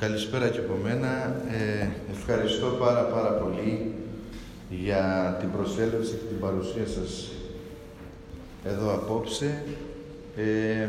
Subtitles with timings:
[0.00, 1.42] Καλησπέρα και από μένα.
[1.50, 3.94] Ε, ευχαριστώ πάρα πάρα πολύ
[4.70, 7.30] για την προσέλευση και την παρουσία σας
[8.64, 9.64] εδώ απόψε.
[10.36, 10.88] Ε,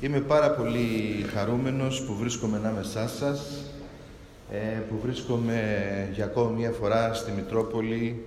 [0.00, 3.64] είμαι πάρα πολύ χαρούμενος που βρίσκομαι ανάμεσά σας,
[4.52, 5.60] ε, που βρίσκομαι
[6.14, 8.24] για ακόμη μία φορά στη Μητρόπολη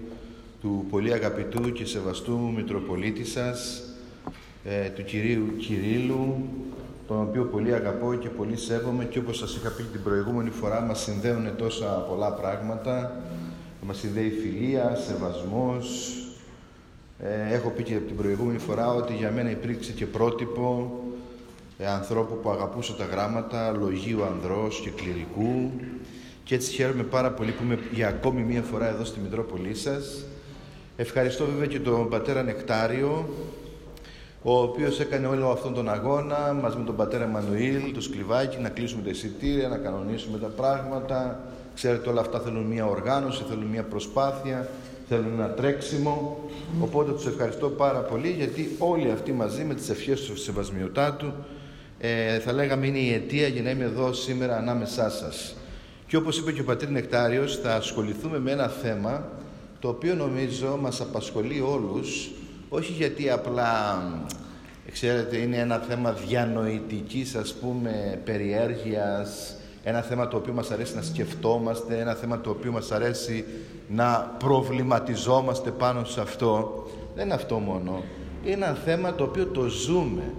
[0.61, 3.84] του πολύ αγαπητού και σεβαστού Μητροπολίτη σας,
[4.63, 6.50] ε, του Κυρίου Κυρίλου,
[7.08, 10.82] τον οποίο πολύ αγαπώ και πολύ σέβομαι και όπως σας είχα πει την προηγούμενη φορά
[10.82, 13.21] μας συνδέουν τόσα πολλά πράγματα.
[13.82, 16.15] Μας συνδέει φιλία, σεβασμός.
[17.20, 20.92] Ε, έχω πει και την προηγούμενη φορά ότι για μένα υπήρξε και πρότυπο
[21.78, 25.71] ε, ανθρώπου που αγαπούσε τα γράμματα, λογίου ανδρός και κληρικού.
[26.43, 30.26] Και έτσι χαίρομαι πάρα πολύ που είμαι για ακόμη μία φορά εδώ στη Μητρόπολή σας.
[30.98, 33.30] Ευχαριστώ βέβαια και τον πατέρα Νεκτάριο,
[34.48, 38.70] ο οποίος έκανε όλο αυτόν τον αγώνα μαζί με τον πατέρα Μανουήλ, το σκλιβάκι, να
[38.70, 41.40] κλείσουμε τα εισιτήρια, να κανονίσουμε τα πράγματα.
[41.76, 44.70] Ξέρετε όλα αυτά θέλουν μια οργάνωση, θέλουν μια προσπάθεια,
[45.10, 46.40] θέλουν ένα τρέξιμο.
[46.82, 51.34] Οπότε τους ευχαριστώ πάρα πολύ γιατί όλοι αυτοί μαζί με τις ευχές του Σεβασμιωτάτου
[52.00, 55.56] ε, θα λέγαμε είναι η αιτία για να είμαι εδώ σήμερα ανάμεσά σας.
[56.08, 59.30] Και όπως είπε και ο πατήρ Νεκτάριος θα ασχοληθούμε με ένα θέμα
[59.80, 62.30] το οποίο νομίζω μας απασχολεί όλους
[62.70, 64.02] όχι γιατί απλά,
[64.92, 71.02] ξέρετε, είναι ένα θέμα διανοητικής, ας πούμε, περιέργειας, ένα θέμα το οποίο μας αρέσει να
[71.02, 73.46] σκεφτόμαστε, ένα θέμα το οποίο μας αρέσει
[73.88, 76.84] να προβληματιζόμαστε πάνω σε αυτό.
[77.16, 78.04] Δεν είναι αυτό μόνο.
[78.44, 80.34] Είναι ένα θέμα το οποίο το ζούμε.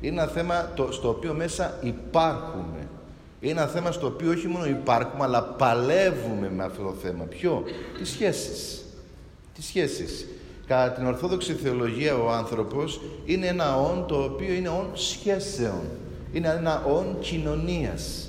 [0.00, 2.88] Είναι ένα θέμα το, στο οποίο μέσα υπάρχουμε.
[3.40, 7.24] Είναι ένα θέμα στο οποίο όχι μόνο υπάρχουμε, αλλά παλεύουμε με αυτό το θέμα.
[7.24, 7.62] Ποιο;
[7.98, 8.84] Τις σχέσεις;
[9.54, 10.26] Τις σχέσεις;
[10.66, 15.80] Κατά την Ορθόδοξη Θεολογία ο άνθρωπος είναι ένα όν το οποίο είναι όν σχέσεων.
[16.32, 18.28] Είναι ένα όν κοινωνίας.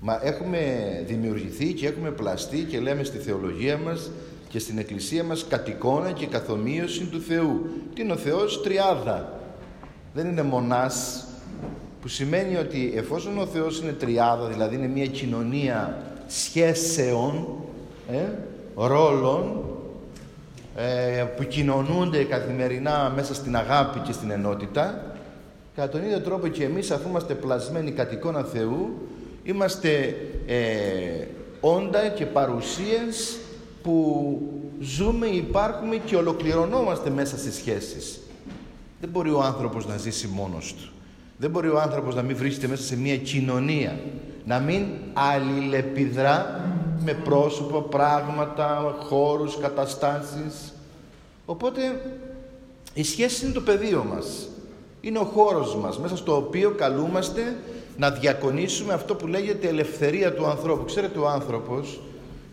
[0.00, 0.58] Μα έχουμε
[1.06, 4.10] δημιουργηθεί και έχουμε πλαστεί και λέμε στη θεολογία μας
[4.48, 7.70] και στην Εκκλησία μας κατ' εικόνα και καθομοίωση του Θεού.
[7.94, 9.40] Τι είναι ο Θεός; Τριάδα.
[10.14, 11.24] Δεν είναι μονάς
[12.00, 17.48] που σημαίνει ότι εφόσον ο Θεός είναι τριάδα, δηλαδή είναι μια κοινωνία σχέσεων,
[18.10, 18.24] ε,
[18.74, 19.69] ρόλων, ε,
[21.36, 25.14] που κοινωνούνται καθημερινά μέσα στην αγάπη και στην ενότητα,
[25.74, 29.08] κατά τον ίδιο τρόπο και εμείς αφού είμαστε πλασμένοι κατ' εικόνα Θεού,
[29.42, 30.16] είμαστε
[30.46, 31.26] ε,
[31.60, 33.38] όντα και παρουσίες
[33.82, 34.38] που
[34.80, 38.20] ζούμε, υπάρχουμε και ολοκληρωνόμαστε μέσα στις σχέσεις.
[39.00, 40.92] Δεν μπορεί ο άνθρωπος να ζήσει μόνος του.
[41.36, 44.00] Δεν μπορεί ο άνθρωπος να μην βρίσκεται μέσα σε μια κοινωνία.
[44.44, 46.59] Να μην αλληλεπιδρά
[47.04, 50.72] με πρόσωπα, πράγματα, χώρους, καταστάσεις.
[51.46, 51.80] Οπότε
[52.94, 54.48] η σχέση είναι το πεδίο μας.
[55.00, 57.56] Είναι ο χώρος μας, μέσα στο οποίο καλούμαστε
[57.96, 60.84] να διακονήσουμε αυτό που λέγεται ελευθερία του ανθρώπου.
[60.84, 62.00] Ξέρετε ο άνθρωπος,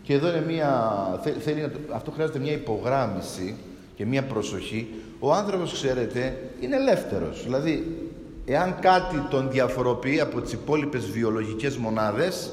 [0.02, 3.56] και εδώ είναι μια, θέλει, αυτό χρειάζεται μια υπογράμμιση
[3.96, 4.88] και μια προσοχή,
[5.18, 7.42] ο άνθρωπος, ξέρετε, είναι ελεύθερος.
[7.42, 7.96] Δηλαδή,
[8.44, 12.50] εάν κάτι τον διαφοροποιεί από τις υπόλοιπες βιολογικές μονάδες,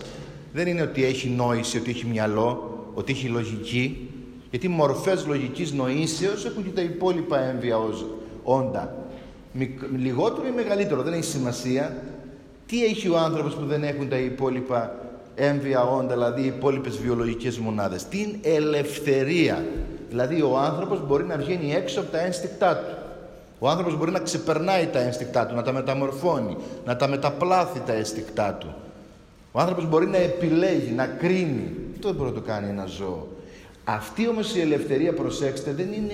[0.56, 4.10] δεν είναι ότι έχει νόηση, ότι έχει μυαλό, ότι έχει λογική,
[4.50, 8.06] γιατί μορφές λογικής νοήσεως έχουν και τα υπόλοιπα έμβια ως
[8.44, 8.96] όντα.
[9.98, 11.96] Λιγότερο ή μεγαλύτερο, δεν έχει σημασία.
[12.66, 14.96] Τι έχει ο άνθρωπος που δεν έχουν τα υπόλοιπα
[15.36, 19.66] έμβια όντα, δηλαδή οι υπόλοιπες βιολογικές μονάδες; Την ελευθερία.
[20.10, 22.98] Δηλαδή ο άνθρωπος μπορεί να βγαίνει έξω από τα ένστικτά του.
[23.60, 27.94] Ο άνθρωπος μπορεί να ξεπερνάει τα ένστικτά του, να τα μεταμορφώνει, να τα μεταπλάθει τα
[27.94, 28.76] ένστικτά του.
[29.56, 31.72] Ο άνθρωπος μπορεί να επιλέγει, να κρίνει.
[31.94, 33.28] Αυτό δεν μπορεί να το κάνει ένα ζώο.
[33.84, 36.14] Αυτή όμως η ελευθερία, προσέξτε, δεν είναι,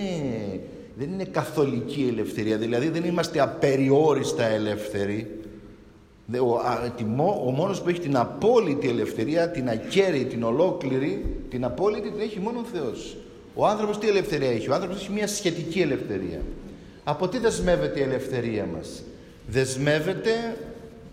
[0.98, 2.58] δεν είναι καθολική ελευθερία.
[2.58, 5.40] Δηλαδή δεν είμαστε απεριόριστα ελεύθεροι.
[6.34, 6.54] Ο,
[7.48, 12.40] ο μόνος που έχει την απόλυτη ελευθερία, την ακέραιη, την ολόκληρη, την απόλυτη την έχει
[12.40, 13.18] μόνο ο Θεός.
[13.56, 16.42] Ο άνθρωπος τι ελευθερία έχει; Ο άνθρωπος έχει μια σχετική ελευθερία.
[17.04, 19.04] Από τι δεσμεύεται η ελευθερία μας;
[19.48, 20.32] Δεσμεύεται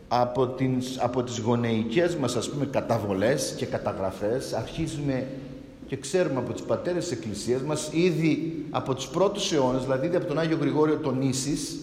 [0.08, 5.26] από, τις, από τις γονεϊκές μας ας πούμε καταβολές και καταγραφές αρχίζουμε
[5.86, 10.16] και ξέρουμε από τις πατέρες της Εκκλησίας μας ήδη από τους πρώτους αιώνες, δηλαδή ήδη
[10.16, 11.78] από τον Άγιο Γρηγόριο τον Ίσης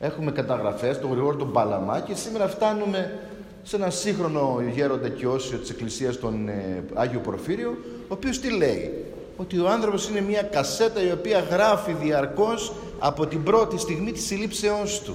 [0.00, 3.18] έχουμε καταγραφές, τον Γρηγόριο τον Παλαμά και σήμερα φτάνουμε
[3.62, 8.50] σε ένα σύγχρονο γέροντα και όσιο της Εκκλησίας τον ε, Άγιο Πορφύριο ο οποίος τι
[8.56, 9.04] λέει;
[9.36, 14.26] Ότι ο άνθρωπος είναι μια κασέτα η οποία γράφει διαρκώς από την πρώτη στιγμή της
[14.26, 15.14] συλλήψεώς του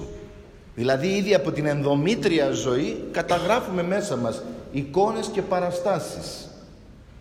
[0.74, 4.42] Δηλαδή ήδη από την ενδομήτρια ζωή καταγράφουμε μέσα μας
[4.72, 6.48] εικόνες και παραστάσεις.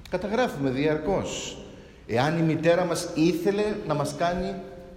[0.09, 1.57] Καταγράφουμε διαρκώς.
[2.07, 4.55] Εάν η μητέρα μας ήθελε να μας κάνει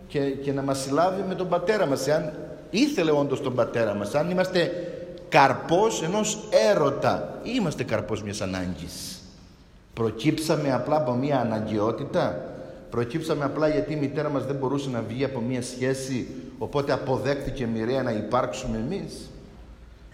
[0.08, 2.32] και, και να μας συλλάβει με τον πατέρα μας, εάν
[2.70, 4.72] ήθελε όντως τον πατέρα μας, αν είμαστε
[5.28, 6.38] καρπός ενός
[6.70, 7.40] έρωτα.
[7.42, 9.20] Είμαστε καρπός μιας ανάγκης.
[9.94, 12.50] Προκύψαμε απλά από μια αναγκαιότητα.
[12.90, 16.26] Προκύψαμε απλά γιατί η μητέρα μας δεν μπορούσε να βγει από μια σχέση,
[16.58, 19.30] οπότε αποδέχτηκε μοιραία να υπάρξουμε εμείς.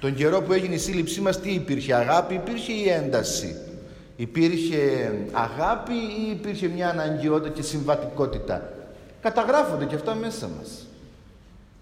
[0.00, 3.56] Τον καιρό που έγινε η σύλληψή μας τι υπήρχε, αγάπη, υπήρχε η ένταση.
[4.16, 8.72] Υπήρχε αγάπη ή υπήρχε μια αναγκαιότητα και συμβατικότητα;
[9.20, 10.86] Καταγράφονται και αυτά μέσα μας.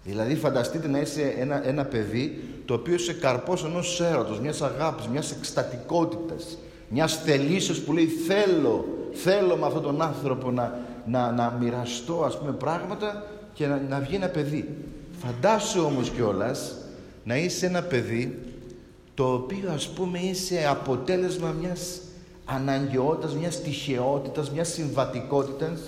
[0.03, 5.07] Δηλαδή φανταστείτε να είσαι ένα, ένα παιδί το οποίο είσαι καρπός ενός έρωτος, μιας αγάπης,
[5.07, 6.57] μιας εκστατικότητας,
[6.89, 12.37] μιας θελήσεως που λέει θέλω, θέλω με αυτόν τον άνθρωπο να, να, να μοιραστώ ας
[12.37, 14.69] πούμε πράγματα και να, να βγει ένα παιδί.
[15.23, 16.75] Φαντάσου όμως κιόλας
[17.23, 18.39] να είσαι ένα παιδί
[19.13, 22.01] το οποίο ας πούμε είσαι αποτέλεσμα μιας
[22.45, 25.81] αναγκαιότητας, μιας τυχαιότητας, μιας συμβατικότητας.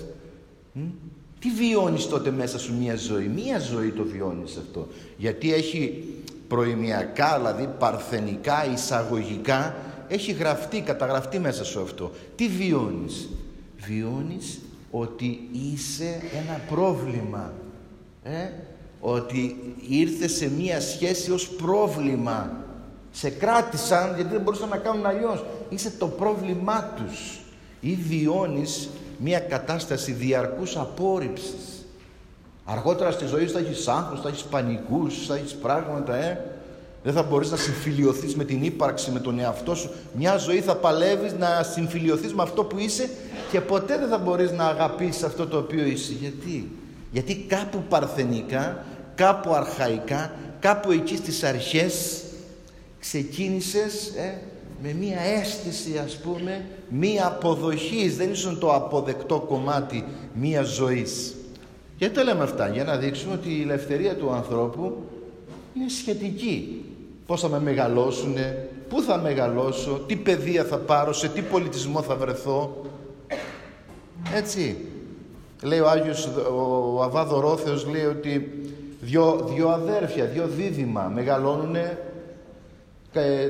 [1.38, 4.88] Τι βιώνεις τότε μέσα σου μία ζωή; Μία ζωή το βιώνεις αυτό.
[5.16, 6.04] Γιατί έχει
[6.48, 9.76] προημιακά, δηλαδή παρθενικά, εισαγωγικά,
[10.08, 12.10] έχει γραφτεί, καταγραφτεί μέσα σου αυτό.
[12.36, 13.28] Τι βιώνεις;
[13.86, 14.60] Βιώνεις
[14.96, 17.52] ότι είσαι ένα πρόβλημα.
[18.22, 18.48] Ε;
[19.00, 22.64] Ότι ήρθες σε μία σχέση ως πρόβλημα.
[23.10, 25.44] Σε κράτησαν γιατί δεν μπορούσαν να κάνουν αλλιώς.
[25.68, 27.40] Είσαι το πρόβλημά τους.
[27.80, 28.88] Ή βιώνεις
[29.18, 31.86] μία κατάσταση διαρκούς απόρριψης.
[32.64, 36.44] Αργότερα στη ζωή σου θα έχεις άγχος, θα έχεις πανικούς, θα έχεις πράγματα, ε;
[37.04, 39.90] Δεν θα μπορείς να συμφιλιωθείς με την ύπαρξη, με τον εαυτό σου.
[40.16, 43.10] Μια ζωή θα παλεύεις να συμφιλιωθείς με αυτό που είσαι
[43.50, 46.12] και ποτέ δεν θα μπορείς να αγαπήσεις αυτό το οποίο είσαι.
[46.20, 46.70] Γιατί;
[47.12, 48.84] Γιατί κάπου παρθενικά,
[49.14, 52.22] κάπου αρχαϊκά, κάπου εκεί στις αρχές
[53.00, 54.38] ξεκίνησες ε,
[54.82, 60.04] με μία αίσθηση ας πούμε, μία αποδοχής, δεν ήσουν το αποδεκτό κομμάτι
[60.34, 61.34] μία ζωής.
[61.98, 64.96] Γιατί το λέμε αυτά, για να δείξουμε ότι η ελευθερία του ανθρώπου
[65.74, 66.83] είναι σχετική.
[67.26, 72.14] Πώς θα με μεγαλώσουνε, πού θα μεγαλώσω, τι παιδεία θα πάρω, σε τι πολιτισμό θα
[72.16, 72.82] βρεθώ.
[74.34, 74.76] Έτσι.
[75.62, 76.28] Λέει ο Άγιος,
[76.94, 78.62] ο Αβάδο Ρόθεος λέει ότι
[79.00, 81.98] δυο, δυο αδέρφια, δυο δίδυμα μεγαλώνουνε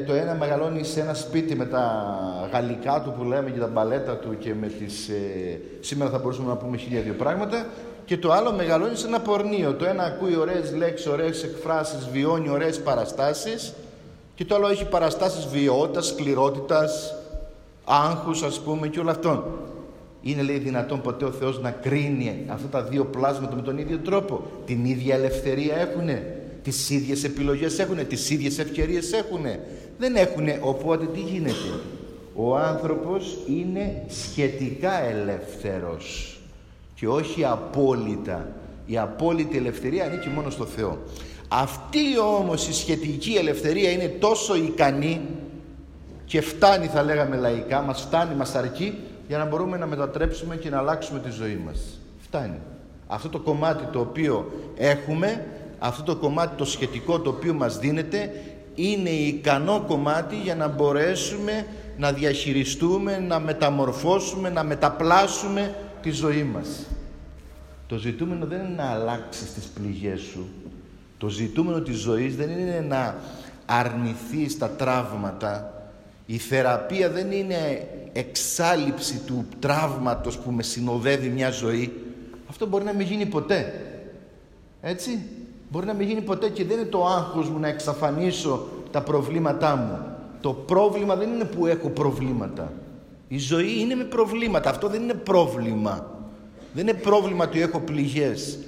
[0.07, 2.05] το ένα μεγαλώνει σε ένα σπίτι με τα
[2.53, 5.09] γαλλικά του που λέμε και τα μπαλέτα του και με τις...
[5.09, 7.67] Ε, σήμερα θα μπορούσαμε να πούμε χίλια δύο πράγματα
[8.05, 9.75] και το άλλο μεγαλώνει σε ένα πορνείο.
[9.75, 13.75] Το ένα ακούει ωραίες λέξεις, ωραίες εκφράσεις, βιώνει ωραίες παραστάσεις
[14.35, 17.15] και το άλλο έχει παραστάσεις βιαιότητας, σκληρότητας,
[17.85, 19.45] άγχους ας πούμε και όλα αυτό.
[20.23, 23.99] Είναι λέει δυνατόν ποτέ ο Θεός να κρίνει αυτά τα δύο πλάσματα με τον ίδιο
[23.99, 29.61] τρόπο; Την ίδια ελευθερία έχουνε; Τις ίδιες επιλογές έχουνε, τις ίδιες ευκαιρίες έχουνε.
[29.99, 31.55] Δεν έχουνε, οπότε τι γίνεται;
[32.35, 36.39] Ο άνθρωπος είναι σχετικά ελεύθερος
[36.95, 38.49] και όχι απόλυτα.
[38.87, 40.99] Η απόλυτη ελευθερία ανήκει μόνο στο Θεό.
[41.49, 45.21] Αυτή όμως η σχετική ελευθερία είναι τόσο ικανή
[46.25, 50.71] και φτάνει θα λέγαμε λαϊκά, μας φτάνει, μας αρκεί για να μπορούμε να μετατρέψουμε και
[50.71, 52.01] να αλλάξουμε τη ζωή μας.
[52.27, 52.59] Φτάνει.
[53.07, 55.47] Αυτό το κομμάτι το οποίο έχουμε
[55.87, 58.31] αυτό το κομμάτι το σχετικό το οποίο μας δίνεται
[58.75, 61.67] είναι ικανό κομμάτι για να μπορέσουμε
[61.97, 66.87] να διαχειριστούμε, να μεταμορφώσουμε, να μεταπλάσουμε τη ζωή μας.
[67.87, 70.49] Το ζητούμενο δεν είναι να αλλάξεις τις πληγές σου.
[71.19, 73.19] Το ζητούμενο της ζωής δεν είναι να
[73.67, 75.73] αρνηθείς τα τραύματα.
[76.27, 81.93] Η θεραπεία δεν είναι εξάλληψη του τραύματος που με συνοδεύει μια ζωή.
[82.49, 83.73] Αυτό μπορεί να μην γίνει ποτέ.
[84.81, 85.19] Έτσι.
[85.75, 89.77] Μπορεί να μην γίνει ποτέ και δεν είναι το άγχος μου να εξαφανίσω τα προβλήματά
[89.77, 89.99] μου.
[90.41, 92.73] Το πρόβλημα δεν είναι που έχω προβλήματα.
[93.29, 94.71] Η ζωή είναι με προβλήματα.
[94.71, 96.11] Αυτό δεν είναι πρόβλημα.
[96.73, 98.59] Δεν είναι πρόβλημα ότι έχω πληγές.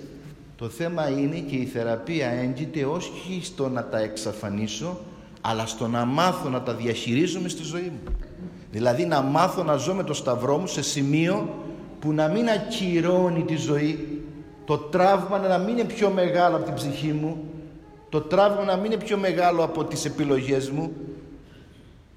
[0.57, 5.01] Το θέμα είναι και η θεραπεία έγκυται όχι στο να τα εξαφανίσω,
[5.41, 8.13] αλλά στο να μάθω να τα διαχειρίζομαι στη ζωή μου.
[8.71, 11.49] Δηλαδή να μάθω να ζω με το σταυρό μου σε σημείο
[12.01, 14.16] που να μην ακυρώνει τη ζωή,
[14.67, 17.37] το τραύμα να μην είναι πιο μεγάλο από την ψυχή μου,
[18.09, 20.93] το τραύμα να μην είναι πιο μεγάλο από τις επιλογές μου.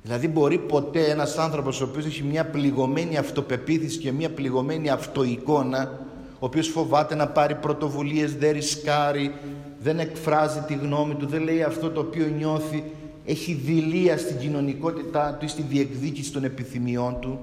[0.03, 5.99] Δηλαδή μπορεί ποτέ ένας άνθρωπος ο οποίος έχει μια πληγωμένη αυτοπεποίθηση και μια πληγωμένη αυτοεικόνα,
[6.33, 9.33] ο οποίος φοβάται να πάρει πρωτοβουλίες, δεν ρισκάρει,
[9.79, 12.83] δεν εκφράζει τη γνώμη του, δεν λέει αυτό το οποίο νιώθει,
[13.25, 17.39] έχει δηλία στην κοινωνικότητά του ή στη διεκδίκηση των επιθυμιών του.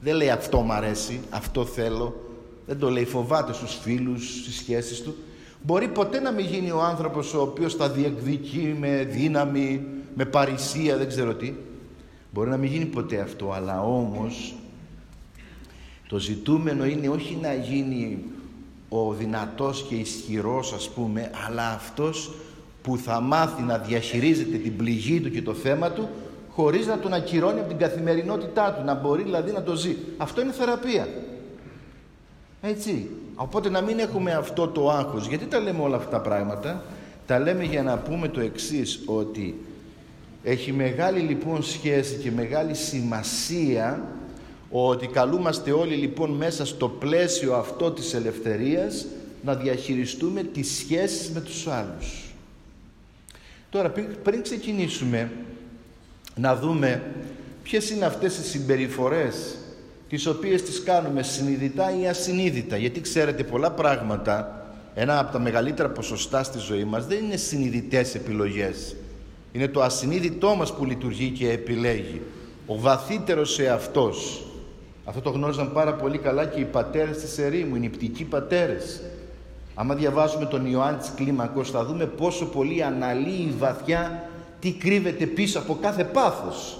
[0.00, 2.29] Δεν λέει αυτό μ' αρέσει, αυτό θέλω.
[2.70, 5.16] Δεν το λέει, φοβάται στους φίλους, στις σχέσεις του.
[5.62, 9.84] Μπορεί ποτέ να μην γίνει ο άνθρωπος ο οποίος θα διεκδικεί με δύναμη,
[10.14, 11.54] με παρησία, δεν ξέρω τι.
[12.32, 14.54] Μπορεί να μην γίνει ποτέ αυτό, αλλά όμως
[16.08, 18.24] το ζητούμενο είναι όχι να γίνει
[18.88, 22.32] ο δυνατός και ισχυρός ας πούμε, αλλά αυτός
[22.82, 26.08] που θα μάθει να διαχειρίζεται την πληγή του και το θέμα του
[26.48, 29.96] χωρίς να τον ακυρώνει από την καθημερινότητά του, να μπορεί δηλαδή να το ζει.
[30.16, 31.08] Αυτό είναι θεραπεία.
[32.60, 33.08] Έτσι.
[33.34, 35.26] Οπότε να μην έχουμε αυτό το άγχος.
[35.26, 36.84] Γιατί τα λέμε όλα αυτά τα πράγματα;
[37.26, 39.54] Τα λέμε για να πούμε το εξής, ότι
[40.42, 44.02] έχει μεγάλη λοιπόν σχέση και μεγάλη σημασία
[44.70, 49.06] ότι καλούμαστε όλοι λοιπόν μέσα στο πλαίσιο αυτό της ελευθερίας
[49.44, 52.34] να διαχειριστούμε τις σχέσεις με τους άλλους.
[53.70, 55.30] Τώρα πριν ξεκινήσουμε
[56.36, 57.02] να δούμε
[57.62, 59.56] ποιες είναι αυτές οι συμπεριφορές
[60.10, 62.76] τις οποίες τις κάνουμε συνειδητά ή ασυνείδητα.
[62.76, 64.64] Γιατί ξέρετε πολλά πράγματα,
[64.94, 68.96] ένα από τα μεγαλύτερα ποσοστά στη ζωή μας δεν είναι συνειδητές επιλογές.
[69.52, 72.20] Είναι το ασυνείδητό μας που λειτουργεί και επιλέγει.
[72.66, 74.44] Ο βαθύτερος εαυτός.
[75.04, 79.02] Αυτό το γνώριζαν πάρα πολύ καλά και οι πατέρες της ερήμου, οι νηπτικοί πατέρες.
[79.74, 84.28] Άμα διαβάσουμε τον Ιωάννη της Κλίμακος θα δούμε πόσο πολύ αναλύει βαθιά
[84.60, 86.78] τι κρύβεται πίσω από κάθε πάθος.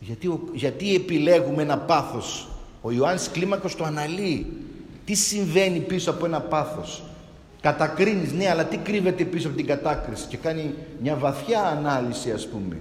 [0.00, 2.48] Γιατί, γιατί επιλέγουμε ένα πάθος.
[2.86, 4.46] Ο Ιωάννης Κλίμακος το αναλύει.
[5.04, 7.02] Τι συμβαίνει πίσω από ένα πάθος.
[7.60, 10.26] Κατακρίνεις, ναι, αλλά τι κρύβεται πίσω από την κατάκριση.
[10.26, 12.80] Και κάνει μια βαθιά ανάλυση ας πούμε.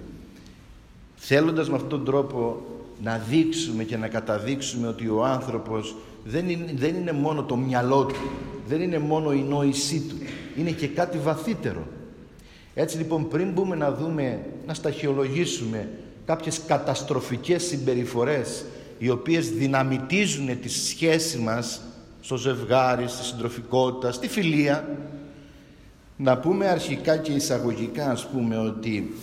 [1.15, 2.62] Θέλοντας με αυτόν τον τρόπο
[3.03, 8.05] να δείξουμε και να καταδείξουμε ότι ο άνθρωπος δεν είναι, δεν είναι μόνο το μυαλό
[8.05, 8.29] του,
[8.67, 10.15] δεν είναι μόνο η νόησή του,
[10.57, 11.88] είναι και κάτι βαθύτερο.
[12.75, 15.89] Έτσι λοιπόν πριν μπούμε να δούμε, να σταχυολογήσουμε
[16.25, 18.65] κάποιες καταστροφικές συμπεριφορές
[18.98, 21.82] οι οποίες δυναμητίζουν τη σχέση μας
[22.22, 24.98] στο ζευγάρι, στη συντροφικότητα, στη φιλία
[26.18, 29.14] να πούμε αρχικά και εισαγωγικά ας πούμε ότι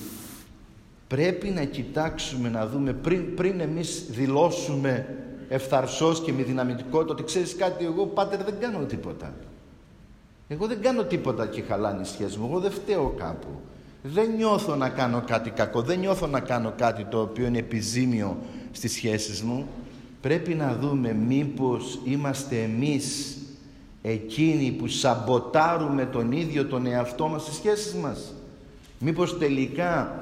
[1.06, 5.16] πρέπει να κοιτάξουμε να δούμε πριν, πριν εμείς δηλώσουμε
[5.48, 9.32] ευθαρσός και με δυναμητικότητα ότι ξέρεις κάτι εγώ πάτερ δεν κάνω τίποτα
[10.52, 12.46] εγώ δεν κάνω τίποτα και χαλάνε η σχέση μου.
[12.50, 13.48] Εγώ δεν φταίω κάπου.
[14.02, 15.82] Δεν νιώθω να κάνω κάτι κακό.
[15.82, 18.36] Δεν νιώθω να κάνω κάτι το οποίο είναι επιζήμιο
[18.72, 19.66] στις σχέσεις μου.
[20.20, 23.36] Πρέπει να δούμε μήπως είμαστε εμείς
[24.02, 28.34] εκείνοι που σαμποτάρουμε τον ίδιο τον εαυτό μας στις σχέσεις μας.
[28.98, 30.20] Μήπως τελικά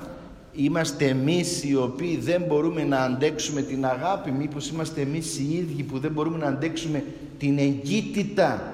[0.53, 4.31] είμαστε εμείς οι οποίοι δεν μπορούμε να αντέξουμε την αγάπη.
[4.31, 7.05] Μήπως είμαστε εμείς οι ίδιοι που δεν μπορούμε να αντέξουμε
[7.39, 8.73] την εγκύτητα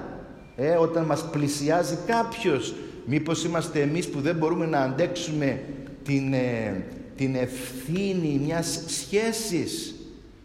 [0.57, 5.63] ε, όταν μας πλησιάζει κάποιος μήπως είμαστε εμείς που δεν μπορούμε να αντέξουμε
[6.05, 6.85] την, ε,
[7.17, 9.95] την ευθύνη μιας σχέσης.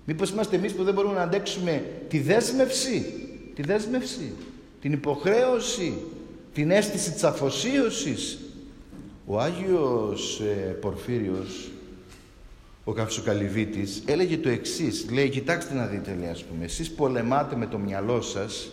[0.05, 3.13] Μήπως είμαστε εμείς που δεν μπορούμε να αντέξουμε τη δέσμευση
[3.55, 4.33] τη δέσμευση,
[4.81, 5.97] την υποχρέωση
[6.53, 8.39] την αίσθηση της αφοσίωσης.
[9.25, 11.71] Ο Άγιος ε, Πορφύριος
[12.83, 17.65] ο Καυσοκαλυβίτης έλεγε το εξής λέει κοιτάξτε να δείτε λέει ας πούμε εσείς πολεμάτε με
[17.65, 18.69] το μυαλό σας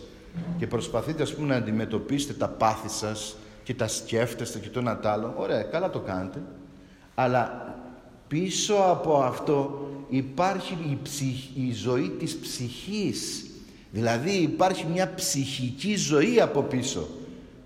[0.57, 4.97] και προσπαθείτε ας πούμε να αντιμετωπίσετε τα πάθη σας και τα σκέφτεστε και το ένα
[4.97, 6.41] τ' άλλο, ωραία, καλά το κάνετε,
[7.15, 7.75] αλλά
[8.27, 10.97] πίσω από αυτό υπάρχει η,
[11.67, 13.45] η ζωή της ψυχής,
[13.91, 17.07] δηλαδή υπάρχει μια ψυχική ζωή από πίσω.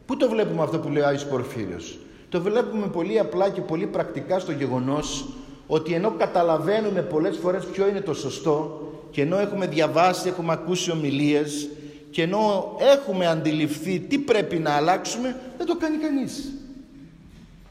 [0.06, 2.00] Πού το βλέπουμε αυτό που λέει ο Άγιος Πορφύριος;
[2.30, 5.26] Το βλέπουμε πολύ απλά και πολύ πρακτικά στο γεγονός
[5.68, 10.92] ότι ενώ καταλαβαίνουμε πολλές φορές ποιο είναι το σωστό και ενώ έχουμε διαβάσει, έχουμε ακούσει
[10.92, 11.70] ομιλίες
[12.12, 16.54] και ενώ έχουμε αντιληφθεί τι πρέπει να αλλάξουμε, δεν το κάνει κανείς.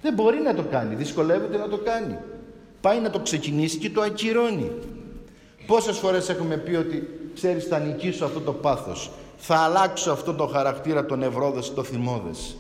[0.03, 2.19] Δεν μπορεί να το κάνει, δυσκολεύεται να το κάνει.
[2.81, 4.71] Πάει να το ξεκινήσει και το ακυρώνει.
[5.67, 10.47] Πόσες φορές έχουμε πει ότι ξέρεις θα νικήσω αυτό το πάθος, θα αλλάξω αυτό το
[10.47, 12.57] χαρακτήρα των ευρώδες, το θυμώδες.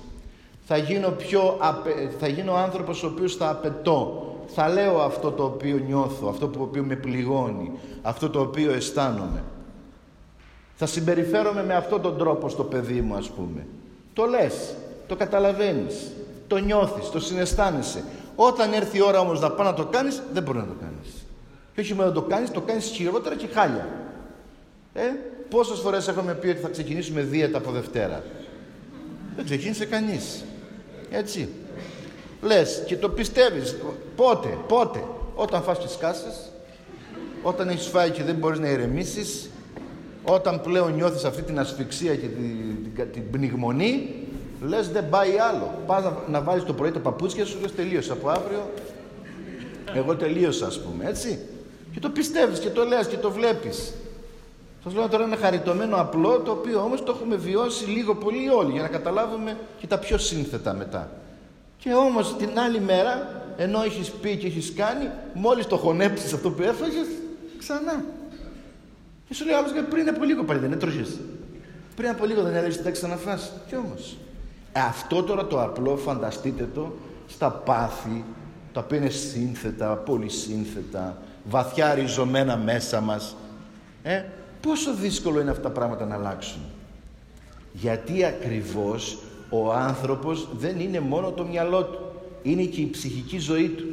[0.64, 2.10] Θα γίνω, πιο απε...
[2.18, 6.62] θα γίνω άνθρωπος ο οποίος θα απαιτώ, θα λέω αυτό το οποίο νιώθω, αυτό το
[6.62, 7.70] οποίο με πληγώνει,
[8.02, 9.42] αυτό το οποίο αισθάνομαι.
[10.74, 13.66] Θα συμπεριφέρομαι με αυτόν τον τρόπο στο παιδί μου ας πούμε.
[14.12, 14.74] Το λες,
[15.06, 16.12] το καταλαβαίνεις,
[16.46, 18.04] το νιώθεις, το συναισθάνεσαι.
[18.42, 21.26] Όταν έρθει η ώρα όμως να πάει να το κάνεις, δεν μπορεί να το κάνεις.
[21.75, 23.88] Και όχι μόνο να το κάνεις, το κάνεις χειρότερα και χάλια.
[24.94, 25.02] Ε,
[25.49, 28.25] πόσες φορές έχουμε πει ότι θα ξεκινήσουμε δίαιτα από Δευτέρα;
[29.37, 30.44] Δεν ξεκίνησε κανείς.
[31.11, 31.49] Έτσι.
[32.42, 33.76] Λες και το πιστεύεις.
[34.16, 35.04] Πότε, πότε;
[35.35, 36.50] Όταν φας τις κάσες,
[37.42, 39.50] όταν έχεις φάει και δεν μπορείς να ηρεμήσεις,
[40.25, 44.19] όταν πλέον νιώθεις αυτή την ασφυξία και την, την, την πνιγμονή,
[44.61, 45.75] λες δεν πάει άλλο.
[45.87, 48.71] Πας να, να βάλεις το πρωί τα παπούτσια σου, λες τελείωσα από αύριο.
[49.95, 51.38] Εγώ τελείωσα ας πούμε, έτσι.
[51.93, 53.93] Και το πιστεύεις και το λες και το βλέπεις.
[54.85, 58.73] Σας λέω τώρα ένα χαριτωμένο απλό, το οποίο όμως το έχουμε βιώσει λίγο πολύ όλοι,
[58.73, 61.11] για να καταλάβουμε και τα πιο σύνθετα μετά.
[61.79, 66.50] Και όμως την άλλη μέρα, ενώ έχεις πει και έχεις κάνει, μόλις το χωνέψεις αυτό
[66.50, 67.07] που έφαγες,
[67.59, 68.05] ξανά.
[69.29, 71.19] Και σου λέει άλλος πριν από λίγο πάλι δεν έτρωγες.
[71.97, 73.52] Πριν από λίγο δεν έλεγες εντάξει να φας.
[73.69, 74.17] Κι όμως.
[74.72, 76.92] Αυτό τώρα το απλό φανταστείτε το
[77.26, 78.24] στα πάθη,
[78.72, 83.36] τα οποία είναι σύνθετα, πολυσύνθετα, βαθιά ριζωμένα μέσα μας.
[84.02, 84.24] Ε,
[84.60, 86.60] πόσο δύσκολο είναι αυτά τα πράγματα να αλλάξουν.
[87.72, 89.18] Γιατί ακριβώς
[89.50, 91.98] ο άνθρωπος δεν είναι μόνο το μυαλό του,
[92.42, 93.84] είναι και η ψυχική ζωή του.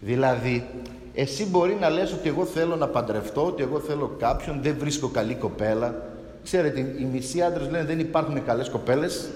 [0.00, 0.66] Δηλαδή,
[1.14, 5.08] εσύ μπορεί να λες ότι εγώ θέλω να παντρευτώ, ότι εγώ θέλω κάποιον, δεν βρίσκω
[5.08, 6.10] καλή κοπέλα.
[6.44, 9.28] Ξέρετε, οι μισοί άντρες λένε δεν υπάρχουν καλές κοπέλες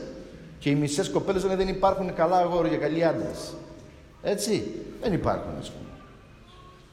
[0.58, 3.54] και οι μισές κοπέλες λένε δεν υπάρχουν καλά αγόρια, καλοί άντρες.
[4.22, 5.86] Έτσι, δεν υπάρχουν ας πούμε.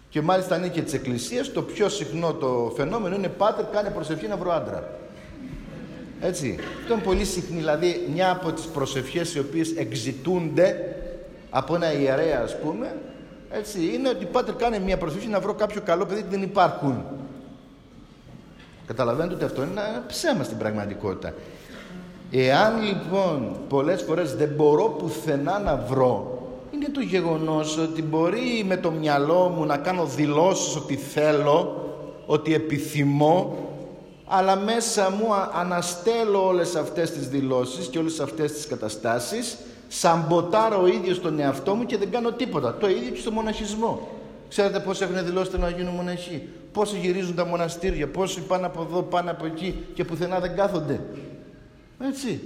[0.09, 4.27] Και μάλιστα είναι και της εκκλησίας το πιο συχνό το φαινόμενο είναι πάτερ, κάνε προσευχή
[4.27, 4.99] να βρω άντρα.
[6.21, 6.57] Έτσι.
[6.81, 7.57] Αυτό είναι πολύ συχνή.
[7.57, 10.95] Δηλαδή, μια από τις προσευχές οι οποίες εξητούνται
[11.49, 12.95] από ένα ιερέα, ας πούμε,
[13.51, 17.05] έτσι, είναι ότι πάτερ κάνε μια προσευχή να βρω κάποιο καλό παιδί που δεν υπάρχουν.
[18.87, 21.33] Καταλαβαίνετε ότι αυτό είναι ένα ψέμα στην πραγματικότητα.
[22.35, 26.37] Εάν λοιπόν πολλές φορές δεν μπορώ πουθενά να βρω
[26.73, 31.85] είναι το γεγονός ότι μπορεί με το μυαλό μου να κάνω δηλώσεις ότι θέλω,
[32.25, 33.55] ότι επιθυμώ
[34.25, 35.27] αλλά μέσα μου
[35.59, 41.75] αναστέλω όλες αυτές τις δηλώσεις και όλες αυτές τις καταστάσεις σαμποτάρω ο ίδιος τον εαυτό
[41.75, 42.77] μου και δεν κάνω τίποτα.
[42.79, 44.07] Το ίδιο και στο μοναχισμό.
[44.49, 49.01] Ξέρετε πώς έχουν δηλώσει να γίνουν μοναχοί; Πόσοι γυρίζουν τα μοναστήρια, πόσοι πάνε από εδώ,
[49.01, 50.99] πάνε από εκεί και πουθενά δεν κάθονται;
[51.99, 52.39] Έτσι.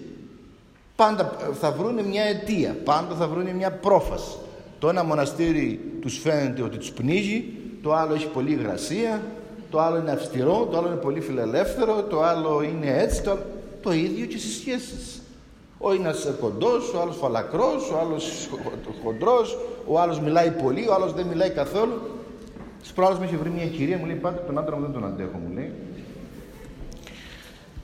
[0.96, 4.38] Πάντα θα βρουν μια αιτία, πάντα θα βρουν μια πρόφαση.
[4.80, 9.22] Το ένα μοναστήρι τους φαίνεται ότι τους πνίγει, το άλλο έχει πολλή υγρασία,
[9.70, 13.38] το άλλο είναι αυστηρό, το άλλο είναι πολύ φιλελεύθερο, το άλλο είναι έτσι, το,
[13.82, 15.22] το ίδιο και στις σχέσεις.
[15.77, 18.50] Ο ένας κοντός, ο άλλος φαλακρός, ο άλλος
[19.04, 22.01] χοντρός, ο άλλος μιλάει πολύ, ο άλλος δεν μιλάει καθόλου.
[22.80, 25.06] Στις προάλλες με είχε βρει μια κυρία, μου λέει πάντα τον άντρα μου δεν τον
[25.06, 25.74] αντέχω, μου λέει.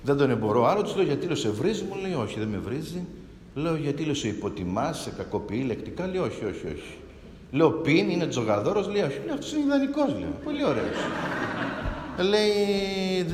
[0.04, 2.58] Δεν τον εμπορώ άλλο, τους λέω γιατί λέω σε βρίζει, μου λέει όχι δεν με
[2.58, 3.06] βρίζει.
[3.56, 6.98] Λέω γιατί λέω σε υποτιμάς, σε κακοποιεί λεκτικά, λέει όχι, όχι, όχι.
[7.52, 9.20] Λέω πίν, είναι τζογαδόρος, λέει όχι.
[9.26, 10.34] Λέω αυτός είναι ιδανικός, λέω.
[10.44, 10.98] Πολύ ωραίος.
[12.30, 12.52] λέει,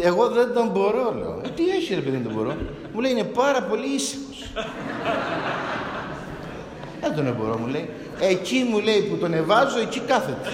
[0.01, 1.41] εγώ δεν τον μπορώ, λέω.
[1.45, 2.55] Ε, τι έχει ρε παιδί, δεν τον μπορώ.
[2.93, 4.51] Μου λέει είναι πάρα πολύ ήσυχος.
[7.01, 7.89] δεν τον εμπορώ, μου λέει.
[8.19, 10.49] Εκεί μου λέει που τον εβάζω, εκεί κάθεται.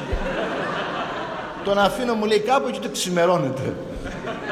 [1.65, 3.73] τον αφήνω, μου λέει κάπου και το ξημερώνεται.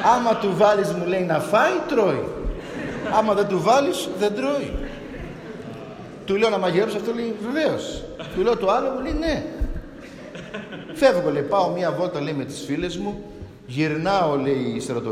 [0.04, 2.24] Άμα του βάλεις μου λέει να φάει, τρώει.
[3.18, 4.72] Άμα δεν του βάλεις, δεν τρώει.
[6.26, 8.04] Του λέω να μαγειρέψω, αυτό λέει βεβαίως.
[8.36, 9.46] Του λέω το άλλο, μου λέει ναι.
[10.94, 13.24] Φεύγω, λέει, πάω μία βόλτα λέει, με τις φίλες μου,
[13.66, 15.10] γυρνάω, λέει, στρατο...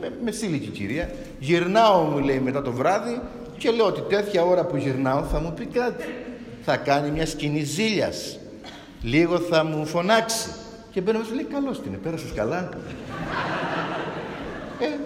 [0.00, 3.20] με, με σύλλικη κυρία, γυρνάω, μου λέει, μετά το βράδυ
[3.58, 6.04] και λέω ότι τέτοια ώρα που γυρνάω θα μου πει κάτι.
[6.64, 8.38] Θα κάνει μια σκηνή ζήλιας.
[9.02, 10.48] Λίγο θα μου φωνάξει.
[10.90, 12.68] Και μπαίνω μέσα, λέει, καλώς την, πέρασες καλά.
[14.82, 14.98] Ε,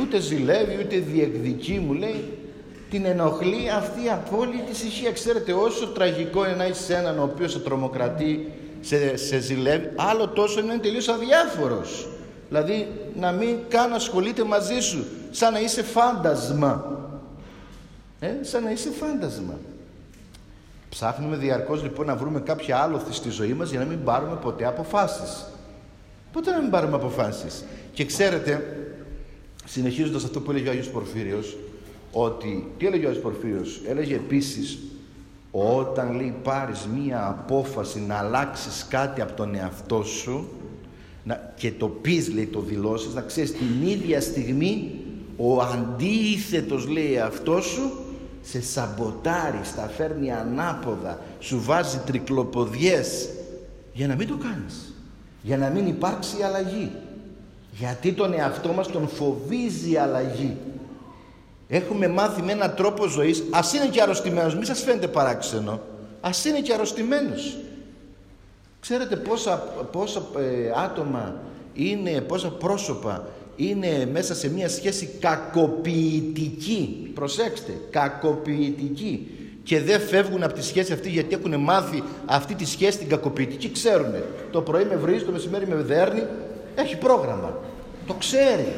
[0.00, 2.24] ούτε ζηλεύει, ούτε διεκδικεί, μου λέει.
[2.90, 5.12] Την ενοχλεί αυτή η απόλυτη ησυχία.
[5.12, 10.28] Ξέρετε, όσο τραγικό είναι να είσαι έναν ο οποίος σε τρομοκρατεί, σε, σε ζηλεύει, άλλο
[10.28, 12.08] τόσο είναι τελείως αδιάφορος.
[12.48, 12.88] Δηλαδή,
[13.20, 17.00] να μην καν ασχολείται μαζί σου, σαν να είσαι φάντασμα.
[18.20, 19.58] Ε, σαν να είσαι φάντασμα.
[20.88, 24.66] Ψάχνουμε διαρκώς λοιπόν να βρούμε κάποια άλοθη στη ζωή μας για να μην πάρουμε ποτέ
[24.66, 25.46] αποφάσεις.
[26.32, 27.64] Πότε να μην πάρουμε αποφάσεις.
[27.92, 28.76] Και ξέρετε,
[29.64, 31.56] συνεχίζοντας αυτό που έλεγε ο Άγιος Πορφύριος,
[32.12, 34.78] ότι, τι έλεγε ο Άγιος Πορφύριος, έλεγε επίσης,
[35.50, 40.48] όταν λέει πάρεις μία απόφαση να αλλάξεις κάτι από τον εαυτό σου
[41.24, 44.90] να, και το πεις λέει το δηλώσεις, να ξέρεις την ίδια στιγμή
[45.36, 47.92] ο αντίθετος λέει αυτό σου
[48.42, 53.28] σε σαμποτάρει, στα φέρνει ανάποδα, σου βάζει τρικλοποδιές
[53.92, 54.94] για να μην το κάνεις,
[55.42, 56.90] για να μην υπάρξει αλλαγή.
[57.78, 60.56] Γιατί τον εαυτό μας τον φοβίζει η αλλαγή.
[61.68, 65.80] Έχουμε μάθει με έναν τρόπο ζωής, ας είναι και αρρωστημένος, μη σας φαίνεται παράξενο,
[66.20, 67.56] ας είναι και αρρωστημένος.
[68.80, 69.56] Ξέρετε πόσα,
[69.92, 71.34] πόσα ε, άτομα
[71.74, 77.10] είναι, πόσα πρόσωπα είναι μέσα σε μια σχέση κακοποιητική.
[77.14, 79.30] Προσέξτε, κακοποιητική.
[79.62, 83.70] Και δεν φεύγουν από τη σχέση αυτή γιατί έχουν μάθει αυτή τη σχέση την κακοποιητική.
[83.70, 84.14] Ξέρουν.
[84.50, 86.22] Το πρωί με βρίζει, το μεσημέρι με δέρνει.
[86.74, 87.58] Έχει πρόγραμμα.
[88.06, 88.72] Το ξέρει.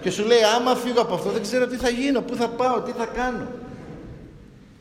[0.00, 2.80] Και σου λέει άμα φύγω από αυτό δεν ξέρω τι θα γίνω, πού θα πάω,
[2.80, 3.46] τι θα κάνω.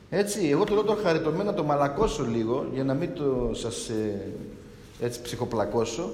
[0.10, 4.22] Έτσι, εγώ το λέω το χαριτωμένα το μαλακώσω λίγο για να μην το σας ε,
[5.00, 6.10] έτσι ψυχοπλακώσω.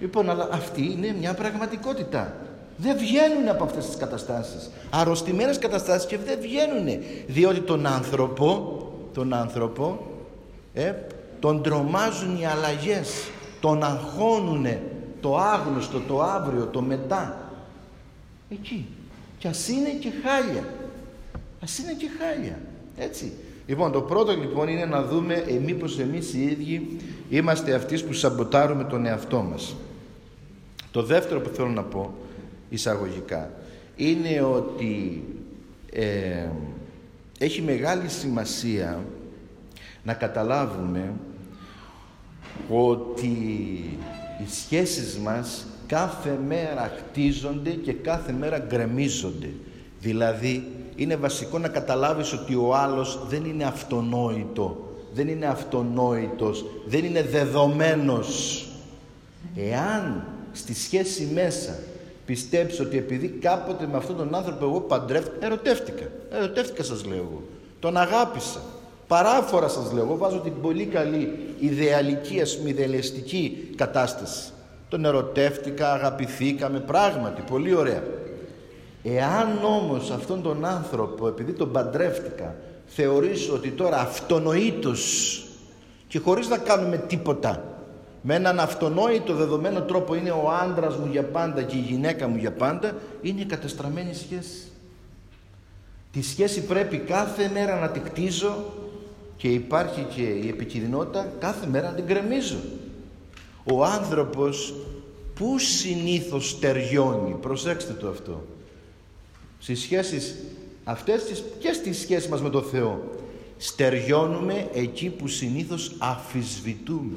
[0.00, 2.34] Λοιπόν, αλλά αυτή είναι μια πραγματικότητα.
[2.76, 4.70] Δεν βγαίνουν από αυτές τις καταστάσεις.
[4.90, 7.02] Αρρωστημένες καταστάσεις και δεν βγαίνουν.
[7.26, 8.78] Διότι τον άνθρωπο,
[9.12, 10.06] τον άνθρωπο,
[10.74, 10.92] ε,
[11.40, 13.10] τον τρομάζουν οι αλλαγές.
[13.60, 14.66] Τον αγχώνουν
[15.24, 17.50] το άγνωστο, το αύριο, το μετά.
[18.48, 18.86] Εκεί.
[19.38, 20.64] Και ας είναι και χάλια.
[21.62, 22.58] Ας είναι και χάλια.
[22.96, 23.32] Έτσι.
[23.66, 28.12] Λοιπόν, το πρώτο λοιπόν είναι να δούμε ε, μήπως εμείς οι ίδιοι είμαστε αυτοί που
[28.12, 29.74] σαμποτάρουμε τον εαυτό μας.
[30.90, 32.14] Το δεύτερο που θέλω να πω
[32.70, 33.50] εισαγωγικά
[33.96, 35.24] είναι ότι
[35.92, 36.46] ε,
[37.38, 39.04] έχει μεγάλη σημασία
[40.02, 41.12] να καταλάβουμε
[42.68, 43.38] ότι
[44.38, 49.50] οι σχέσεις μας κάθε μέρα χτίζονται και κάθε μέρα γκρεμίζονται.
[50.00, 50.66] Δηλαδή
[50.96, 57.22] είναι βασικό να καταλάβεις ότι ο άλλος δεν είναι αυτονόητο, δεν είναι αυτονόητος, δεν είναι
[57.22, 58.66] δεδομένος.
[59.56, 61.78] Εάν στη σχέση μέσα
[62.26, 67.42] πιστέψεις ότι επειδή κάποτε με αυτόν τον άνθρωπο εγώ παντρεύτηκα, ερωτεύτηκα, ερωτεύτηκα σας λέω εγώ,
[67.80, 68.60] τον αγάπησα,
[69.06, 74.52] παράφορα σας λέω, εγώ βάζω την πολύ καλή ιδεαλική, ας πούμε, ιδεαλιστική κατάσταση.
[74.88, 78.02] Τον ερωτεύτηκα, αγαπηθήκαμε, πράγματι, πολύ ωραία.
[79.02, 82.54] Εάν όμως αυτόν τον άνθρωπο, επειδή τον παντρεύτηκα,
[82.86, 85.42] θεωρήσω ότι τώρα αυτονοήτως
[86.08, 87.64] και χωρίς να κάνουμε τίποτα,
[88.22, 92.36] με έναν αυτονόητο δεδομένο τρόπο είναι ο άντρας μου για πάντα και η γυναίκα μου
[92.36, 94.68] για πάντα, είναι κατεστραμμένη σχέση.
[96.12, 98.64] Τη σχέση πρέπει κάθε μέρα να τη κτίζω
[99.36, 102.58] και υπάρχει και η επικινδυνότητα κάθε μέρα να την κρεμίζω.
[103.72, 104.74] Ο άνθρωπος
[105.34, 108.46] που συνήθως στεριώνει, προσέξτε το αυτό,
[109.58, 110.34] στις σχέσεις
[110.84, 113.10] αυτές τις, και στις σχέσεις μας με το Θεό
[113.56, 117.16] στεριώνουμε εκεί που συνήθως αφισβητούμε.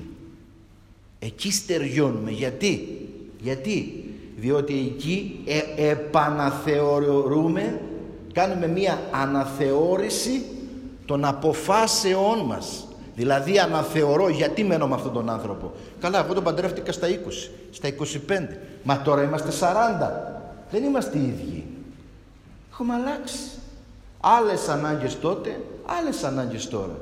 [1.20, 2.32] Εκεί στεριώνουμε.
[2.32, 2.88] Γιατί;
[3.42, 4.04] Γιατί;
[4.40, 7.82] Διότι εκεί ε, επαναθεωρούμε
[8.34, 10.42] κάνουμε μία αναθεώρηση
[11.08, 16.92] των αποφάσεών μας δηλαδή αναθεωρώ γιατί μένω με αυτόν τον άνθρωπο καλά εγώ τον παντρεύτηκα
[16.92, 17.12] στα 20
[17.72, 17.94] στα 25
[18.84, 20.10] μα τώρα είμαστε 40
[20.72, 21.66] δεν είμαστε οι ίδιοι
[22.80, 23.38] Έχουμε αλλάξει.
[24.20, 27.00] Άλλες ανάγκες τότε, άλλες ανάγκες τώρα.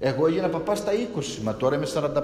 [0.00, 2.18] Εγώ έγινα παπάς στα 20, μα τώρα είμαι 45-46.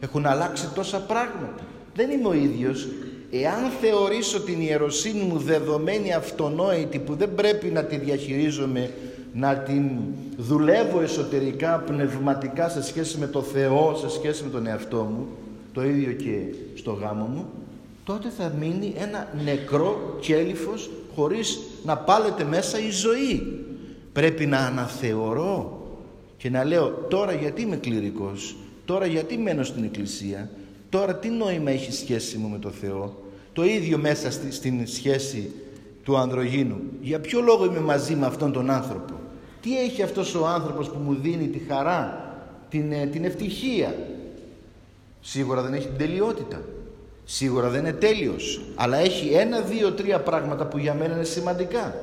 [0.00, 1.62] Έχουν αλλάξει τόσα πράγματα.
[1.94, 2.86] Δεν είμαι ο ίδιος.
[3.30, 8.90] Εάν θεωρήσω την ιεροσύνη μου δεδομένη αυτονόητη που δεν πρέπει να τη διαχειρίζομαι,
[9.36, 9.90] να την
[10.36, 15.26] δουλεύω εσωτερικά, πνευματικά σε σχέση με το Θεό, σε σχέση με τον εαυτό μου,
[15.72, 17.46] το ίδιο και στο γάμο μου,
[18.04, 23.58] τότε θα μείνει ένα νεκρό κέλυφος χωρίς να πάλετε μέσα η ζωή.
[24.12, 25.82] Πρέπει να αναθεωρώ
[26.36, 30.50] και να λέω τώρα γιατί είμαι κληρικός, τώρα γιατί μένω στην εκκλησία,
[30.88, 35.52] τώρα τι νόημα έχει σχέση μου με το Θεό; Το ίδιο μέσα στη, στην σχέση
[36.04, 36.76] του ανδρογίνου.
[37.00, 39.14] Για ποιο λόγο είμαι μαζί με αυτόν τον άνθρωπο;
[39.64, 42.32] Τι έχει αυτός ο άνθρωπος που μου δίνει τη χαρά,
[42.68, 43.94] την, ε, την ευτυχία;
[45.20, 46.62] Σίγουρα δεν έχει την τελειότητα.
[47.24, 51.94] Σίγουρα δεν είναι τέλειος, αλλά έχει ένα, δύο, τρία πράγματα που για μένα είναι σημαντικά.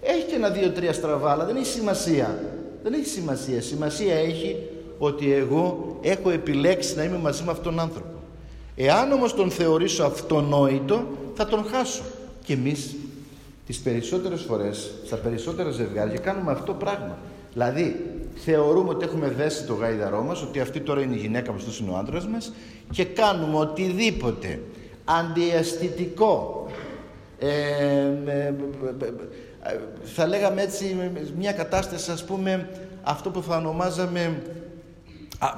[0.00, 2.38] Έχει και ένα, δύο, τρία στραβά, αλλά δεν έχει σημασία.
[2.82, 3.62] Δεν έχει σημασία.
[3.62, 4.56] Σημασία έχει
[4.98, 8.16] ότι εγώ έχω επιλέξει να είμαι μαζί με αυτόν τον άνθρωπο.
[8.76, 12.02] Εάν όμως τον θεωρήσω αυτονόητο, θα τον χάσω.
[12.44, 12.94] Και εμείς
[13.66, 17.18] τις περισσότερες φορές, στα περισσότερα ζευγάρια, κάνουμε αυτό πράγμα.
[17.52, 21.60] Δηλαδή, θεωρούμε ότι έχουμε δέσει το γάιδαρό μας, ότι αυτή τώρα είναι η γυναίκα μας,
[21.60, 22.52] αυτός είναι ο άντρας μας
[22.90, 24.60] και κάνουμε οτιδήποτε
[25.04, 26.66] αντιαισθητικό,
[27.38, 27.48] ε,
[28.26, 28.54] ε,
[30.02, 30.96] θα λέγαμε έτσι
[31.38, 32.68] μια κατάσταση ας πούμε
[33.02, 34.42] αυτό που θα ονομάζαμε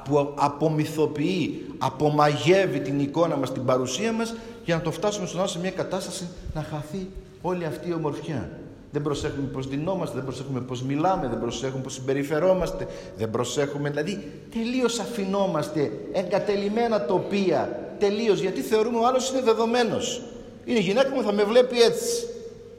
[0.04, 5.48] που απομυθοποιεί, απομαγεύει την εικόνα μας, την παρουσία μας για να το φτάσουμε στον άλλο
[5.48, 7.08] σε μια κατάσταση να χαθεί
[7.46, 8.50] όλη αυτή η ομορφιά.
[8.90, 14.32] Δεν προσέχουμε πώς δινόμαστε, δεν προσέχουμε πώς μιλάμε, δεν προσέχουμε πώς συμπεριφερόμαστε, δεν προσέχουμε, δηλαδή
[14.50, 20.22] τελείως αφινόμαστε εγκατελειμμένα τοπία, τελείως, γιατί θεωρούμε ο άλλος είναι δεδομένος.
[20.64, 22.26] Είναι η γυναίκα μου θα με βλέπει έτσι.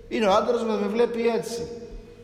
[0.08, 1.68] Είναι ο άντρας μου θα με βλέπει έτσι.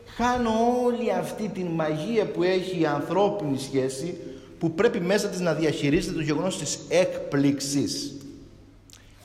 [0.06, 0.50] Χάνω
[0.84, 4.16] όλη αυτή την μαγεία που έχει η ανθρώπινη σχέση
[4.58, 8.16] που πρέπει μέσα της να διαχειρίζεται το γεγονός της έκπληξης.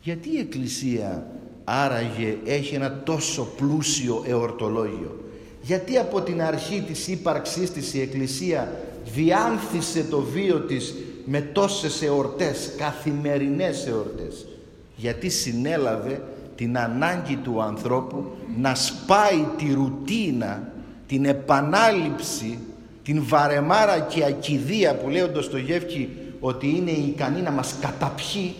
[0.02, 1.28] Γιατί η Εκκλησία
[1.70, 5.24] άραγε έχει ένα τόσο πλούσιο εορτολόγιο.
[5.62, 8.80] Γιατί από την αρχή της ύπαρξής της η Εκκλησία
[9.14, 14.46] διάνθησε το βίο της με τόσες εορτές, καθημερινές εορτές;
[14.96, 16.22] Γιατί συνέλαβε
[16.56, 18.26] την ανάγκη του ανθρώπου
[18.58, 20.72] να σπάει τη ρουτίνα,
[21.08, 22.60] την επανάληψη,
[23.04, 28.56] την βαρεμάρα και ακιδεία που λέει ο Ντοστογεύκη ότι είναι ικανή να μας καταπιεί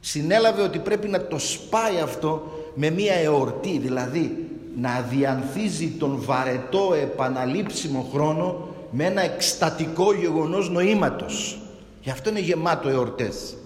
[0.00, 4.48] συνέλαβε ότι πρέπει να το σπάει αυτό με μία εορτή, δηλαδή
[4.80, 11.60] να διανθίζει τον βαρετό επαναλήψιμο χρόνο με ένα εκστατικό γεγονός νοήματος.
[12.02, 13.56] Γι' αυτό είναι γεμάτο εορτές.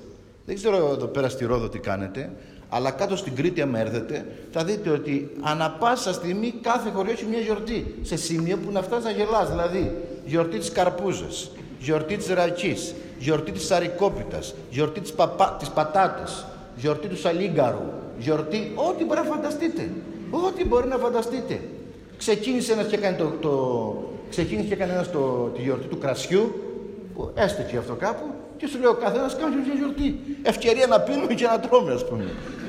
[0.46, 2.30] Δεν ξέρω εδώ πέρα στη Ρόδο τι κάνετε,
[2.68, 7.24] Αλλά κάτω στην Κρήτη, αν έρθετε, θα δείτε ότι ανα πάσα στιγμή κάθε χωριό έχει
[7.24, 7.94] μια γιορτή.
[8.02, 9.48] Σε σημείο που να φτάσει να γελάς.
[9.50, 11.50] Δηλαδή, γιορτή της Καρπούζας,
[11.82, 15.56] γιορτή της Ρακής, γιορτή της Αρικόπιτας, γιορτή της, παπα...
[15.58, 19.90] της Πατάτας, γιορτή του Σαλίγκαρου, γιορτή, ό,τι μπορεί να φανταστείτε.
[20.30, 21.60] Ό,τι μπορεί να φανταστείτε.
[22.16, 23.52] Ξεκίνησε ένας και έκανε, το, το...
[24.30, 25.50] Ξεκίνησε και έκανε ένας το...
[25.54, 26.54] τη γιορτή του κρασιού,
[27.14, 28.24] που έστεκε αυτό κάπου,
[28.56, 30.20] και σου λέει ο καθένας κάνει μια γιορτή.
[30.42, 32.24] Ευκαιρία να πίνουμε και να τρώμε, ας πούμε.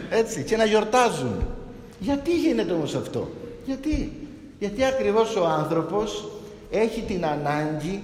[0.10, 1.36] Έτσι, και να γιορτάζουν.
[1.99, 3.28] Γιατί γίνεται όμως αυτό,
[3.65, 4.12] Γιατί,
[4.60, 6.30] Γιατί ακριβώς ο άνθρωπος
[6.71, 8.02] έχει την ανάγκη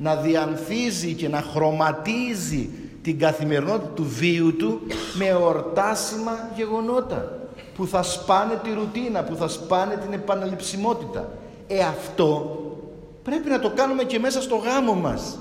[0.00, 2.68] να διανθίζει και να χρωματίζει
[3.02, 4.80] την καθημερινότητα του βίου του
[5.18, 7.38] με εορτάσιμα γεγονότα
[7.74, 11.28] που θα σπάνε τη ρουτίνα, που θα σπάνε την επαναληψιμότητα.
[11.66, 12.58] Ε αυτό
[13.22, 15.38] πρέπει να το κάνουμε και μέσα στο γάμο μας.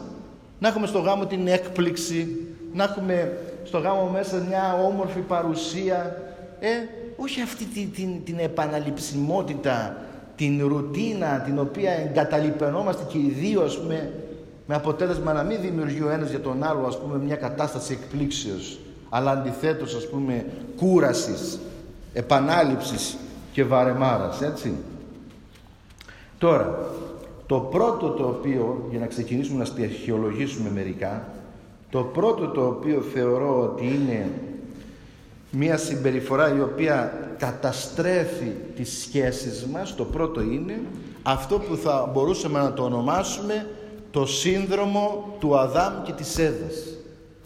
[0.60, 2.38] Να έχουμε στο γάμο την έκπληξη,
[2.74, 6.24] να έχουμε στο γάμο μέσα μια όμορφη παρουσία.
[6.60, 6.70] Ε,
[7.18, 9.98] όχι αυτή την, την, την επαναληψιμότητα,
[10.36, 14.12] την ρουτίνα την οποία εγκαταλειπαινόμαστε και οι δύο ας πούμε
[14.72, 18.80] με αποτέλεσμα να μην δημιουργεί ο ένας για τον άλλο ας πούμε μια κατάσταση εκπλήξεως
[19.10, 20.46] αλλά αντιθέτως ας πούμε
[20.78, 21.60] κούρασης,
[22.14, 23.18] επανάληψης
[23.52, 24.74] και βαρεμάρας έτσι.
[26.38, 26.80] Τώρα,
[27.46, 31.28] το πρώτο το οποίο, για να ξεκινήσουμε να στοιχειολογήσουμε μερικά,
[31.90, 34.32] το πρώτο το οποίο θεωρώ ότι είναι
[35.52, 40.82] μια συμπεριφορά η οποία καταστρέφει τις σχέσεις μας, το πρώτο είναι
[41.24, 43.66] αυτό που θα μπορούσαμε να το ονομάσουμε
[44.12, 46.76] το σύνδρομο του Αδάμ και της Εύας.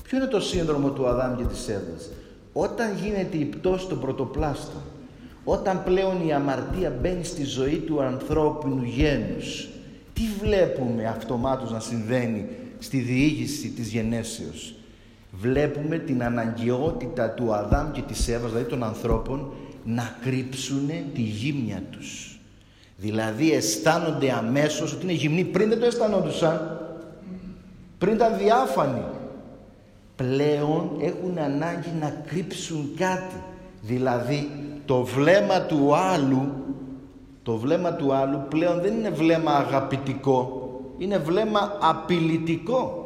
[0.03, 2.09] Ποιο είναι το σύνδρομο του Αδάμ και της Εύας;
[2.53, 4.81] Όταν γίνεται η πτώση των πρωτοπλάστων,
[5.43, 9.67] όταν πλέον η αμαρτία μπαίνει στη ζωή του ανθρώπινου γένους,
[10.13, 12.47] τι βλέπουμε αυτομάτως να συμβαίνει
[12.79, 14.75] στη διήγηση της γενέσεως;
[15.39, 19.53] Βλέπουμε την αναγκαιότητα του Αδάμ και της Εύας, δηλαδή των ανθρώπων,
[19.85, 22.32] να κρύψουν τη γύμνια τους.
[23.03, 26.79] Δηλαδή αισθάνονται αμέσως ότι είναι γυμνοί πριν δεν το αισθανόντουσαν.
[27.97, 29.03] Πριν ήταν διάφανοι.
[30.15, 33.35] Πλέον έχουν ανάγκη να κρύψουν κάτι.
[33.81, 34.49] Δηλαδή
[34.85, 36.51] το βλέμμα του άλλου
[37.43, 42.97] το βλέμμα του άλλου πλέον δεν είναι βλέμμα αγαπητικό είναι βλέμμα απειλητικό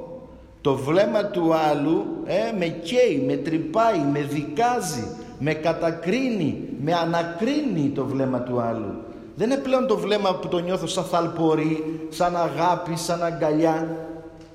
[0.61, 5.07] το βλέμμα του άλλου ε, με καίει, με τρυπάει, με δικάζει
[5.39, 9.05] με κατακρίνει, με ανακρίνει το βλέμμα του άλλου
[9.37, 13.97] δεν είναι πλέον το βλέμμα που το νιώθω σαν θαλπορή, σαν αγάπη, σαν αγκαλιά.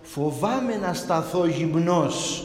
[0.03, 2.45] Φοβάμαι να σταθώ γυμνός.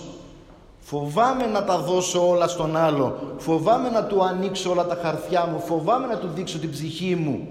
[0.80, 3.36] Φοβάμαι να τα δώσω όλα στον άλλο.
[3.38, 5.60] Φοβάμαι να του ανοίξω όλα τα χαρτιά μου.
[5.60, 7.48] Φοβάμαι να του δείξω την ψυχή μου.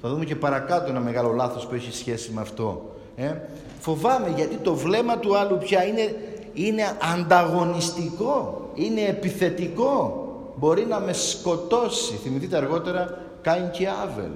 [0.00, 2.90] Θα δούμε και παρακάτω ένα μεγάλο λάθος που έχει σχέση με αυτό.
[3.16, 3.34] Ε;
[3.80, 6.14] Φοβάμαι γιατί το βλέμμα του άλλου πια είναι,
[6.52, 6.82] είναι
[7.14, 8.60] ανταγωνιστικό.
[8.74, 10.26] Είναι επιθετικό.
[10.56, 12.14] Μπορεί να με σκοτώσει.
[12.14, 14.30] Θυμηθείτε αργότερα Κάιν και Άβελ,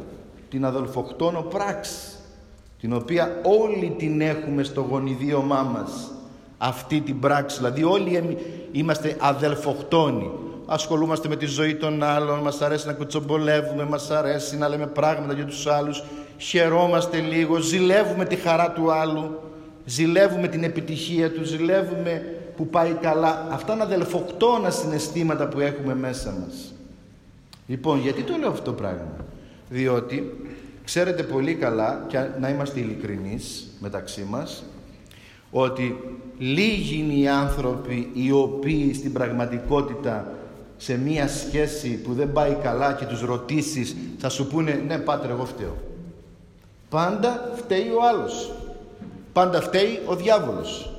[0.50, 1.96] την αδελφοκτόνο πράξη,
[2.80, 6.10] την οποία όλοι την έχουμε στο γονιδίωμά μας,
[6.58, 8.38] αυτή την πράξη, δηλαδή όλοι
[8.72, 10.30] είμαστε αδελφοκτόνοι,
[10.66, 15.32] ασχολούμαστε με τη ζωή των άλλων, μας αρέσει να κουτσομπολεύουμε, μας αρέσει να λέμε πράγματα
[15.32, 16.04] για τους άλλους,
[16.36, 19.40] χαιρόμαστε λίγο, ζηλεύουμε τη χαρά του άλλου,
[19.84, 22.22] ζηλεύουμε την επιτυχία του, ζηλεύουμε
[22.56, 23.46] που πάει καλά.
[23.50, 26.75] Αυτά είναι αδελφοκτόνα συναισθήματα που έχουμε μέσα μας.
[27.66, 29.16] Λοιπόν, γιατί το λέω αυτό το πράγμα;
[29.68, 30.32] Διότι
[30.84, 34.64] ξέρετε πολύ καλά, και να είμαστε ειλικρινείς μεταξύ μας,
[35.50, 35.96] ότι
[36.38, 40.32] λίγοι είναι οι άνθρωποι οι οποίοι στην πραγματικότητα
[40.76, 45.30] σε μία σχέση που δεν πάει καλά και τους ρωτήσεις θα σου πούνε ναι πάτερ
[45.30, 45.76] εγώ φταίω.
[46.88, 48.52] Πάντα φταίει ο άλλος.
[49.32, 50.90] Πάντα φταίει ο διάβολος.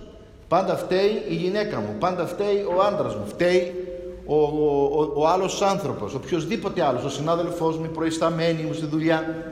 [0.47, 1.95] Πάντα φταίει η γυναίκα μου.
[1.99, 3.25] Πάντα φταίει ο άντρας μου.
[3.27, 3.86] Φταίει
[4.27, 9.45] ο, ο, ο, άλλος άνθρωπος, οποιοδήποτε άλλος, ο συνάδελφός μου, η προϊσταμένη μου στη δουλειά.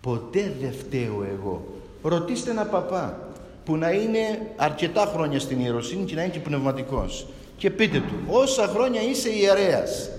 [0.00, 1.64] Ποτέ δεν φταίω εγώ.
[2.02, 3.18] Ρωτήστε ένα παπά
[3.64, 7.26] που να είναι αρκετά χρόνια στην ιεροσύνη και να είναι και πνευματικός.
[7.56, 10.10] Και πείτε του, όσα χρόνια είσαι ιερέας,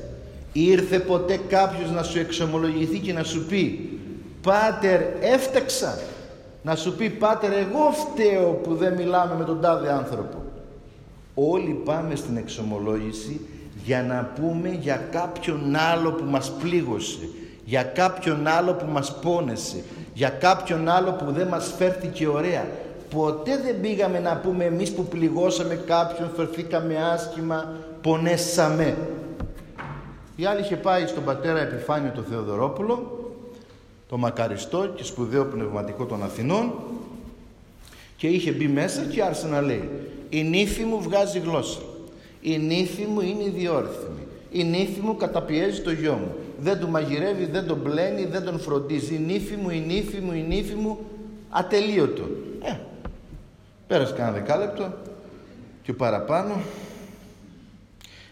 [0.53, 3.89] ήρθε ποτέ κάποιος να σου εξομολογηθεί και να σου πει
[4.41, 5.99] «Πάτερ, έφταξα».
[6.61, 10.42] Να σου πει «Πάτερ, εγώ φταίω που δεν μιλάμε με τον τάδε άνθρωπο».
[11.33, 13.39] Όλοι πάμε στην εξομολόγηση
[13.83, 17.29] για να πούμε για κάποιον άλλο που μας πλήγωσε,
[17.65, 22.67] για κάποιον άλλο που μας πόνεσε, για κάποιον άλλο που δεν μας φέρθηκε ωραία.
[23.09, 28.97] Ποτέ δεν πήγαμε να πούμε εμείς που πληγώσαμε κάποιον, φερθήκαμε άσχημα, πονέσαμε.
[30.35, 33.19] Η άλλη είχε πάει στον πατέρα Επιφάνιο το Θεοδωρόπουλο,
[34.09, 36.71] το μακαριστό και σπουδαίο πνευματικό των Αθηνών
[38.17, 39.89] και είχε μπει μέσα και άρχισε να λέει
[40.33, 41.81] η νύφη μου βγάζει γλώσσα.
[42.41, 44.27] Η νύφη μου είναι ιδιόρυθμη.
[44.51, 46.35] Η νύφη μου καταπιέζει το γιο μου.
[46.59, 49.15] Δεν του μαγειρεύει, δεν τον πλένει, δεν τον φροντίζει.
[49.15, 50.99] Η νύφη μου, η νύφη μου, η νύφη μου,
[51.49, 52.23] ατελείωτο.
[52.63, 52.75] Ε,
[53.87, 54.93] πέρασε κανένα δεκάλεπτο
[55.83, 56.61] και παραπάνω.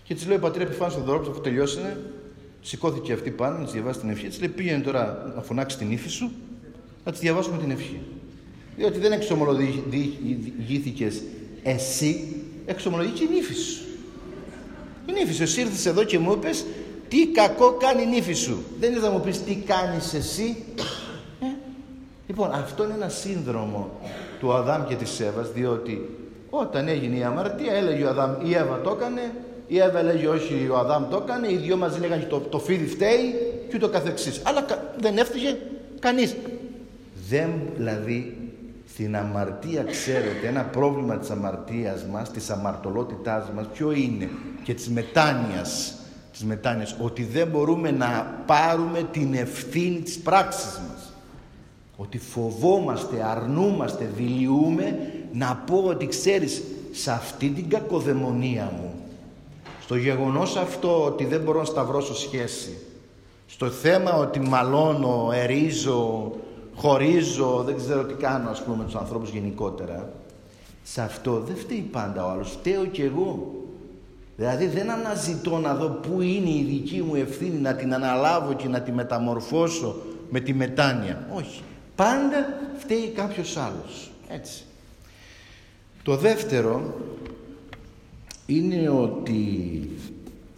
[0.04, 1.98] Και της λέει ο πατέρα Επιφάνη στον δρόμο, αφού τελειώσανε,
[2.62, 4.28] σηκώθηκε αυτή πάνω να της διαβάσει την ευχή.
[4.28, 6.32] Της λέει: Πήγαινε τώρα να φωνάξεις την ύφη σου,
[7.06, 8.00] να της διαβάσουμε την ευχή.
[8.78, 11.12] Διότι δεν εξομολογήθηκε
[11.64, 13.82] εσύ, εξομολογήθηκε η νύφη σου.
[15.06, 16.66] Η νύφη σου, εσύ ήρθες εδώ και μου είπες
[17.08, 18.64] τι κακό κάνει η νύφη σου.
[18.80, 20.64] Δεν ήρθε να μου πεις τι κάνεις εσύ.
[21.42, 21.46] Ε;
[22.28, 24.00] Λοιπόν, αυτό είναι ένα σύνδρομο
[24.40, 26.10] του Αδάμ και της Εύας, διότι
[26.50, 29.34] όταν έγινε η αμαρτία έλεγε ο Αδάμ η Εύα το έκανε,
[29.68, 32.86] η Εύα έλεγε όχι ο Αδάμ το έκανε, οι δυο μαζί λέγανε το, το φίδι
[32.86, 33.36] φταίει
[33.70, 34.42] και ούτω καθεξής.
[34.44, 34.66] Αλλά
[35.00, 35.58] δεν έφτυγε
[36.00, 36.36] κανείς.
[37.30, 38.38] Δεν δηλαδή
[39.02, 44.30] στην αμαρτία ξέρετε ένα πρόβλημα της αμαρτίας μας, της αμαρτωλότητάς μας ποιο είναι;
[44.64, 45.94] Και της μετάνοιας,
[46.32, 46.96] της μετάνοιας.
[47.00, 51.14] Ότι δεν μπορούμε να πάρουμε την ευθύνη της πράξης μας.
[51.98, 54.98] Ότι φοβόμαστε, αρνούμαστε, δηλιούμε
[55.34, 56.62] να πω ότι ξέρεις
[56.92, 58.94] σε αυτή την κακοδαιμονία μου
[59.84, 62.78] στο γεγονός αυτό ότι δεν μπορώ να σταυρώσω σχέση
[63.46, 66.32] στο θέμα ότι μαλώνω, ερίζω,
[66.82, 70.10] χωρίζω, δεν ξέρω τι κάνω ας πούμε με τους ανθρώπους γενικότερα.
[70.84, 73.56] Σε αυτό δεν φταίει πάντα ο άλλος, φταίω κι εγώ.
[74.38, 78.68] Δηλαδή δεν αναζητώ να δω πού είναι η δική μου ευθύνη να την αναλάβω και
[78.68, 79.96] να τη μεταμορφώσω
[80.30, 81.28] με τη μετάνοια.
[81.34, 81.62] Όχι,
[81.96, 82.46] πάντα
[82.78, 84.12] φταίει κάποιος άλλος.
[84.28, 84.64] Έτσι.
[86.04, 86.94] Το δεύτερο
[88.46, 89.90] είναι ότι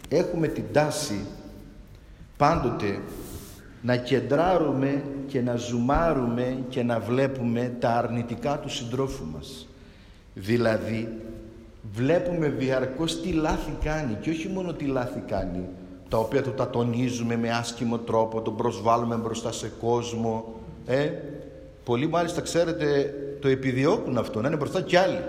[0.10, 1.26] έχουμε την τάση
[2.38, 3.00] πάντοτε
[3.84, 9.68] να κεντράρουμε και να ζουμάρουμε και να βλέπουμε τα αρνητικά του συντρόφου μας.
[10.34, 11.22] Δηλαδή,
[11.94, 15.70] βλέπουμε διαρκώς τι λάθη κάνει και όχι μόνο τι λάθη κάνει,
[16.10, 20.54] τα οποία του τα τονίζουμε με άσχημο τρόπο, τον προσβάλλουμε μπροστά σε κόσμο.
[20.86, 21.12] Ε,
[21.84, 25.20] πολλοί μάλιστα ξέρετε το επιδιώκουν αυτό, να είναι μπροστά κι άλλοι.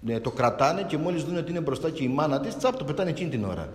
[0.00, 2.84] Ναι, το κρατάνε και μόλις δουν ότι είναι μπροστά και η μάνα της, τσάπ το
[2.84, 3.68] πετάνε εκείνη την ώρα.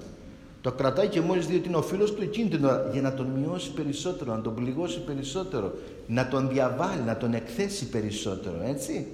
[0.64, 3.14] Το κρατάει και μόλις δει ότι είναι ο φίλος του εκείνη την ώρα για να
[3.14, 5.74] τον μειώσει περισσότερο, να τον πληγώσει περισσότερο,
[6.08, 9.08] να τον διαβάλει, να τον εκθέσει περισσότερο, έτσι.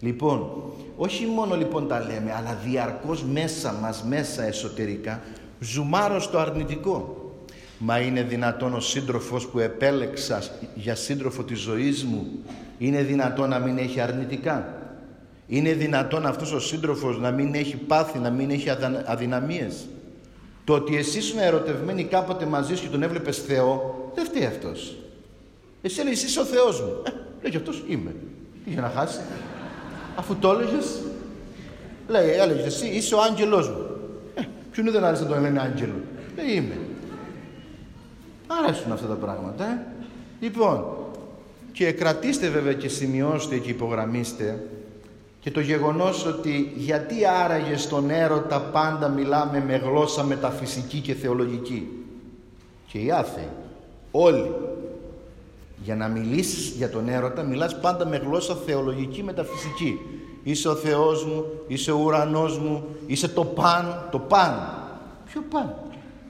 [0.00, 0.50] Λοιπόν,
[0.96, 5.20] όχι μόνο λοιπόν τα λέμε, αλλά διαρκώς μέσα μας, μέσα εσωτερικά,
[5.60, 7.16] ζουμάρω στο αρνητικό.
[7.78, 10.42] Μα είναι δυνατόν ο σύντροφος που επέλεξα
[10.74, 12.26] για σύντροφο της ζωής μου,
[12.78, 14.74] είναι δυνατόν να μην έχει αρνητικά;
[15.46, 18.68] Είναι δυνατόν αυτός ο σύντροφος να μην έχει πάθη, να μην έχει
[19.04, 19.86] αδυναμίες;
[20.68, 24.96] Το ότι εσύ ήσουν ερωτευμένη κάποτε μαζί σου και τον έβλεπες Θεό, δεν φταίει αυτός.
[25.82, 26.92] Εσύ έλεγες, είσαι ο Θεός μου.
[27.06, 27.10] Ε,
[27.42, 28.14] λέει και αυτός είμαι.
[28.64, 29.20] Τι για να χάσει.
[30.16, 31.02] Αφού το έλεγες,
[32.08, 33.86] λέει, έλεγες εσύ είσαι ο άγγελός μου.
[34.34, 36.00] Ε, ποιον δεν άρεσε να τον λένε άγγελο.
[36.36, 36.78] Λέει είμαι.
[38.46, 39.64] Αρέσουν αυτά τα πράγματα.
[39.64, 39.86] Ε.
[40.40, 40.84] Λοιπόν,
[41.72, 44.66] και κρατήστε βέβαια και σημειώστε και υπογραμμίστε
[45.48, 52.04] και το γεγονός ότι γιατί άραγε στον έρωτα πάντα μιλάμε με γλώσσα μεταφυσική και θεολογική.
[52.86, 53.48] Και οι άθεοι,
[54.10, 54.54] όλοι,
[55.82, 59.98] για να μιλήσεις για τον έρωτα μιλάς πάντα με γλώσσα θεολογική μεταφυσική.
[60.42, 64.54] Είσαι ο Θεός μου, είσαι ο ουρανός μου, είσαι το παν, το παν.
[65.26, 65.74] Ποιο παν;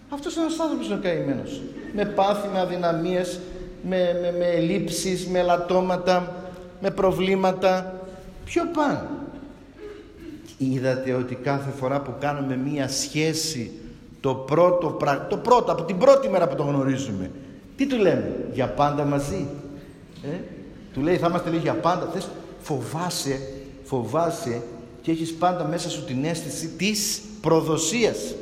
[0.08, 1.60] Αυτός είναι ένας άνθρωπος ο καημένος.
[1.94, 3.40] Με πάθη, με αδυναμίες,
[3.82, 6.34] με, με, με ελλείψεις, με λατώματα,
[6.80, 7.97] με προβλήματα,
[8.48, 9.08] Ποιο παν.
[10.58, 13.72] Είδατε ότι κάθε φορά που κάνουμε μία σχέση
[14.20, 17.30] το πρώτο, το πρώτο, από την πρώτη μέρα που το γνωρίζουμε
[17.76, 19.46] τι του λέμε, για πάντα μαζί
[20.22, 20.36] ε;
[20.92, 22.28] του λέει θα είμαστε λέει για πάντα θες,
[22.60, 23.40] φοβάσαι,
[23.84, 24.62] φοβάσαι
[25.02, 28.34] και έχεις πάντα μέσα σου την αίσθηση της προδοσίας.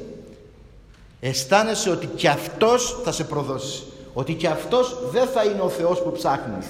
[1.20, 6.02] Αισθάνεσαι ότι και αυτός θα σε προδώσει ότι και αυτός δεν θα είναι ο Θεός
[6.02, 6.66] που ψάχνεις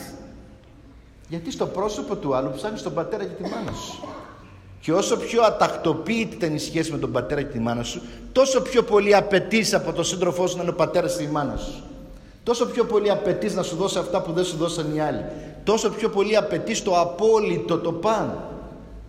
[1.28, 4.08] γιατί στο πρόσωπο του άλλου ψάχνει τον πατέρα και τη μάνα σου.
[4.80, 8.62] Και όσο πιο ατακτοποιητή ήταν η σχέση με τον πατέρα και τη μάνα σου, τόσο
[8.62, 11.82] πιο πολύ απαιτείς από τον σύντροφό σου να είναι ο πατέρας και η μάνα σου.
[12.42, 15.24] Τόσο πιο πολύ απαιτείς να σου δώσει αυτά που δεν σου δώσαν οι άλλοι.
[15.64, 18.38] Τόσο πιο πολύ απαιτείς το απόλυτο, το παν.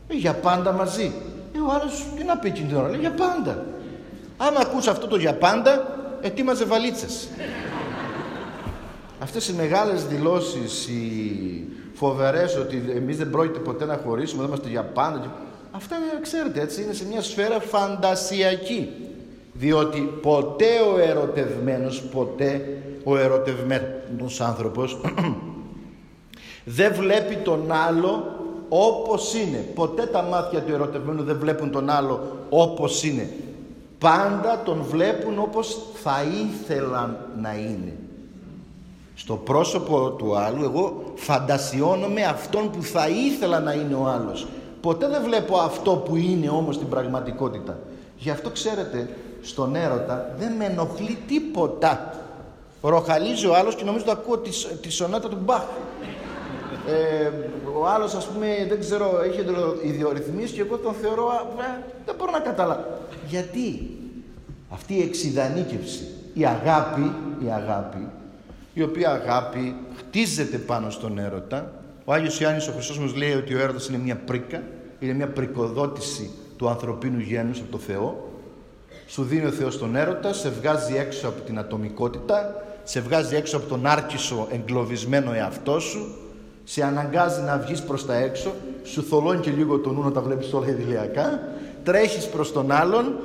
[0.08, 1.12] Ε, για πάντα μαζί.
[1.56, 3.66] Ε, ο άλλος τι να πει την ώρα, λέει για πάντα.
[4.38, 7.28] Άμα ακούς αυτό το για πάντα, ετοίμαζε βαλίτσες.
[9.20, 14.70] Αυτές οι μεγάλες δηλώσεις, οι φοβερές ότι εμείς δεν πρόκειται ποτέ να χωρίσουμε, δεν είμαστε
[14.70, 15.36] για πάντα.
[15.72, 18.90] Αυτά είναι, ξέρετε, έτσι, είναι σε μια σφαίρα φαντασιακή.
[19.54, 25.02] Διότι ποτέ ο ερωτευμένος, ποτέ ο ερωτευμένος άνθρωπος
[26.78, 28.24] δεν βλέπει τον άλλο
[28.70, 29.58] όπως είναι.
[29.58, 33.30] Ποτέ τα μάτια του ερωτευμένου δεν βλέπουν τον άλλο όπως είναι.
[34.00, 37.94] Πάντα τον βλέπουν όπως θα ήθελαν να είναι.
[39.20, 44.48] Στο πρόσωπο του άλλου εγώ φαντασιώνομαι αυτόν που θα ήθελα να είναι ο άλλος.
[44.82, 47.78] Ποτέ δεν βλέπω αυτό που είναι όμως στην πραγματικότητα.
[48.18, 49.10] Γι' αυτό ξέρετε,
[49.42, 52.14] στον έρωτα δεν με ενοχλεί τίποτα.
[52.82, 54.50] Ροχαλίζει ο άλλος και νομίζω το ακούω τη,
[54.82, 55.64] τη σονάτα του Μπαχ.
[56.88, 57.32] Ε,
[57.80, 59.46] ο άλλος ας πούμε δεν ξέρω έχει
[59.84, 62.84] ιδιορυθμίσεις και εγώ τον θεωρώ ε, δεν μπορώ να καταλάβω.
[63.28, 63.98] Γιατί;
[64.70, 67.12] Αυτή η εξειδανίκευση, η αγάπη,
[67.46, 68.08] η αγάπη,
[68.78, 71.72] η οποία αγάπη χτίζεται πάνω στον έρωτα.
[72.06, 74.62] Ο Άγιος Ιάννης ο Χριστός μας λέει ότι ο έρωτας είναι μια πρίκα,
[75.00, 78.32] είναι μια πρικοδότηση του ανθρωπίνου γένους από το Θεό.
[79.08, 83.58] Σου δίνει ο Θεός τον έρωτα, σε βγάζει έξω από την ατομικότητα, σε βγάζει έξω
[83.58, 86.16] από τον άρκισο εγκλωβισμένο εαυτό σου,
[86.64, 88.54] σε αναγκάζει να βγεις προς τα έξω,
[88.84, 91.40] σου θολώνει και λίγο το νου να τα βλέπεις όλα ιδηλιακά,
[91.84, 93.20] τρέχεις προς τον άλλον,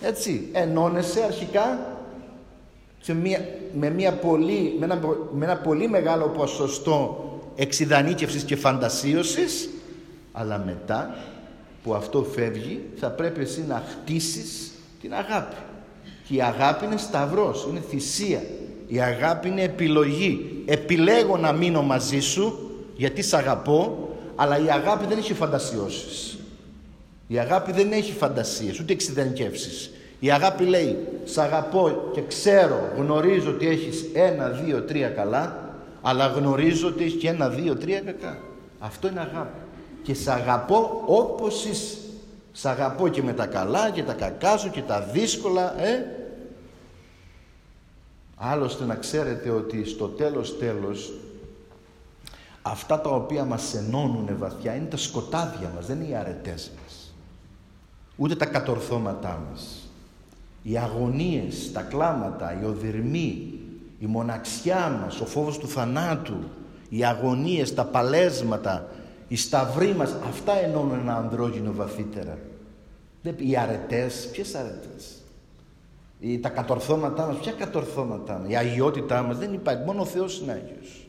[0.00, 1.93] έτσι, ενώνεσαι αρχικά
[3.04, 5.00] σε μια, με, μια πολύ, με, ένα,
[5.32, 7.24] με ένα πολύ μεγάλο ποσοστό
[7.54, 9.70] εξειδανίκευσης και φαντασίωσης,
[10.32, 11.16] αλλά μετά
[11.82, 15.56] που αυτό φεύγει θα πρέπει εσύ να χτίσεις την αγάπη.
[16.28, 18.42] Και η αγάπη είναι σταυρός, είναι θυσία.
[18.86, 20.62] Η αγάπη είναι επιλογή.
[20.66, 26.38] Επιλέγω να μείνω μαζί σου γιατί σ' αγαπώ, αλλά η αγάπη δεν έχει φαντασιώσεις.
[27.26, 29.90] Η αγάπη δεν έχει φαντασίες, ούτε εξειδανικεύσεις.
[30.24, 36.26] Η αγάπη λέει, σ' αγαπώ και ξέρω, γνωρίζω ότι έχεις ένα, δύο, τρία καλά, αλλά
[36.26, 38.38] γνωρίζω ότι έχεις και ένα, δύο, τρία κακά.
[38.78, 39.58] Αυτό είναι αγάπη.
[40.02, 41.98] Και σ' αγαπώ όπως είσαι.
[42.52, 46.06] Σ' αγαπώ και με τα καλά και τα κακά σου και τα δύσκολα, ε.
[48.36, 51.12] Άλλωστε να ξέρετε ότι στο τέλος τέλος
[52.62, 57.14] αυτά τα οποία μας ενώνουν βαθιά είναι τα σκοτάδια μας, δεν είναι οι αρετές μας.
[58.16, 59.83] Ούτε τα κατορθώματά μας.
[60.66, 63.52] Οι αγωνίες, τα κλάματα, οι οδυρμοί,
[63.98, 66.36] η μοναξιά μας, ο φόβος του θανάτου,
[66.88, 68.88] οι αγωνίες, τα παλέσματα,
[69.28, 72.38] οι σταυροί μας, αυτά ενώνουν ένα ανδρόγυνο βαθύτερα.
[73.36, 75.22] Οι αρετές, ποιες αρετές;
[76.20, 80.40] Οι, τα κατορθώματά μας, ποια κατορθώματά μας; Η αγιότητά μας δεν υπάρχει, μόνο ο Θεός
[80.40, 81.06] είναι Άγιος.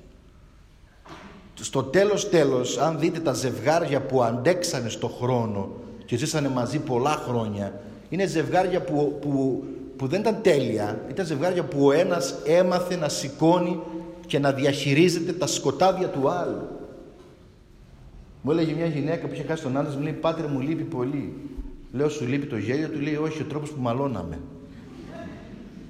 [1.59, 5.69] Στο τέλος τέλος, αν δείτε τα ζευγάρια που αντέξανε στο χρόνο
[6.05, 7.79] και ζήσανε μαζί πολλά χρόνια,
[8.09, 9.63] είναι ζευγάρια που, που,
[9.97, 11.01] που δεν ήταν τέλεια.
[11.09, 13.79] Ήταν ζευγάρια που ο ένας έμαθε να σηκώνει
[14.25, 16.67] και να διαχειρίζεται τα σκοτάδια του άλλου.
[18.41, 21.33] Μου έλεγε μια γυναίκα που είχε χάσει τον άντρα, μου λέει: Πάτρε μου λείπει πολύ.
[21.91, 24.39] Λέω: Σου λείπει το γέλιο, του λέει: Όχι, ο τρόπος που μαλώναμε.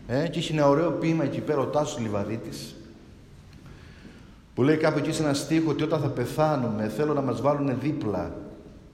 [0.08, 2.76] Ε, και είχε ένα ωραίο ποίημα εκεί πέρα ο Τάσος Λιβαδίτης.
[4.56, 7.80] Που λέει κάπου εκεί σε ένα στίχο ότι όταν θα πεθάνουμε θέλω να μας βάλουν
[7.80, 8.36] δίπλα.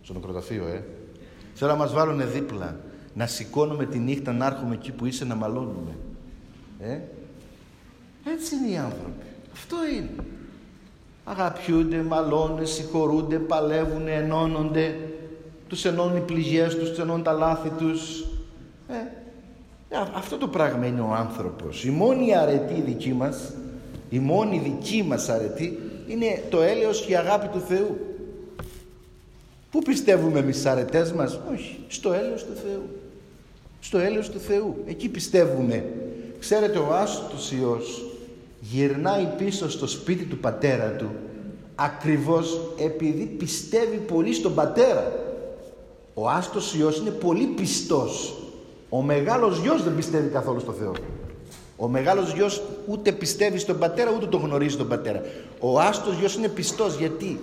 [0.01, 0.83] Στο νεκροταφείο, ε.
[1.53, 2.79] Θέλω να μας βάλουν δίπλα.
[3.13, 5.95] Να σηκώνουμε τη νύχτα να έρχομαι εκεί που είσαι να μαλώνουμε.
[6.79, 6.99] Ε;
[8.31, 9.25] Έτσι είναι οι άνθρωποι.
[9.53, 10.09] Αυτό είναι
[11.23, 14.95] αγαπιούνται, μαλώνουν, συγχωρούνται, παλεύουν, ενώνονται,
[15.67, 18.25] τους ενώνουν οι πληγές τους, τους ενώνουν τα λάθη τους.
[18.87, 18.93] Ε,
[19.89, 21.85] ε, αυτό το πράγμα είναι ο άνθρωπος.
[21.85, 23.53] Η μόνη αρετή δική μας,
[24.09, 27.99] η μόνη δική μας αρετή είναι το έλεος και η αγάπη του Θεού.
[29.71, 33.00] Πού πιστεύουμε εμείς στις αρετές μας, όχι, στο έλεος του Θεού.
[33.83, 35.85] Στο έλεος του Θεού, εκεί πιστεύουμε.
[36.39, 38.05] Ξέρετε ο άστος Υιός
[38.59, 41.09] γυρνάει πίσω στο σπίτι του πατέρα του
[41.75, 45.11] ακριβώς επειδή πιστεύει πολύ στον πατέρα.
[46.13, 48.35] Ο άστος Υιός είναι πολύ πιστός.
[48.89, 50.93] Ο μεγάλος γιος δεν πιστεύει καθόλου στο Θεό.
[51.77, 55.21] Ο μεγάλος γιος ούτε πιστεύει στον πατέρα ούτε τον γνωρίζει τον πατέρα.
[55.59, 57.39] Ο άστος γιος είναι πιστός γιατί;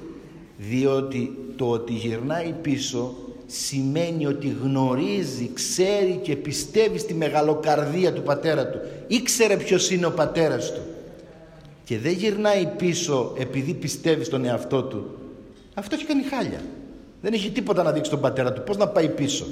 [0.59, 3.15] Διότι το ότι γυρνάει πίσω
[3.51, 8.79] σημαίνει ότι γνωρίζει, ξέρει και πιστεύει στη μεγαλοκαρδία του πατέρα του.
[9.07, 10.81] Ήξερε ποιος είναι ο πατέρας του
[11.85, 15.19] και δεν γυρνάει πίσω επειδή πιστεύει στον εαυτό του,
[15.75, 16.61] αυτό έχει κάνει χάλια.
[17.21, 18.63] Δεν έχει τίποτα να δείξει τον πατέρα του.
[18.63, 19.47] Πώς να πάει πίσω;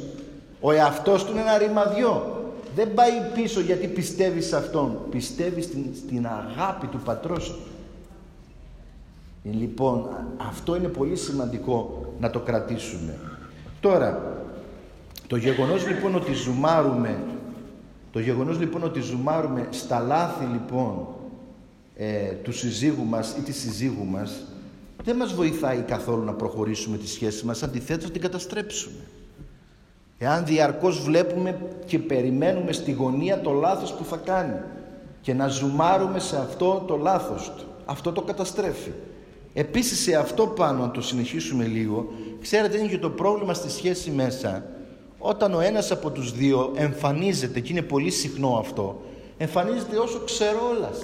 [0.61, 2.41] Ο εαυτός του είναι ένα ρημαδιό.
[2.75, 4.99] Δεν πάει πίσω γιατί πιστεύει σε αυτόν.
[5.11, 7.59] Πιστεύει στην, στην αγάπη του πατρός του.
[9.45, 13.19] Ε, λοιπόν, αυτό είναι πολύ σημαντικό να το κρατήσουμε.
[13.87, 14.43] Τώρα,
[15.27, 17.19] το γεγονός λοιπόν ότι ζουμάρουμε,
[18.13, 21.07] το γεγονός λοιπόν ότι ζουμάρουμε στα λάθη λοιπόν
[21.97, 24.45] ε, του συζύγου μας ή της συζύγου μας
[25.05, 29.01] δεν μας βοηθάει καθόλου να προχωρήσουμε τη σχέση μας, αντιθέτως να την καταστρέψουμε.
[30.19, 34.61] Εάν διαρκώς βλέπουμε και περιμένουμε στη γωνία το λάθος που θα κάνει
[35.21, 38.93] και να ζουμάρουμε σε αυτό το λάθος του, αυτό το καταστρέφει.
[39.59, 42.09] Επίσης σε αυτό πάνω, αν το συνεχίσουμε λίγο,
[42.41, 44.65] ξέρετε είναι και το πρόβλημα στη σχέση μέσα.
[45.19, 49.01] Όταν ο ένας από τους δύο εμφανίζεται, και είναι πολύ συχνό αυτό,
[49.37, 50.99] εμφανίζεται όσο ξερόλας,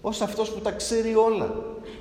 [0.00, 1.54] ως αυτός που τα ξέρει όλα.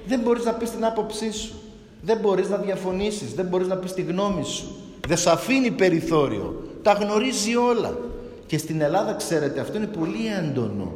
[0.05, 1.53] Δεν μπορείς να πεις την άποψή σου.
[2.01, 4.75] Δεν μπορείς να διαφωνήσεις, δεν μπορείς να πεις τη γνώμη σου.
[5.07, 6.63] Δεν σε αφήνει περιθώριο.
[6.81, 7.97] Τα γνωρίζει όλα.
[8.45, 10.93] Και στην Ελλάδα ξέρετε αυτό είναι πολύ έντονο.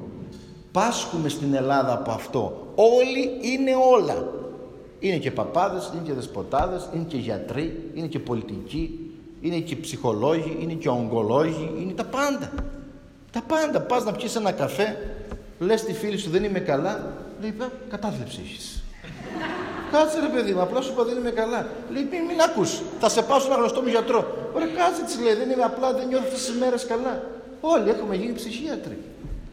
[0.72, 2.74] Πάσχουμε στην Ελλάδα από αυτό.
[2.76, 4.44] Όλοι είναι όλα.
[5.00, 10.58] Είναι και παπάδες, είναι και δεσποτάδες, είναι και γιατροί, είναι και πολιτικοί, είναι και ψυχολόγοι,
[10.62, 12.52] είναι και ογκολόγοι, είναι τα πάντα.
[13.32, 13.82] Τα πάντα.
[13.82, 15.16] Πας να πιεις ένα καφέ,
[15.60, 17.56] λες τη φίλη σου δεν είμαι καλά, λέει
[17.90, 18.84] κατάθλιψη έχεις.
[19.92, 21.68] Κάτσε ρε παιδί μου, απλά σου είπα δεν είμαι καλά.
[21.92, 24.50] Λέει μην, μην ακούς, θα σε πάω σε ένα γνωστό μου γιατρό.
[24.54, 27.24] Ωραία κάτσε της λέει, δεν είμαι απλά, δεν νιώθω αυτές τις μέρες καλά.
[27.62, 28.98] Όλοι έχουμε γίνει ψυχίατροι.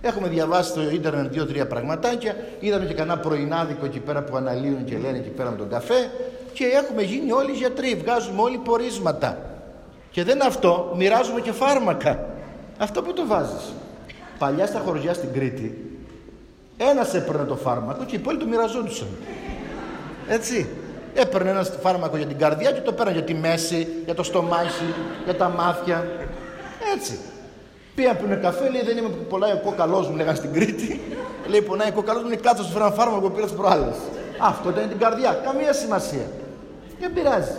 [0.04, 2.36] Έχουμε διαβάσει στο ίντερνετ δύο-τρία πραγματάκια.
[2.60, 6.10] Είδαμε και κανένα πρωινάδικο εκεί πέρα που αναλύουν και λένε εκεί πέρα με τον καφέ.
[6.52, 7.94] Και έχουμε γίνει όλοι γιατροί.
[7.94, 9.38] Βγάζουμε όλοι πορίσματα.
[10.10, 12.26] Και δεν αυτό, μοιράζουμε και φάρμακα.
[12.78, 13.72] Αυτό που το βάζεις.
[14.38, 15.98] Παλιά στα χωριά στην Κρήτη,
[16.76, 19.08] ένας έπαιρνε το φάρμακο και οι υπόλοιποι το μοιραζόντουσαν.
[20.28, 20.68] Έτσι.
[21.14, 24.94] Έπαιρνε ένα φάρμακο για την καρδιά και το παίρνει για τη μέση, για το στομάχι,
[25.24, 26.06] για τα μάτια.
[26.94, 27.18] Έτσι.
[27.94, 31.00] Πήγα που είναι καφέ, λέει δεν είμαι που πονάει ο κόκαλός μου, λέγανε στην Κρήτη.
[31.46, 33.96] λέει πονάει ο κόκαλός μου, είναι κάτω σου φέραν φάρμακο που πήρα τις προάλλες.
[34.40, 35.40] Αυτό ήταν την καρδιά.
[35.44, 36.26] Καμία σημασία.
[37.00, 37.56] Δεν πειράζει.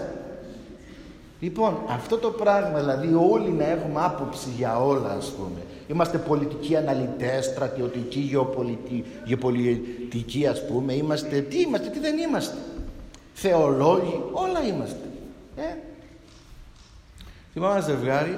[1.39, 5.61] Λοιπόν, αυτό το πράγμα, δηλαδή όλοι να έχουμε άποψη για όλα, ας πούμε.
[5.87, 10.93] Είμαστε πολιτικοί αναλυτές, στρατιωτικοί, γεωπολιτικοί, γεωπολιτικοί, ας πούμε.
[10.93, 12.57] Είμαστε, τι είμαστε, τι δεν είμαστε.
[13.33, 15.07] Θεολόγοι, όλα είμαστε.
[15.55, 15.75] Ε;
[17.53, 18.37] Θυμάμαι ένα ζευγάρι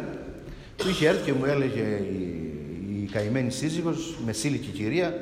[0.78, 5.20] που είχε έρθει και μου έλεγε η, η καημένη σύζυγος, μεσήλικη κυρία,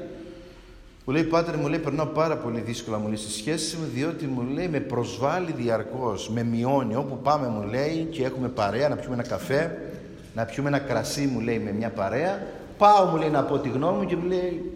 [1.05, 4.25] μου λέει, Πάτερ, μου λέει, περνάω πάρα πολύ δύσκολα μου λέει στη σχέση μου, διότι
[4.25, 6.95] μου λέει, με προσβάλλει διαρκώς, με μειώνει.
[6.95, 9.91] Όπου πάμε, μου λέει, και έχουμε παρέα να πιούμε ένα καφέ,
[10.33, 12.47] να πιούμε ένα κρασί, μου λέει, με μια παρέα.
[12.77, 14.71] Πάω, μου λέει, να πω τη γνώμη μου και μου λέει,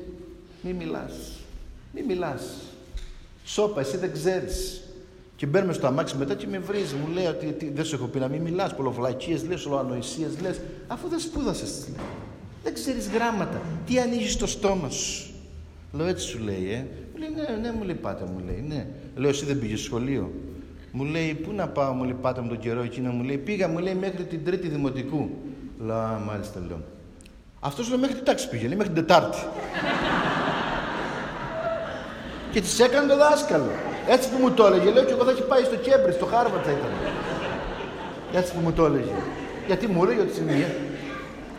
[0.61, 1.13] μη μιλάς,
[1.93, 2.41] μη μιλάς.
[3.45, 4.81] Σώπα, εσύ δεν ξέρεις.
[5.37, 6.93] Και μπαίνουμε στο αμάξι μετά και με βρίζεις.
[6.93, 8.75] Μου λέει ότι δεν σου έχω πει να μην μιλάς.
[8.75, 10.61] Πολλοφλακίες λες, ολοανοησίες λες.
[10.87, 12.05] Αφού δεν σπούδασες, λέει.
[12.63, 13.61] Δεν ξέρεις γράμματα.
[13.85, 15.31] Τι ανοίγεις το στόμα σου.
[15.93, 16.85] Λέω έτσι σου λέει, ε.
[17.13, 18.87] Μου λέει, ναι, ναι, μου λέει πάτε, μου λέει, ναι.
[19.15, 20.31] Λέω, εσύ δεν πήγες σχολείο.
[20.91, 23.11] Μου λέει, πού να πάω, μου λέει, πάτε με τον καιρό εκείνο.
[23.11, 25.29] Μου λέει, πήγα, μου λέει, μέχρι την τρίτη δημοτικού.
[25.85, 26.81] Λέω, α, μάλιστα, λέω.
[27.59, 29.37] Αυτός λέει μέχρι την τάξη πήγε, λέει, μέχρι την Τετάρτη.
[32.57, 33.71] Και της έκανε το δάσκαλο.
[34.07, 36.63] Έτσι που μου το έλεγε, λέω και εγώ θα έχει πάει στο Κέμπριτζ, στο Χάρβαρντ
[36.65, 36.91] θα ήταν.
[38.33, 39.11] Έτσι που μου το έλεγε.
[39.67, 40.75] Γιατί μου έλεγε ότι σημεία.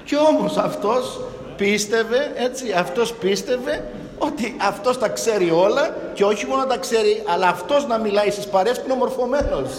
[0.04, 1.20] Και όμως αυτός
[1.56, 3.84] πίστευε, έτσι, αυτός πίστευε
[4.18, 8.46] ότι αυτός τα ξέρει όλα και όχι μόνο τα ξέρει, αλλά αυτός να μιλάει στις
[8.46, 9.70] παρέες που είναι ο μορφωμένος.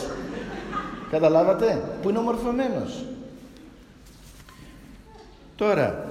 [1.11, 3.03] Καταλάβατε, που είναι ομορφωμένος.
[5.55, 6.05] Τώρα,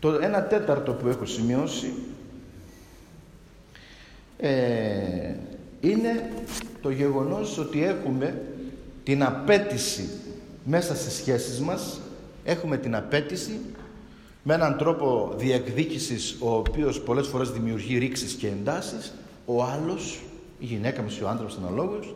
[0.00, 1.94] το ένα τέταρτο που έχω σημειώσει
[4.38, 5.34] ε,
[5.80, 6.30] είναι
[6.82, 8.42] το γεγονός ότι έχουμε
[9.04, 10.08] την απέτηση
[10.64, 12.00] μέσα στις σχέσεις μας
[12.44, 13.60] έχουμε την απέτηση
[14.42, 19.12] με έναν τρόπο διεκδίκησης ο οποίος πολλές φορές δημιουργεί ρήξεις και εντάσεις
[19.46, 20.20] ο άλλος,
[20.58, 22.14] η γυναίκα μας ο άντρας αναλόγως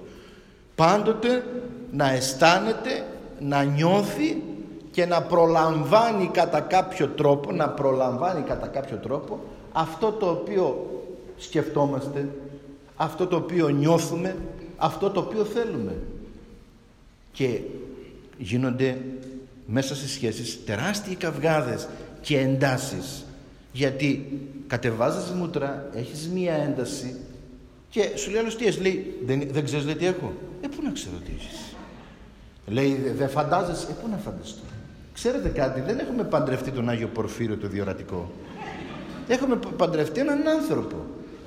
[0.74, 1.44] πάντοτε
[1.92, 3.04] να αισθάνεται,
[3.38, 4.42] να νιώθει
[4.90, 9.40] και να προλαμβάνει κατά κάποιο τρόπο να προλαμβάνει κατά κάποιο τρόπο
[9.72, 10.91] αυτό το οποίο
[11.42, 12.28] σκεφτόμαστε,
[12.96, 14.36] αυτό το οποίο νιώθουμε,
[14.76, 15.94] αυτό το οποίο θέλουμε.
[17.32, 17.60] Και
[18.38, 18.98] γίνονται
[19.66, 21.88] μέσα στις σχέσεις τεράστιοι καυγάδες
[22.20, 23.24] και εντάσεις.
[23.72, 27.16] Γιατί κατεβάζεις μούτρα, έχεις μία ένταση
[27.90, 30.32] και σου λέει άλλος τι έχεις, λέει δεν, δεν ξέρεις λέει, τι έχω.
[30.60, 31.74] Ε, πού να ξέρω τι έχεις.
[32.66, 34.62] Λέει δεν φαντάζεσαι, ε, πού να φανταστώ.
[35.14, 38.30] Ξέρετε κάτι, δεν έχουμε παντρευτεί τον Άγιο Πορφύριο το διορατικό.
[39.28, 40.96] Έχουμε παντρευτεί έναν άνθρωπο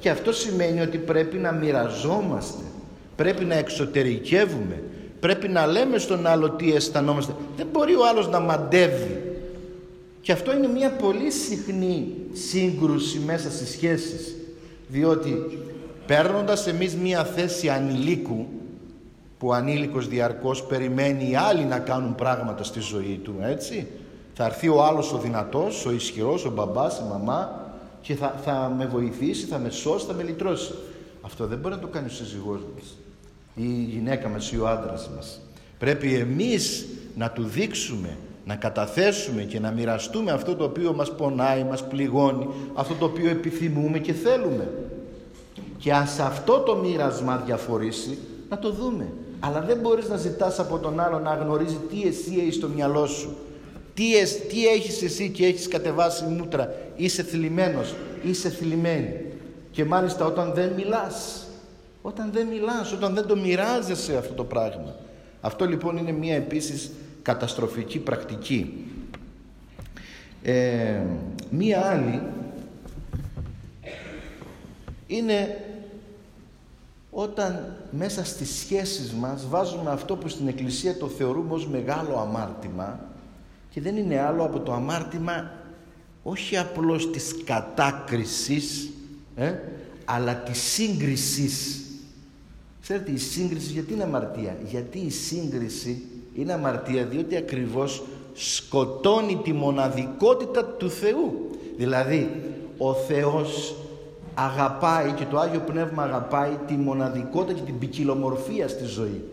[0.06, 2.64] και αυτό σημαίνει ότι πρέπει να μοιραζόμαστε,
[3.16, 4.84] πρέπει να εξωτερικεύουμε,
[5.20, 7.36] πρέπει να λέμε στον άλλο τι αισθανόμαστε.
[7.58, 9.38] Δεν μπορεί ο άλλος να μαντεύει.
[10.22, 14.36] Και αυτό είναι μια πολύ συχνή σύγκρουση μέσα στις σχέσεις.
[14.88, 15.60] Διότι
[16.08, 18.46] παίρνοντας εμείς μια θέση ανηλίκου,
[19.40, 23.88] που ο ανήλικος διαρκώς περιμένει οι άλλοι να κάνουν πράγματα στη ζωή του, έτσι.
[24.34, 27.65] Θα έρθει ο άλλος ο δυνατός, ο ισχυρός, ο μπαμπάς, η μαμά
[28.06, 30.74] και θα, θα με βοηθήσει, θα με σώσει, θα με λυτρώσει.
[31.22, 32.98] Αυτό δεν μπορεί να το κάνει ο σύζυγός μας
[33.56, 35.42] ή η γυναίκα μας ή ο άντρας μας.
[35.80, 36.86] Πρέπει εμείς
[37.16, 42.48] να του δείξουμε, να καταθέσουμε και να μοιραστούμε αυτό το οποίο μας πονάει, μας πληγώνει,
[42.74, 44.70] αυτό το οποίο επιθυμούμε και θέλουμε.
[45.78, 48.18] Και ας αυτό το μοίρασμα διαφορήσει,
[48.50, 49.14] να το δούμε.
[49.40, 53.06] Αλλά δεν μπορείς να ζητάς από τον άλλο να γνωρίζει τι εσύ έχεις στο μυαλό
[53.06, 53.36] σου.
[53.96, 56.76] Τι, ες, τι έχεις εσύ και έχεις κατεβάσει μούτρα.
[56.96, 59.26] Είσαι θλιμμένος, είσαι θλιμμένη.
[59.72, 61.48] Και μάλιστα όταν δεν μιλάς,
[62.02, 64.96] όταν δεν μιλάς, όταν δεν το μοιράζεσαι αυτό το πράγμα.
[65.42, 66.92] Αυτό λοιπόν είναι μια επίσης
[67.22, 68.86] καταστροφική πρακτική.
[70.44, 71.02] Ε,
[71.50, 72.22] μία άλλη
[75.08, 75.58] είναι
[77.12, 83.00] όταν μέσα στις σχέσεις μας βάζουμε αυτό που στην Εκκλησία το θεωρούμε ως μεγάλο αμάρτημα
[83.76, 85.52] και δεν είναι άλλο από το αμάρτημα
[86.24, 88.90] όχι απλώς της κατάκρισης
[89.36, 89.54] ε,
[90.06, 91.84] αλλά της σύγκρισης
[92.82, 96.06] Ξέρετε η σύγκριση γιατί είναι αμαρτία; Γιατί η σύγκριση
[96.36, 98.04] είναι αμαρτία διότι ακριβώς
[98.34, 102.30] σκοτώνει τη μοναδικότητα του Θεού δηλαδή
[102.78, 103.76] ο Θεός
[104.34, 109.24] αγαπάει και το Άγιο Πνεύμα αγαπάει τη μοναδικότητα και την ποικιλομορφία στη ζωή.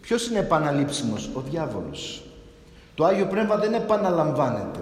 [0.00, 2.23] Ποιος είναι επαναλήψιμος, ο διάβολος.
[2.94, 4.78] Το Άγιο Πνεύμα δεν επαναλαμβάνεται.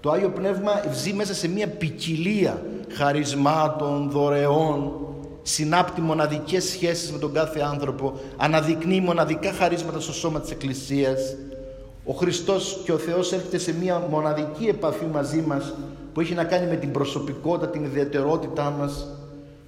[0.00, 4.92] Το Άγιο Πνεύμα ζει μέσα σε μια ποικιλία χαρισμάτων, δωρεών,
[5.42, 11.36] συνάπτει μοναδικές σχέσεις με τον κάθε άνθρωπο, αναδεικνύει μοναδικά χαρίσματα στο σώμα της Εκκλησίας.
[12.04, 15.74] Ο Χριστός και ο Θεός έρχεται σε μια μοναδική επαφή μαζί μας
[16.12, 19.06] που έχει να κάνει με την προσωπικότητα, την ιδιαιτερότητά μας.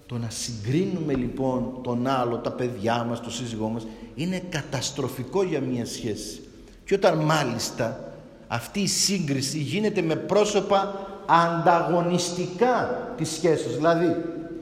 [0.07, 5.61] Το να συγκρίνουμε λοιπόν τον άλλο, τα παιδιά μας, το σύζυγό μας, είναι καταστροφικό για
[5.61, 6.48] μια σχέση.
[6.89, 8.01] Και όταν μάλιστα
[8.49, 13.75] αυτή η σύγκριση γίνεται με πρόσωπα ανταγωνιστικά της σχέσης.
[13.75, 14.17] Δηλαδή,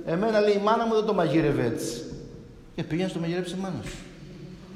[0.06, 2.04] εμένα λέει η μάνα μου δεν το μαγείρευε έτσι.
[2.74, 3.96] Και πήγαινε στο μαγειρέψει η μάνα σου.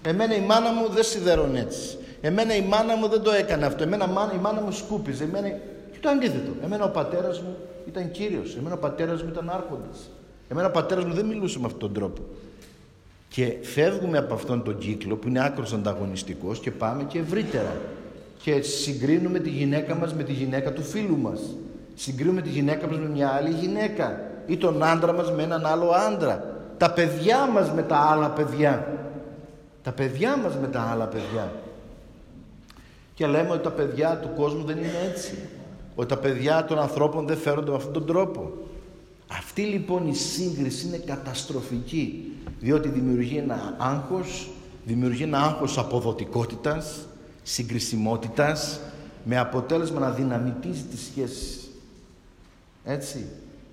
[0.03, 1.99] Εμένα η μάνα μου δεν σιδερώνει έτσι.
[2.21, 3.83] Εμένα η μάνα μου δεν το έκανε αυτό.
[3.83, 5.25] Εμένα η μάνα μου σκούπιζε.
[5.25, 5.49] Εμένα...
[5.93, 6.53] Και το αντίθετο.
[6.65, 7.57] Εμένα ο πατέρας μου
[7.89, 8.57] ήταν κύριος.
[8.57, 10.11] Εμένα ο πατέρας μου ήταν άρχοντας.
[10.49, 12.23] Εμένα ο πατέρας μου δεν μιλούσε με αυτόν τον τρόπο.
[13.31, 17.77] Και φεύγουμε από αυτόν τον κύκλο που είναι άκρος ανταγωνιστικός και πάμε και ευρύτερα.
[18.43, 21.41] Και συγκρίνουμε τη γυναίκα μας με τη γυναίκα του φίλου μας.
[21.95, 24.21] Συγκρίνουμε τη γυναίκα μας με μια άλλη γυναίκα.
[24.47, 26.57] Ή τον άντρα μας με έναν άλλο άντρα.
[26.79, 28.99] Τα παιδιά μας με τα άλλα παιδιά.
[29.83, 31.51] Τα παιδιά μας με τα άλλα παιδιά
[33.21, 35.39] και λέμε ότι τα παιδιά του κόσμου δεν είναι έτσι.
[35.95, 38.53] Ότι τα παιδιά των ανθρώπων δεν φέρονται με αυτόν τον τρόπο.
[39.29, 42.30] Αυτή λοιπόν η σύγκριση είναι καταστροφική
[42.61, 44.51] διότι δημιουργεί ένα άγχος,
[44.85, 47.07] δημιουργεί ένα άγχος αποδοτικότητας,
[47.43, 48.81] συγκρισιμότητας
[49.25, 51.71] με αποτέλεσμα να δυναμητίζει τις σχέσεις.
[52.85, 53.27] Έτσι.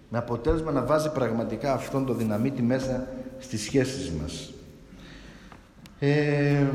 [0.09, 3.07] Με αποτέλεσμα να βάζει πραγματικά αυτόν το δυναμίτη μέσα
[3.39, 4.53] στις σχέσεις μας.
[5.99, 6.65] Ε,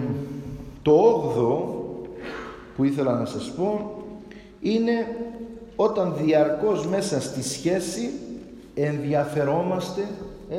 [0.82, 1.82] το 8
[2.76, 3.96] που ήθελα να σας πω
[4.60, 4.92] είναι
[5.76, 8.10] όταν διαρκώς μέσα στη σχέση
[8.74, 10.08] ενδιαφερόμαστε
[10.50, 10.56] ε,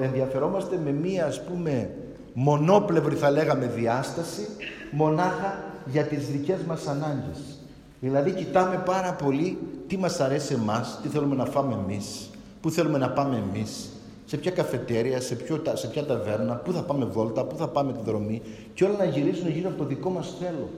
[0.00, 1.90] ενδιαφερόμαστε με μία ας πούμε
[2.32, 4.46] μονόπλευρη θα λέγαμε διάσταση
[4.90, 7.58] μονάχα για τις δικές μας ανάγκες
[8.00, 12.30] δηλαδή κοιτάμε πάρα πολύ τι μας αρέσει εμάς τι θέλουμε να φάμε εμείς
[12.60, 13.88] πού θέλουμε να πάμε εμείς
[14.28, 17.92] σε ποια καφετέρια, σε, ποιο, σε ποια ταβέρνα, πού θα πάμε βόλτα, πού θα πάμε
[17.92, 18.42] τη δρομή
[18.74, 20.68] και όλα να γυρίσουν γύρω από το δικό μας θέλω.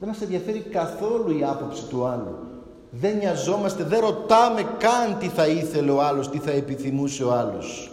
[0.00, 2.36] Δεν μας ενδιαφέρει καθόλου η άποψη του άλλου.
[2.90, 7.91] Δεν νοιαζόμαστε, δεν ρωτάμε καν τι θα ήθελε ο άλλος, τι θα επιθυμούσε ο άλλος.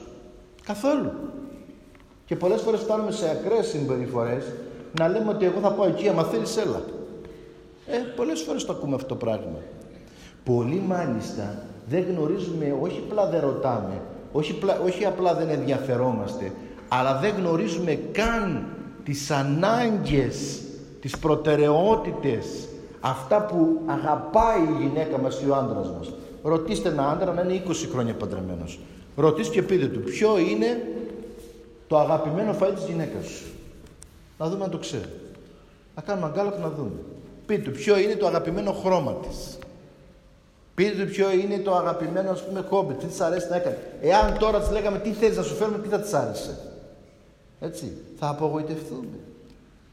[0.69, 1.11] Καθόλου.
[2.25, 4.43] Και πολλές φορές φτάνουμε σε ακραίες συμπεριφορές
[4.99, 6.81] να λέμε ότι εγώ θα πάω εκεί, άμα θέλεις έλα.
[7.87, 9.59] Ε, πολλές φορές το ακούμε αυτό το πράγμα.
[10.43, 14.01] Πολύ μάλιστα δεν γνωρίζουμε, όχι απλά δεν ρωτάμε,
[14.31, 16.51] όχι, όχι απλά δεν ενδιαφερόμαστε,
[16.87, 18.65] αλλά δεν γνωρίζουμε καν
[19.03, 20.61] τις ανάγκες
[21.01, 22.67] τις προτεραιότητες,
[22.99, 26.13] αυτά που αγαπάει η γυναίκα μας ή ο άντρας μας.
[26.43, 28.79] Ρωτήστε ένα άντρα να είναι 20 χρόνια παντρεμένος.
[29.19, 30.87] Ρωτήστε και πείτε του ποιο είναι
[31.87, 33.45] το αγαπημένο φαΐ της γυναίκας σου.
[34.37, 35.09] Να δούμε αν το ξέρει.
[35.95, 36.91] Να κάνουμε αγκάλο και να δούμε.
[37.45, 39.57] Πείτε του ποιο είναι το αγαπημένο χρώμα της.
[40.75, 43.77] Πείτε του ποιο είναι το αγαπημένο ας πούμε χόμπι, τι της αρέσει να έκανε.
[44.01, 46.57] Εάν τώρα της λέγαμε τι θέλεις να σου φέρουμε, τι θα της άρεσε.
[47.59, 49.17] Έτσι, θα απογοητευτούμε.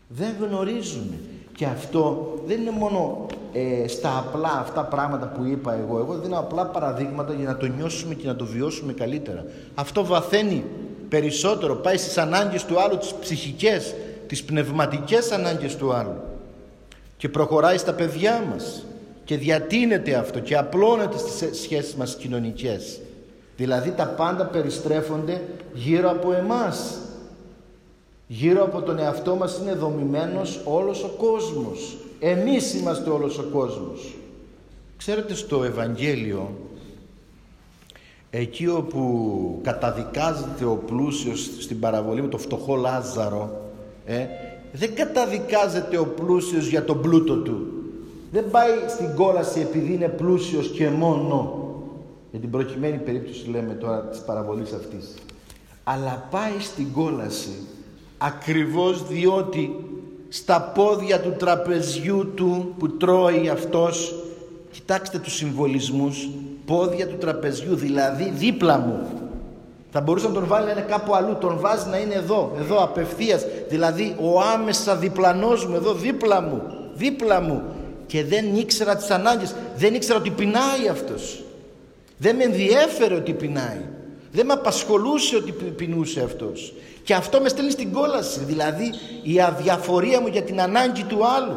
[0.09, 1.18] Δεν γνωρίζουμε.
[1.57, 5.99] Και αυτό δεν είναι μόνο ε, στα απλά αυτά πράγματα που είπα εγώ.
[5.99, 9.44] Εγώ δίνω απλά παραδείγματα για να το νιώσουμε και να το βιώσουμε καλύτερα.
[9.74, 10.64] Αυτό βαθαίνει
[11.09, 13.94] περισσότερο, πάει στις ανάγκες του άλλου, τις ψυχικές,
[14.26, 16.20] τις πνευματικές ανάγκες του άλλου.
[17.16, 18.84] Και προχωράει στα παιδιά μας.
[19.24, 23.01] Και διατείνεται αυτό και απλώνεται στις σχέσεις μας κοινωνικές.
[23.57, 25.40] Δηλαδή τα πάντα περιστρέφονται
[25.74, 26.99] γύρω από εμάς.
[28.26, 31.97] Γύρω από τον εαυτό μας είναι δομημένος όλος ο κόσμος.
[32.21, 34.14] Εμείς είμαστε όλος ο κόσμος.
[34.97, 36.55] Ξέρετε στο Ευαγγέλιο
[38.31, 43.71] εκεί όπου καταδικάζεται ο πλούσιος στην παραβολή με το φτωχό Λάζαρο
[44.07, 44.27] ε,
[44.73, 47.67] δεν καταδικάζεται ο πλούσιος για τον πλούτο του.
[48.33, 51.64] Δεν πάει στην κόλαση επειδή είναι πλούσιος και μόνο.
[52.31, 55.14] Για την προκειμένη περίπτωση λέμε τώρα της παραβολής αυτής.
[55.85, 57.51] Αλλά πάει στην κόλαση
[58.19, 59.77] ακριβώς διότι
[60.29, 64.14] στα πόδια του τραπεζιού του που τρώει αυτός.
[64.72, 66.29] Κοιτάξτε τους συμβολισμούς.
[66.66, 68.99] Πόδια του τραπεζιού δηλαδή δίπλα μου.
[69.91, 71.37] Θα μπορούσε να τον βάλει να είναι κάπου αλλού.
[71.41, 73.45] Τον βάζει να είναι εδώ, εδώ απευθείας.
[73.68, 76.62] Δηλαδή ο άμεσα διπλανός μου εδώ δίπλα μου
[76.97, 77.62] δίπλα μου.
[78.07, 79.55] Και δεν ήξερα τις ανάγκες.
[79.77, 81.45] Δεν ήξερα ότι πεινάει αυτός.
[82.18, 83.81] Δεν με ενδιέφερε ότι πεινάει.
[84.33, 86.72] Δεν με απασχολούσε ότι πεινούσε αυτός
[87.07, 88.40] και αυτό με στέλνει στην κόλαση.
[88.44, 88.92] Δηλαδή
[89.22, 91.57] η αδιαφορία μου για την ανάγκη του άλλου.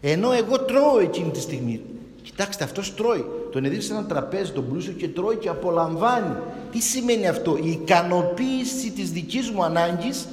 [0.00, 1.82] Ενώ εγώ τρώω εκείνη τη στιγμή.
[2.22, 3.24] Κοιτάξτε αυτός τρώει.
[3.52, 6.36] Τον έδειξε σε ένα τραπέζι τον πλούσιο και τρώει και απολαμβάνει.
[6.72, 10.28] Τι σημαίνει αυτό; Η ικανοποίηση της δικής μου ανάγκης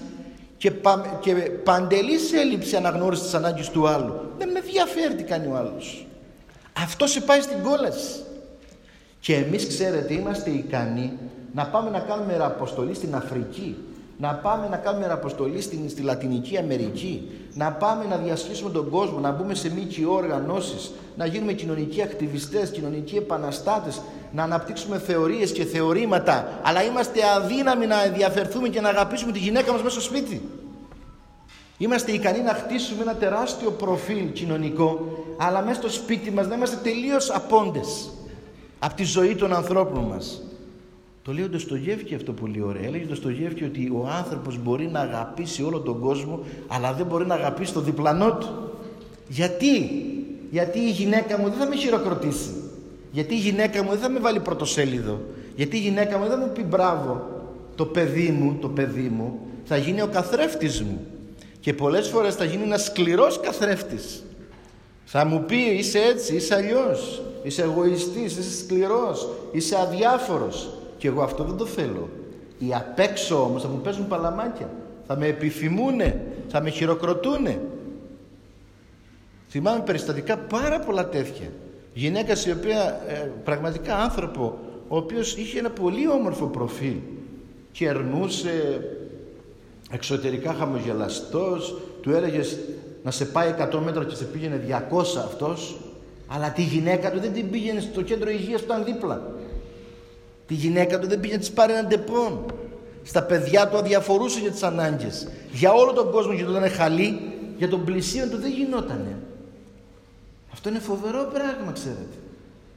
[0.57, 4.13] και, πα, και παντελής έλλειψη αναγνώρισης της ανάγκης του άλλου.
[4.37, 6.07] Δεν με ενδιαφέρει τι κάνει ο άλλος.
[6.83, 8.19] Αυτό σε πάει στην κόλαση.
[9.19, 11.13] Και εμείς ξέρετε είμαστε ικανοί
[11.53, 13.75] να πάμε να κάνουμε αποστολή στην Αφρική
[14.17, 19.19] να πάμε να κάνουμε αποστολή στην, στη Λατινική Αμερική, να πάμε να διασχίσουμε τον κόσμο,
[19.19, 24.01] να μπούμε σε μήκυο οργανώσεις, να γίνουμε κοινωνικοί ακτιβιστές, κοινωνικοί επαναστάτες,
[24.31, 29.71] να αναπτύξουμε θεωρίες και θεωρήματα, αλλά είμαστε αδύναμοι να ενδιαφερθούμε και να αγαπήσουμε τη γυναίκα
[29.71, 30.49] μας μέσα στο σπίτι.
[31.77, 35.05] Είμαστε ικανοί να χτίσουμε ένα τεράστιο προφίλ κοινωνικό,
[35.37, 38.09] αλλά μέσα στο σπίτι μας να είμαστε τελείως απόντες
[38.79, 40.44] από τη ζωή των ανθρώπων μας.
[41.25, 42.83] Το λέει ο Ντοστογεύκη αυτό πολύ ωραία.
[42.83, 47.25] Έλεγε ο Ντοστογεύκη ότι ο άνθρωπος μπορεί να αγαπήσει όλο τον κόσμο, αλλά δεν μπορεί
[47.25, 48.47] να αγαπήσει το διπλανό του.
[49.27, 49.91] Γιατί,
[50.51, 52.49] γιατί η γυναίκα μου δεν θα με χειροκροτήσει.
[53.11, 55.21] Γιατί η γυναίκα μου δεν θα με βάλει πρωτοσέλιδο.
[55.55, 57.29] Γιατί η γυναίκα μου δεν θα μου πει μπράβο.
[57.75, 61.05] Το παιδί μου, το παιδί μου, θα γίνει ο καθρέφτης μου.
[61.59, 64.23] Και πολλές φορές θα γίνει ένας σκληρός καθρέφτης.
[65.05, 70.69] Θα μου πει είσαι έτσι, είσαι αλλιώς, είσαι εγωιστής, είσαι σκληρός, είσαι αδιάφορος.
[70.97, 72.09] Και εγώ αυτό δεν το θέλω.
[72.59, 74.69] Οι απ' έξω όμως θα μου παίζουν παλαμάκια.
[75.07, 77.61] Θα με επιθυμούνε, θα με χειροκροτούνε.
[79.49, 81.47] Θυμάμαι περιστατικά πάρα πολλά τέτοια.
[81.93, 86.95] Γυναίκα η οποία, ε, πραγματικά άνθρωπο, ο οποίος είχε ένα πολύ όμορφο προφίλ.
[87.71, 88.79] Κερνούσε,
[89.91, 92.57] εξωτερικά χαμογελαστός, του έλεγες
[93.03, 95.77] να σε πάει 100 μέτρα και σε πήγαινε 200 αυτός,
[96.27, 99.21] αλλά τη γυναίκα του δεν την πήγαινε στο κέντρο υγείας που ήταν δίπλα.
[100.47, 102.45] Τη γυναίκα του δεν πήγε να της πάρει έναν τεπών.
[103.03, 105.27] Στα παιδιά του αδιαφορούσε για τις ανάγκες.
[105.51, 107.19] Για όλο τον κόσμο γινόταν χαλή,
[107.57, 109.17] για τον πλησίον του δεν γινότανε.
[110.53, 112.15] Αυτό είναι φοβερό πράγμα, ξέρετε.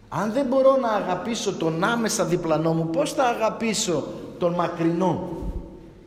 [0.09, 4.07] Αν δεν μπορώ να αγαπήσω τον άμεσα διπλανό μου, πώς θα αγαπήσω
[4.39, 5.29] τον μακρινό.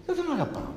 [0.06, 0.72] Δεν τον αγαπάω.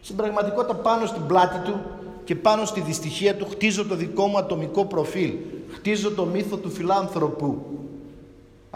[0.00, 1.80] Στην πραγματικότητα πάνω στην πλάτη του
[2.24, 5.32] και πάνω στη δυστυχία του χτίζω το δικό μου ατομικό προφίλ.
[5.70, 7.64] Χτίζω το μύθο του φιλάνθρωπου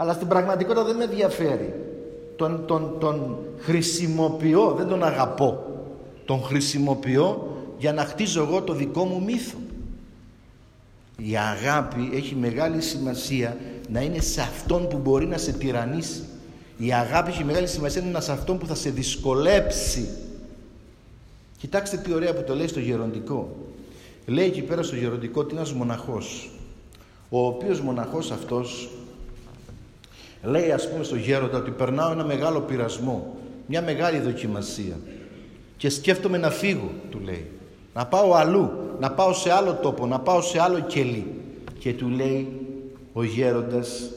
[0.01, 1.73] αλλά στην πραγματικότητα δεν με ενδιαφέρει.
[2.35, 5.63] Τον, τον, τον χρησιμοποιώ, δεν τον αγαπώ.
[6.25, 9.57] Τον χρησιμοποιώ για να χτίζω εγώ το δικό μου μύθο.
[11.17, 13.57] Η αγάπη έχει μεγάλη σημασία
[13.89, 16.23] να είναι σε αυτόν που μπορεί να σε τυραννήσει.
[16.77, 20.09] Η αγάπη έχει μεγάλη σημασία να είναι σε αυτόν που θα σε δυσκολέψει.
[21.57, 23.55] Κοιτάξτε τι ωραία που το λέει στο γεροντικό.
[24.25, 26.49] Λέει εκεί πέρα στο γεροντικό ότι είναι ένας μοναχός.
[27.29, 28.89] Ο οποίος μοναχός αυτός
[30.43, 34.97] Λέει ας πούμε στο γέροντα ότι περνάω ένα μεγάλο πειρασμό, μια μεγάλη δοκιμασία
[35.77, 37.45] και σκέφτομαι να φύγω, του λέει.
[37.93, 41.25] Να πάω αλλού, να πάω σε άλλο τόπο, να πάω σε άλλο κελί.
[41.79, 42.47] Και του λέει
[43.13, 44.11] ο γέροντας,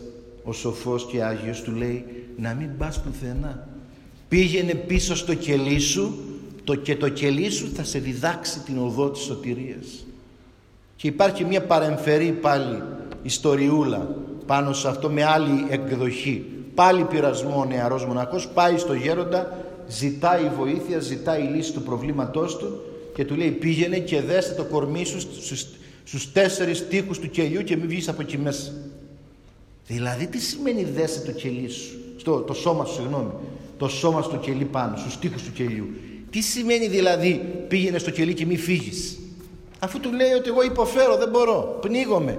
[0.44, 2.04] ο σοφός και Άγιος, του λέει
[2.36, 3.68] να μην πας πουθενά.
[4.28, 6.18] Πήγαινε πίσω στο κελί σου
[6.64, 10.06] το, και το κελί σου θα σε διδάξει την οδό της σωτηρίας.
[10.96, 12.82] Και υπάρχει μια παρεμφερή πάλι
[13.22, 14.16] ιστοριούλα
[14.52, 16.44] πάνω σε αυτό με άλλη εκδοχή.
[16.74, 22.80] Πάλι πειρασμό ο νεαρός μοναχός, πάει στο γέροντα, ζητάει βοήθεια, ζητάει λύση του προβλήματός του
[23.14, 25.66] και του λέει πήγαινε και δέστε το κορμί σου στους,
[26.04, 28.72] στους τέσσερις τείχους του κελιού και μην βγεις από εκεί μέσα.
[29.86, 33.30] Δηλαδή τι σημαίνει δέστε το κελί σου, στο, το σώμα σου συγγνώμη,
[33.78, 35.86] το σώμα στο κελί πάνω, στους τείχους του κελιού.
[36.30, 39.18] Τι σημαίνει δηλαδή πήγαινε στο κελί και μην φύγεις;
[39.78, 42.38] Αφού του λέει ότι εγώ υποφέρω, δεν μπορώ, πνίγομαι.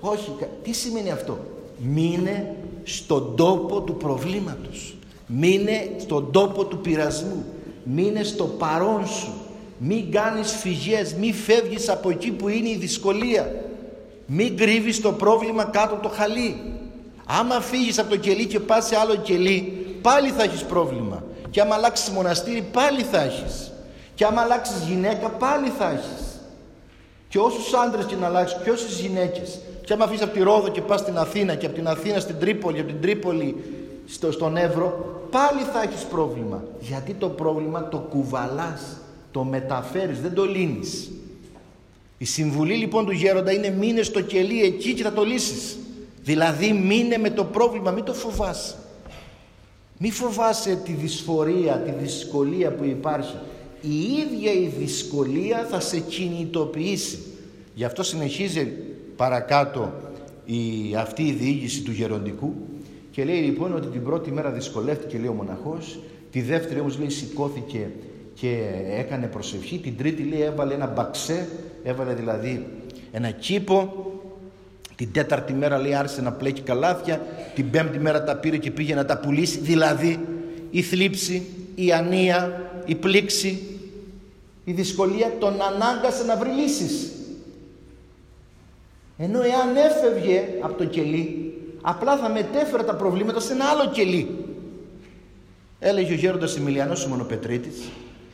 [0.00, 1.38] Όχι, τι σημαίνει αυτό;
[1.78, 4.96] Μείνε στον τόπο του προβλήματος.
[5.26, 7.44] Μείνε στον τόπο του πειρασμού.
[7.82, 9.32] Μείνε στο παρόν σου.
[9.78, 13.54] Μην κάνεις φυγές, μην φεύγεις από εκεί που είναι η δυσκολία.
[14.26, 16.56] Μην κρύβεις το πρόβλημα κάτω το χαλί.
[17.26, 21.24] Άμα φύγεις από το κελί και πας σε άλλο κελί, πάλι θα έχεις πρόβλημα.
[21.50, 23.72] Και άμα αλλάξεις μοναστήρι, πάλι θα έχεις.
[24.14, 26.40] Και άμα αλλάξεις γυναίκα, πάλι θα έχεις.
[27.28, 29.58] Και όσους άντρες και να αλλάξεις, και όσες γυναίκες.
[29.88, 32.38] Και άμα αφήσεις από τη Ρόδο και πας στην Αθήνα, και από την Αθήνα στην
[32.38, 33.56] Τρίπολη, από την Τρίπολη
[34.06, 36.64] στο, στον Εύρο, πάλι θα έχεις πρόβλημα.
[36.80, 38.96] Γιατί το πρόβλημα το κουβαλάς,
[39.30, 41.10] το μεταφέρεις, δεν το λύνεις.
[42.18, 45.76] Η συμβουλή λοιπόν του γέροντα είναι μείνε στο κελί εκεί και θα το λύσεις.
[46.22, 48.74] Δηλαδή μείνε με το πρόβλημα, μην το φοβάσαι.
[49.98, 53.36] Μη φοβάσαι τη δυσφορία, τη δυσκολία που υπάρχει.
[53.80, 57.18] Η ίδια η δυσκολία θα σε κινητοποιήσει.
[57.74, 58.72] Γι' αυτό συνεχίζει
[59.18, 59.92] παρακάτω
[60.44, 62.54] η, αυτή η διοίκηση του γεροντικού
[63.10, 65.98] και λέει λοιπόν ότι την πρώτη μέρα δυσκολεύτηκε λέει ο μοναχός,
[66.30, 67.90] τη δεύτερη όμως λέει σηκώθηκε
[68.34, 68.58] και
[68.98, 71.48] έκανε προσευχή, την τρίτη λέει έβαλε ένα μπαξέ,
[71.82, 72.66] έβαλε δηλαδή
[73.12, 74.06] ένα κήπο.
[74.96, 77.20] Την τέταρτη μέρα λέει άρχισε να πλέκει καλάθια,
[77.54, 80.18] την πέμπτη μέρα τα πήρε και πήγε να τα πουλήσει, δηλαδή
[80.70, 83.62] η θλίψη, η ανία, η πλήξη,
[84.64, 87.12] η δυσκολία τον ανάγκασε να βρει λύσεις.
[89.20, 94.44] Ενώ εάν έφευγε από το κελί, απλά θα μετέφερε τα προβλήματα σε ένα άλλο κελί.
[95.78, 97.88] Έλεγε ο γέροντας Εμιλιανός ο Μονοπετρίτης,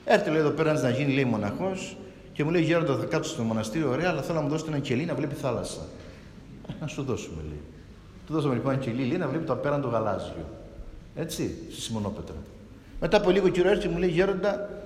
[0.05, 1.97] έρθει λέει εδώ πέρα να γίνει λέει μοναχός
[2.32, 4.78] και μου λέει γέροντα θα κάτσω στο μοναστήριο, ωραία, αλλά θέλω να μου δώσετε ένα
[4.78, 5.80] κελί να βλέπει θάλασσα.
[6.80, 7.61] Να σου δώσουμε λέει.
[8.26, 10.49] Του δώσαμε λοιπόν ένα κελί λέει, να βλέπει το απέραντο γαλάζιο.
[11.16, 12.37] Έτσι, στη Σιμονόπετρα.
[13.01, 14.82] Μετά από λίγο καιρό έρθει μου λέει γέροντα,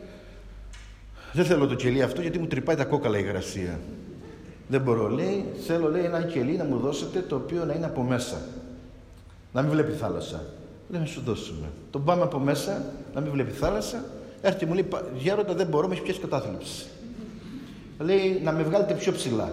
[1.32, 3.78] δεν θέλω το κελί αυτό γιατί μου τρυπάει τα κόκαλα η υγρασία.
[4.69, 8.03] Δεν μπορώ, λέει, θέλω λέει ένα κελί να μου δώσετε το οποίο να είναι από
[8.03, 8.37] μέσα.
[9.53, 10.45] Να μην βλέπει θάλασσα.
[10.89, 11.66] Λέει, να σου δώσουμε.
[11.91, 12.83] Τον πάμε από μέσα,
[13.14, 14.05] να μην βλέπει θάλασσα.
[14.41, 14.89] Έρχεται μου λέει,
[15.19, 16.87] γέροντα δεν μπορώ, με έχει πιάσει κατάθλιψη.
[17.99, 19.53] Λέει, να με βγάλετε πιο ψηλά.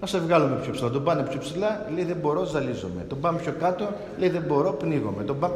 [0.00, 0.90] Να σε βγάλουμε πιο ψηλά.
[0.90, 3.04] Τον πάνε πιο ψηλά, λέει δεν μπορώ, ζαλίζομαι.
[3.08, 3.88] Τον πάμε πιο κάτω,
[4.18, 5.22] λέει δεν μπορώ, πνίγομαι.
[5.22, 5.54] Τον πάμε...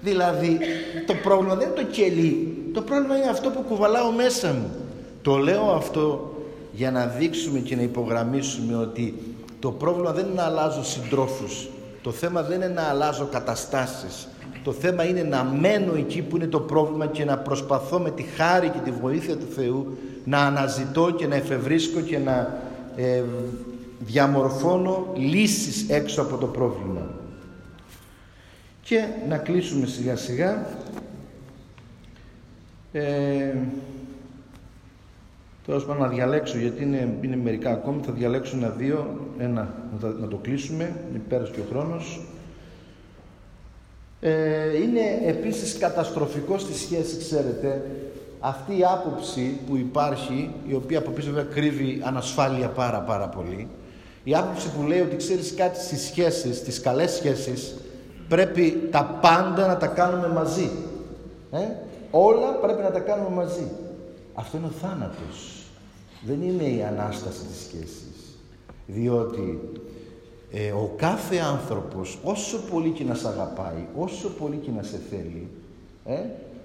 [0.00, 0.58] Δηλαδή
[1.06, 2.56] το πρόβλημα δεν είναι το κελί.
[2.74, 4.70] Το πρόβλημα είναι αυτό που κουβαλάω μέσα μου.
[5.22, 6.33] Το λέω αυτό
[6.74, 9.14] για να δείξουμε και να υπογραμμίσουμε ότι
[9.58, 11.68] το πρόβλημα δεν είναι να αλλάζω συντρόφους.
[12.02, 14.28] Το θέμα δεν είναι να αλλάζω καταστάσεις.
[14.64, 18.22] Το θέμα είναι να μένω εκεί που είναι το πρόβλημα και να προσπαθώ με τη
[18.22, 22.58] χάρη και τη βοήθεια του Θεού να αναζητώ και να εφευρίσκω και να
[22.96, 23.22] ε,
[23.98, 27.10] διαμορφώνω λύσεις έξω από το πρόβλημα.
[28.82, 30.66] Και να κλείσουμε σιγά σιγά.
[32.92, 33.54] Ε,
[35.66, 40.28] Τώρα πάντων να διαλέξω γιατί είναι, είναι μερικά ακόμη, θα διαλέξω ένα-δύο, ένα να, να
[40.28, 40.96] το κλείσουμε,
[41.28, 42.20] πέρασε και ο χρόνος.
[44.20, 47.90] Ε, είναι επίσης καταστροφικό στη σχέση, ξέρετε,
[48.40, 53.68] αυτή η άποψη που υπάρχει, η οποία από πίσω βέβαια κρύβει ανασφάλεια πάρα πάρα πολύ,
[54.24, 57.74] η άποψη που λέει ότι ξέρεις κάτι στις σχέσεις, στις καλές σχέσεις,
[58.28, 60.70] πρέπει τα πάντα να τα κάνουμε μαζί.
[61.50, 61.58] Ε;
[62.10, 63.68] Όλα πρέπει να τα κάνουμε μαζί.
[64.34, 65.66] Αυτό είναι ο θάνατος.
[66.26, 68.38] Δεν είναι η Ανάσταση της σχέσης.
[68.86, 69.60] Διότι
[70.50, 75.00] ε, ο κάθε άνθρωπος, όσο πολύ και να σε αγαπάει, όσο πολύ και να σε
[75.10, 75.48] θέλει,
[76.04, 76.18] ε,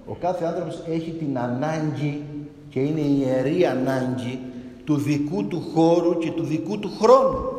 [0.05, 2.22] ο κάθε άνθρωπος έχει την ανάγκη
[2.70, 4.39] και είναι η ιερή ανάγκη
[4.84, 7.57] του δικού του χώρου και του δικού του χρόνου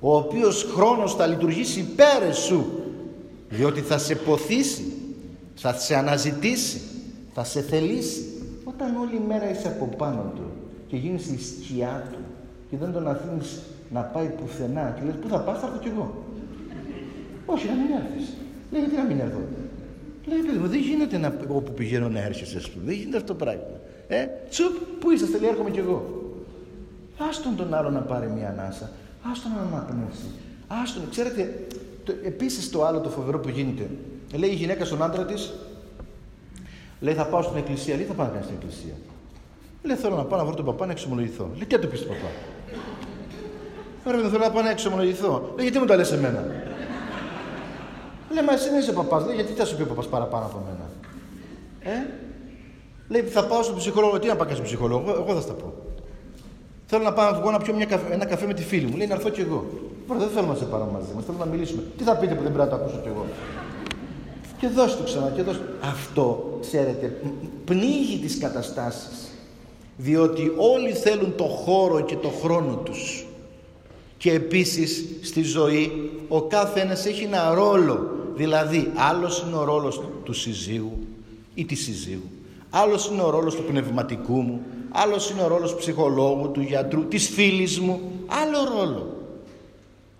[0.00, 2.64] ο οποίος χρόνος θα λειτουργήσει υπέρ σου
[3.48, 4.92] διότι θα σε ποθήσει
[5.54, 6.80] θα σε αναζητήσει
[7.34, 8.37] θα σε θελήσει
[8.78, 10.46] όταν όλη η μέρα είσαι από πάνω του
[10.88, 12.18] και γίνεις η σκιά του
[12.70, 13.60] και δεν τον αφήνεις
[13.90, 16.24] να πάει πουθενά και λες πού θα πας θα έρθω κι εγώ
[17.46, 18.34] όχι να μην έρθεις
[18.70, 19.40] λέει γιατί να μην έρθω
[20.28, 22.84] Λέει, παιδί μου, δεν γίνεται να, όπου πηγαίνω να έρχεσαι, ας πούμε.
[22.84, 23.62] Δεν γίνεται αυτό το πράγμα.
[24.08, 26.22] Ε, τσουπ, πού είσαστε, λέει, έρχομαι κι εγώ.
[27.28, 28.90] Άστον τον άλλο να πάρει μια ανάσα.
[29.32, 30.26] Άστον να αναπνεύσει.
[30.68, 31.66] Άστον, ξέρετε,
[32.04, 33.90] το, επίσης το άλλο το φοβερό που γίνεται.
[34.34, 35.52] Λέει η γυναίκα στον άντρα της,
[37.00, 37.94] λέει θα πάω στην εκκλησία.
[37.96, 38.94] Λέει θα πάω να κάνει στην εκκλησία.
[39.82, 41.50] Λέει θέλω να πάω να βρω τον παπά να εξομολογηθώ.
[41.54, 42.30] Λέει τι θα το πεις στον παπά;
[44.06, 45.52] Ωραία, δεν θέλω να πάω να εξομολογηθώ.
[45.56, 46.46] Λέει γιατί μου τα λες εμένα;
[48.30, 49.24] Λέει, μα εσύ δεν είσαι παπάς.
[49.24, 50.86] Λέει, γιατί θα σου πει ο παπάς παραπάνω από μένα;
[51.96, 52.06] Ε;
[53.08, 54.18] Λέει, θα πάω στον ψυχολόγο.
[54.18, 55.74] Τι να πάω στον ψυχολόγο, εγώ θα στα πω.
[56.86, 58.96] Θέλω να πάω εγώ να πιω μια καφέ, ένα καφέ με τη φίλη μου.
[58.96, 59.66] Λέει, να έρθω κι εγώ.
[60.06, 61.24] Μπορεί, δεν θέλω να σε πάρω μαζί μας.
[61.24, 61.82] Θέλω να μιλήσουμε.
[61.96, 63.26] Τι θα πείτε που δεν πρέπει να το ακούσω κι εγώ.
[64.60, 67.20] Και δώσ' του ξανά και δώσ' Αυτό, ξέρετε,
[67.64, 69.28] πνίγει τις καταστάσεις.
[69.96, 73.26] Διότι όλοι θέλουν το χώρο και το χρόνο τους.
[74.16, 78.10] Και επίσης στη ζωή ο κάθε ένας έχει ένα ρόλο.
[78.34, 80.98] Δηλαδή άλλος είναι ο ρόλος του συζύγου
[81.54, 82.30] ή της συζύγου.
[82.70, 84.60] Άλλος είναι ο ρόλος του πνευματικού μου.
[84.90, 88.00] Άλλος είναι ο ρόλος του ψυχολόγου, του γιατρού, της φίλης μου.
[88.26, 89.17] Άλλο ρόλο.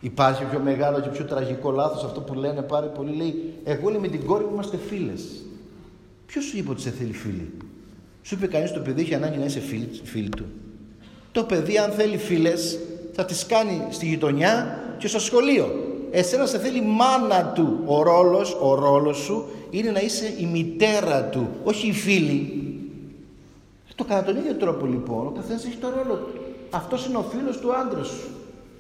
[0.01, 3.17] Υπάρχει πιο μεγάλο και πιο τραγικό λάθος αυτό που λένε πάρα πολύ.
[3.17, 5.23] Λέει, εγώ λέει με την κόρη μου είμαστε φίλες.
[6.27, 7.51] Ποιος σου είπε ότι σε θέλει φίλη;
[8.23, 10.45] Σου είπε κανείς το παιδί έχει ανάγκη να είσαι φίλη, φίλη του.
[11.33, 12.79] Το παιδί αν θέλει φίλες
[13.13, 15.69] θα τις κάνει στη γειτονιά και στο σχολείο.
[16.11, 17.79] Εσένα σε θέλει μάνα του.
[17.87, 22.63] Ο ρόλος, ο ρόλος σου είναι να είσαι η μητέρα του, όχι η φίλη.
[23.95, 26.41] Το κατά τον ίδιο τρόπο λοιπόν, ο καθένας έχει το ρόλο του.
[26.71, 28.38] Αυτός είναι ο φίλος του άντρας σου.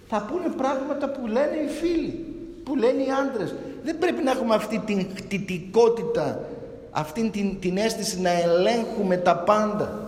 [0.09, 2.25] Θα πούνε πράγματα που λένε οι φίλοι,
[2.65, 3.55] που λένε οι άντρες.
[3.85, 6.45] Δεν πρέπει να έχουμε αυτή την κτητικότητα,
[6.91, 10.03] αυτή την, την αίσθηση να ελέγχουμε τα πάντα.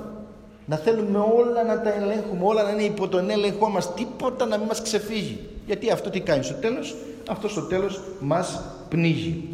[0.67, 4.59] Να θέλουμε όλα να τα ελέγχουμε, όλα να είναι υπό τον έλεγχό μας, τίποτα να
[4.59, 5.49] μην μας ξεφύγει.
[5.67, 6.97] Γιατί αυτό τι κάνει στο τέλος,
[7.29, 9.49] αυτό στο τέλος μας πνίγει.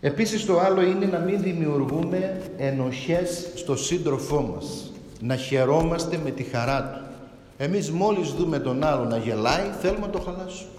[0.00, 4.92] Επίσης το άλλο είναι να μην δημιουργούμε ενοχές στο σύντροφό μας.
[5.20, 7.07] Να χαιρόμαστε με τη χαρά του.
[7.58, 10.70] Εμείς μόλις δούμε τον άλλο να γελάει, θέλουμε να το χαλάσουμε.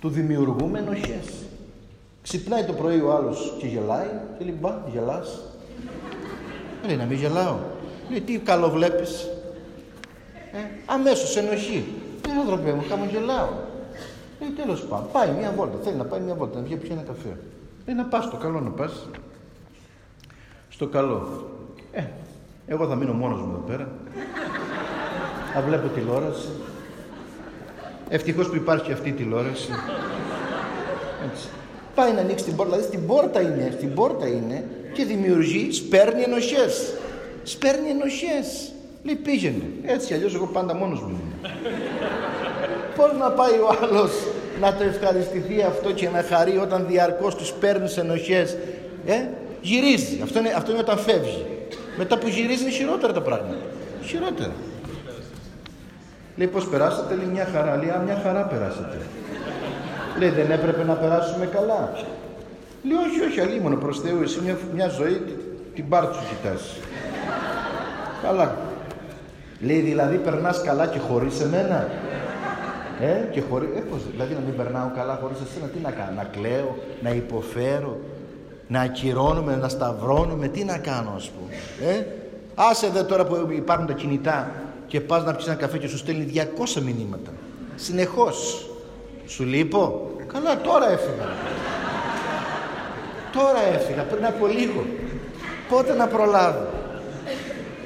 [0.00, 1.26] Του δημιουργούμε ενοχές.
[2.22, 4.06] Ξυπνάει το πρωί ο άλλος και γελάει
[4.38, 5.40] και λέει μπα, γελάς.
[6.86, 7.56] Λέει να μην γελάω.
[8.10, 9.28] Λέει τι καλό βλέπεις.
[10.52, 11.84] Ε, αμέσως ενοχή.
[12.22, 13.48] Δεν άνθρωπε μου, χαμογελάω.
[14.40, 17.02] Λέει τέλος πάντων, πάει μια βόλτα, θέλει να πάει μια βόλτα, να βγει πιει ένα
[17.02, 17.38] καφέ.
[17.86, 19.08] Λέει να πας στο καλό να πας.
[20.68, 21.46] Στο καλό.
[21.92, 22.04] Ε,
[22.66, 23.88] εγώ θα μείνω μόνος μου εδώ πέρα.
[25.54, 26.48] Θα βλέπω τηλεόραση.
[28.08, 29.68] Ευτυχώς που υπάρχει και αυτή η τηλεόραση.
[31.30, 31.48] Έτσι.
[31.94, 36.22] Πάει να ανοίξει την πόρτα, δηλαδή στην πόρτα είναι, στην πόρτα είναι και δημιουργεί, σπέρνει
[36.22, 36.94] ενοχές.
[37.42, 38.72] Σπέρνει ενοχές.
[39.02, 39.64] Λέει πήγαινε.
[39.84, 41.50] Έτσι αλλιώς εγώ πάντα μόνος μου είμαι.
[42.96, 44.10] Πώς να πάει ο άλλος
[44.60, 48.56] να το ευχαριστηθεί αυτό και να χαρεί όταν διαρκώς του παίρνει ενοχές.
[49.06, 49.28] Ε,
[49.60, 50.20] γυρίζει.
[50.22, 51.46] Αυτό είναι, αυτό είναι όταν φεύγει.
[51.98, 53.56] Μετά που γυρίζει είναι χειρότερα τα πράγματα.
[54.04, 54.52] Χειρότερα.
[56.36, 57.76] Λέει πώς περάσατε, λέει μια χαρά.
[57.76, 58.96] Λέει, α, μια χαρά περάσατε.
[60.18, 61.92] λέει, δεν έπρεπε να περάσουμε καλά.
[62.82, 65.22] Λέει, όχι, όχι, αλίμονο προς Θεού, εσύ μια, μια ζωή
[65.74, 66.76] την πάρτι σου κοιτάς.
[68.22, 68.56] καλά.
[69.60, 71.88] Λέει, δηλαδή περνάς καλά και χωρίς εμένα.
[73.00, 73.72] Ε, και χωρί...
[73.76, 77.10] ε, πώς, δηλαδή να μην περνάω καλά χωρίς εσένα, τι να κάνω, να κλαίω, να
[77.10, 77.98] υποφέρω,
[78.68, 81.54] να ακυρώνουμε, να σταυρώνουμε, τι να κάνω ας πούμε.
[81.92, 82.06] Ε,
[82.54, 84.50] άσε δε τώρα που υπάρχουν τα κινητά
[84.92, 87.30] και πας να πιεις ένα καφέ και σου στέλνει 200 μηνύματα.
[87.76, 88.66] Συνεχώς.
[89.26, 91.28] Σου λείπω; Καλά τώρα έφυγα.
[93.32, 94.84] τώρα έφυγα πριν από λίγο.
[95.68, 96.66] Πότε να προλάβω;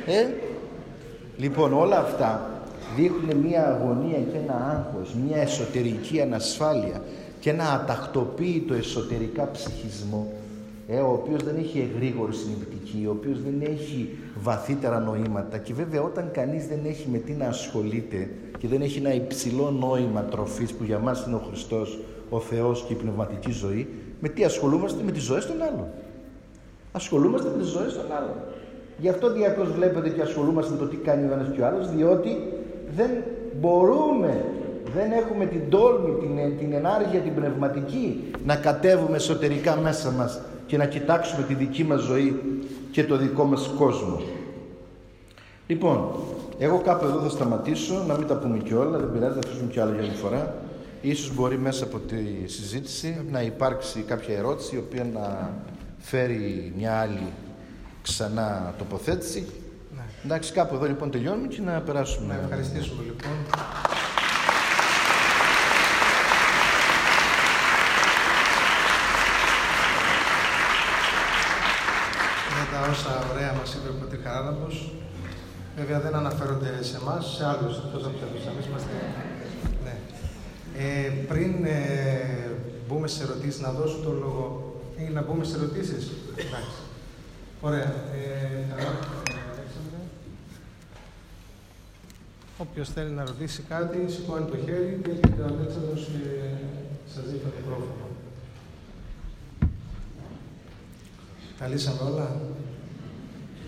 [0.06, 0.26] Ε,
[1.36, 2.50] λοιπόν όλα αυτά
[2.96, 7.02] δείχνουν μια αγωνία και ένα άγχος, μια εσωτερική ανασφάλεια
[7.40, 10.32] και ένα ατακτοποίητο εσωτερικά ψυχισμό
[10.86, 16.02] ε, ο οποίος δεν έχει εγρήγορη συνειδητική, ο οποίος δεν έχει βαθύτερα νοήματα και βέβαια
[16.02, 18.28] όταν κανείς δεν έχει με τι να ασχολείται
[18.58, 21.98] και δεν έχει ένα υψηλό νόημα τροφής που για μας είναι ο Χριστός,
[22.30, 23.88] ο Θεός και η πνευματική ζωή,
[24.20, 25.86] με τι ασχολούμαστε με τις ζωές των άλλων.
[26.92, 28.34] Ασχολούμαστε με τις ζωές των άλλων.
[28.98, 31.90] Γι' αυτό διαρκώς βλέπετε και ασχολούμαστε με το τι κάνει ο ένας και ο άλλος,
[31.90, 32.30] διότι
[32.96, 33.10] δεν
[33.60, 34.44] μπορούμε,
[34.94, 40.76] δεν έχουμε την τόλμη, την, την ενάργεια, την πνευματική να κατέβουμε εσωτερικά μέσα μας και
[40.76, 42.40] να κοιτάξουμε τη δική μας ζωή
[42.90, 44.20] και το δικό μας κόσμο.
[45.66, 46.10] Λοιπόν,
[46.58, 49.80] εγώ κάπου εδώ θα σταματήσω, να μην τα πούμε κιόλα, δεν πειράζει, θα αφήσουμε κι
[49.80, 50.54] άλλο για μια φορά.
[51.00, 55.50] Ίσως μπορεί μέσα από τη συζήτηση να υπάρξει κάποια ερώτηση η οποία να
[55.98, 57.32] φέρει μια άλλη
[58.02, 59.46] ξανά τοποθέτηση
[60.26, 62.34] Εντάξει, κάπου εδώ λοιπόν τελειώνουμε και να περάσουμε.
[62.34, 63.32] Να ευχαριστήσουμε λοιπόν.
[72.54, 74.92] Για τα όσα ωραία μας είπε ο Πατήρ Χαράλαμπος.
[75.76, 78.90] Βέβαια δεν αναφέρονται σε εμάς, σε άλλους, εκτός από τους εμείς είμαστε...
[79.84, 79.96] Ναι.
[80.82, 82.50] Ε, πριν ε,
[82.88, 86.10] μπούμε σε ερωτήσεις, να δώσω το λόγο ή να μπούμε σε ερωτήσεις.
[86.36, 86.80] Εντάξει.
[87.60, 87.94] Ωραία.
[88.14, 88.46] Ε,
[92.58, 96.40] Όποιος θέλει να ρωτήσει κάτι, σηκώνει το χέρι και έρχεται ο Αλέξανδρος και
[97.14, 98.06] σας δίνει το μικρόφωνο.
[101.58, 102.40] Τα λύσαμε όλα;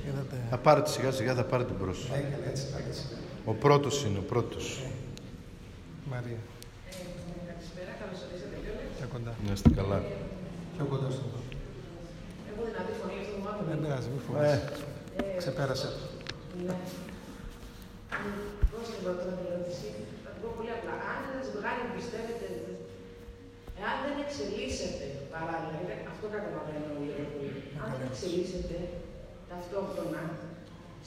[0.09, 0.37] Είδατε.
[0.53, 1.99] Θα πάρετε σιγά σιγά, θα πάρετε μπρος.
[2.19, 3.17] Έκανε έτσι, πάρετε σιγά.
[3.51, 4.67] Ο πρώτος είναι, ο πρώτος.
[4.85, 4.89] Ε,
[6.13, 6.41] Μαρία.
[7.49, 8.89] Καλησπέρα, καλώς ορίσατε κιόλας.
[8.99, 9.33] Πιο κοντά.
[9.47, 9.99] Να είστε καλά.
[10.75, 11.29] Πιο κοντά στον
[12.51, 13.67] Έχω δυνατή φωνή, αυτό το μάθημα.
[13.71, 14.59] Δεν πειράζει, μην φοβάσαι.
[15.19, 15.89] Ε, Ξεπέρασε.
[16.67, 16.75] Ναι.
[18.71, 19.89] Πώς να ρωτώ την ερώτηση;
[20.25, 20.95] Θα την πω πολύ απλά.
[21.11, 22.47] Αν ένα ζευγάρι πιστεύετε,
[23.81, 27.51] εάν δεν εξελίσσεται παράλληλα, είναι αυτό καταλαβαίνω λίγο πολύ.
[27.81, 28.77] Αν δεν εξελίσσεται
[29.51, 30.23] ταυτόχρονα,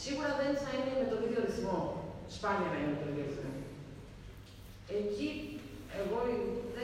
[0.03, 1.79] σίγουρα δεν θα είναι με τον ίδιο ρυθμό.
[2.35, 3.51] Σπάνια να είναι με τον ίδιο ρυθμό.
[4.99, 5.29] Εκεί,
[6.01, 6.17] εγώ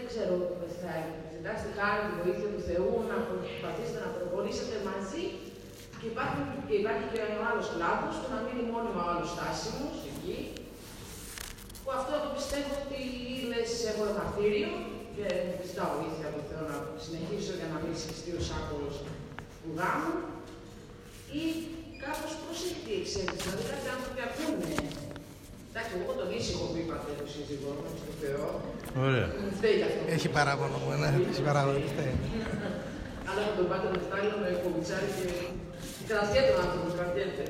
[0.09, 0.35] ξέρω,
[0.81, 0.93] θα
[1.35, 5.23] ζητάσετε χάρη τη βοήθεια του Θεού να προσπαθήσετε να προχωρήσετε μαζί
[5.99, 9.95] και υπάρχει, και υπάρχει και ο άλλος κλάδος που να μείνει μόνιμα ο άλλος στάσιμος
[10.11, 10.37] εκεί.
[11.81, 12.99] Που αυτό το πιστεύω ότι
[13.39, 14.71] είναι σε εύκολο μαρτύριο
[15.15, 15.27] και
[15.67, 18.89] ζητάω βοήθεια από τον Θεό να συνεχίσω για να μην συγχυστεί ο σάκολο
[19.61, 20.15] του γάμου.
[21.43, 21.45] Ή
[22.03, 23.41] κάπως προσεκτική εξέλιξη.
[23.43, 24.69] Δηλαδή κάποιοι άνθρωποι ακούνε
[25.71, 28.45] Εντάξει, εγώ τον ήσυχο που είπατε του σύζυγό μου, στο Θεό.
[29.07, 29.27] Ωραία.
[29.41, 30.01] Μου φταίει αυτό.
[30.15, 31.77] Έχει παράπονο μου, ναι, έχει παράπονο.
[31.93, 32.13] Φταίει.
[33.27, 35.27] Αλλά με τον πάτε με φτάνει με κομιτσάρι και
[36.09, 37.45] κρατιέται ο άνθρωπο, κρατιέται.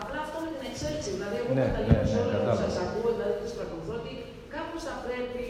[0.00, 1.08] Απλά αυτό με την εξέλιξη.
[1.16, 2.74] Δηλαδή, εγώ Ναι, καταλήγω ναι, σε ναι, όλα που κατάλαβα.
[2.76, 4.12] σα ακούω, δηλαδή του παρακολουθώ, ότι
[4.54, 5.44] κάπως θα πρέπει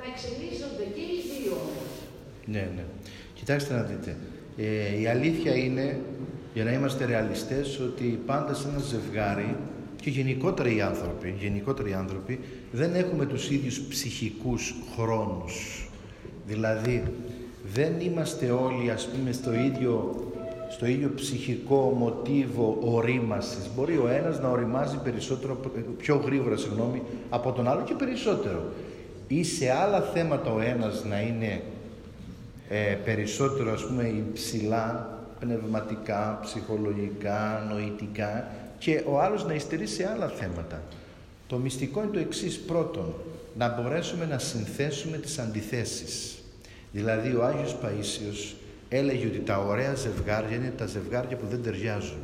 [0.00, 1.56] να εξελίσσονται και οι δύο.
[2.54, 2.84] Ναι, ναι.
[3.38, 4.10] Κοιτάξτε να δείτε.
[4.64, 5.86] Ε, η αλήθεια είναι,
[6.54, 9.56] για να είμαστε ρεαλιστές, ότι πάντα σε ένα ζευγάρι
[10.00, 12.40] και γενικότερα οι άνθρωποι, γενικότερα οι άνθρωποι
[12.72, 15.88] δεν έχουμε τους ίδιους ψυχικούς χρόνους.
[16.46, 17.02] Δηλαδή,
[17.74, 20.14] δεν είμαστε όλοι, ας πούμε, στο ίδιο,
[20.70, 23.70] στο ίδιο ψυχικό μοτίβο ορίμασης.
[23.76, 25.60] Μπορεί ο ένας να οριμάζει περισσότερο,
[25.98, 28.62] πιο γρήγορα, συγγνώμη, από τον άλλο και περισσότερο.
[29.28, 31.62] Ή σε άλλα θέματα ο ένας να είναι
[32.68, 35.13] ε, περισσότερο ας πούμε υψηλά
[35.44, 40.82] πνευματικά, ψυχολογικά, νοητικά και ο άλλος να υστερεί σε άλλα θέματα.
[41.46, 42.58] Το μυστικό είναι το εξής.
[42.58, 43.14] Πρώτον,
[43.58, 46.38] να μπορέσουμε να συνθέσουμε τις αντιθέσεις.
[46.92, 48.54] Δηλαδή ο Άγιος Παΐσιος
[48.88, 52.20] έλεγε ότι τα ωραία ζευγάρια είναι τα ζευγάρια που δεν ταιριάζουν.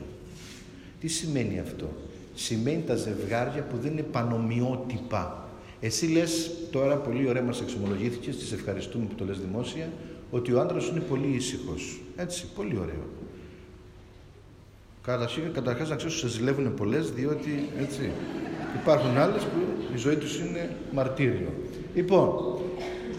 [1.00, 1.88] Τι σημαίνει αυτό;
[2.34, 5.48] Σημαίνει τα ζευγάρια που δεν είναι πανομοιότυπα.
[5.80, 9.88] Εσύ λες τώρα πολύ ωραία μας εξομολογήθηκες, τις ευχαριστούμε που το λες δημόσια,
[10.30, 12.00] ότι ο άντρας είναι πολύ ήσυχος.
[12.16, 13.04] Έτσι, πολύ ωραίο.
[15.02, 18.10] Καταρχήν, καταρχάς να ξέρω ότι σε ζηλεύουν πολλές, διότι έτσι,
[18.82, 19.58] υπάρχουν άλλες που
[19.94, 21.52] η ζωή τους είναι μαρτύριο.
[21.94, 22.58] Λοιπόν,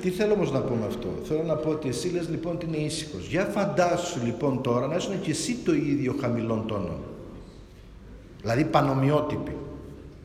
[0.01, 2.65] τι θέλω όμως να πω με αυτό; Θέλω να πω ότι εσύ λες λοιπόν ότι
[2.65, 3.27] είναι ήσυχος.
[3.27, 6.99] Για φαντάσου λοιπόν τώρα να ήσουν και εσύ το ίδιο χαμηλών τόνων.
[8.41, 9.55] Δηλαδή πανομοιότυποι.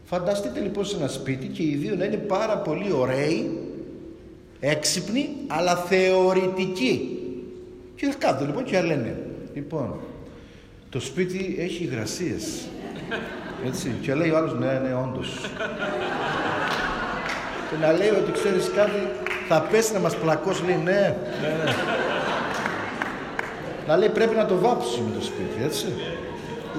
[0.05, 3.59] Φανταστείτε λοιπόν σε ένα σπίτι και οι δύο να είναι πάρα πολύ ωραίοι,
[4.61, 7.21] έξυπνοι, αλλά θεωρητικοί.
[7.97, 9.19] Και κάτω λοιπόν και λένε,
[9.55, 9.95] λοιπόν,
[10.91, 12.67] το σπίτι έχει υγρασίες.
[13.67, 13.95] Έτσι.
[14.01, 15.41] Και λέει ο άλλος, ναι, ναι, όντως.
[17.71, 19.09] και να λέει ότι ξέρεις κάτι,
[19.49, 21.73] θα πέσει να μας πλακώσει, λέει, ναι, ναι, ναι.
[23.87, 25.87] να λέει πρέπει να το βάψουμε το σπίτι, έτσι.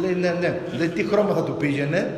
[0.02, 0.60] Λέει, ναι, ναι.
[0.78, 2.16] Λέει, τι χρώμα θα του πήγαινε.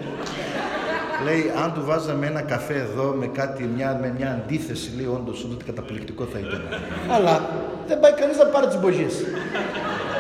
[1.24, 5.44] Λέει, αν του βάζαμε ένα καφέ εδώ με κάτι, μια, με μια αντίθεση, λέει, όντως,
[5.44, 6.62] όντως καταπληκτικό θα ήταν.
[7.10, 7.50] Αλλά
[7.88, 9.16] δεν πάει κανείς να πάρει τις μπογιές.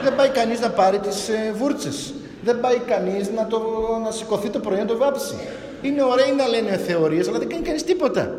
[0.03, 2.13] δεν πάει κανείς να πάρει τις ε, βούρτσες.
[2.43, 3.59] Δεν πάει κανείς να, το,
[4.03, 5.35] να σηκωθεί το πρωί να το βάψει.
[5.81, 8.35] Είναι ωραίοι να λένε θεωρίες, αλλά δεν κάνει κανείς τίποτα.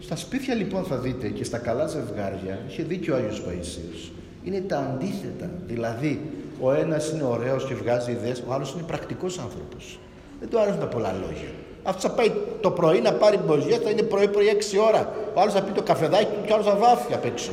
[0.00, 4.10] Στα σπίτια λοιπόν θα δείτε και στα καλά ζευγάρια, είχε δίκιο ο Άγιος Παΐσιος,
[4.44, 5.50] είναι τα αντίθετα.
[5.66, 9.98] Δηλαδή, ο ένας είναι ωραίος και βγάζει ιδέες, ο άλλος είναι πρακτικός άνθρωπος.
[10.40, 11.48] Δεν του άρεσαν τα πολλά λόγια.
[11.88, 15.12] Αυτός θα πάει το πρωί να πάρει μποζιές, θα είναι πρωί-πρωί 6 ώρα.
[15.34, 17.50] Ο άλλος θα πει το καφεδάκι του και ο άλλος θα βάφει απ' έξω.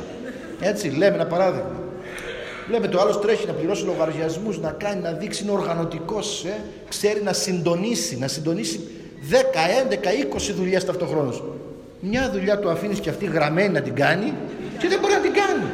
[0.60, 1.70] Έτσι, λέμε ένα παράδειγμα.
[2.68, 6.54] Βλέπετε, ο άλλος τρέχει να πληρώσει λογαριασμούς, να κάνει, να δείξει, είναι οργανωτικός, ε,
[6.88, 8.80] ξέρει να συντονίσει, να συντονίσει
[9.30, 11.42] 10, 11, 20 δουλειές ταυτοχρόνως.
[12.00, 14.32] Μια δουλειά του αφήνεις και αυτή γραμμένη να την κάνει
[14.78, 15.64] και δεν μπορεί να την κάνει.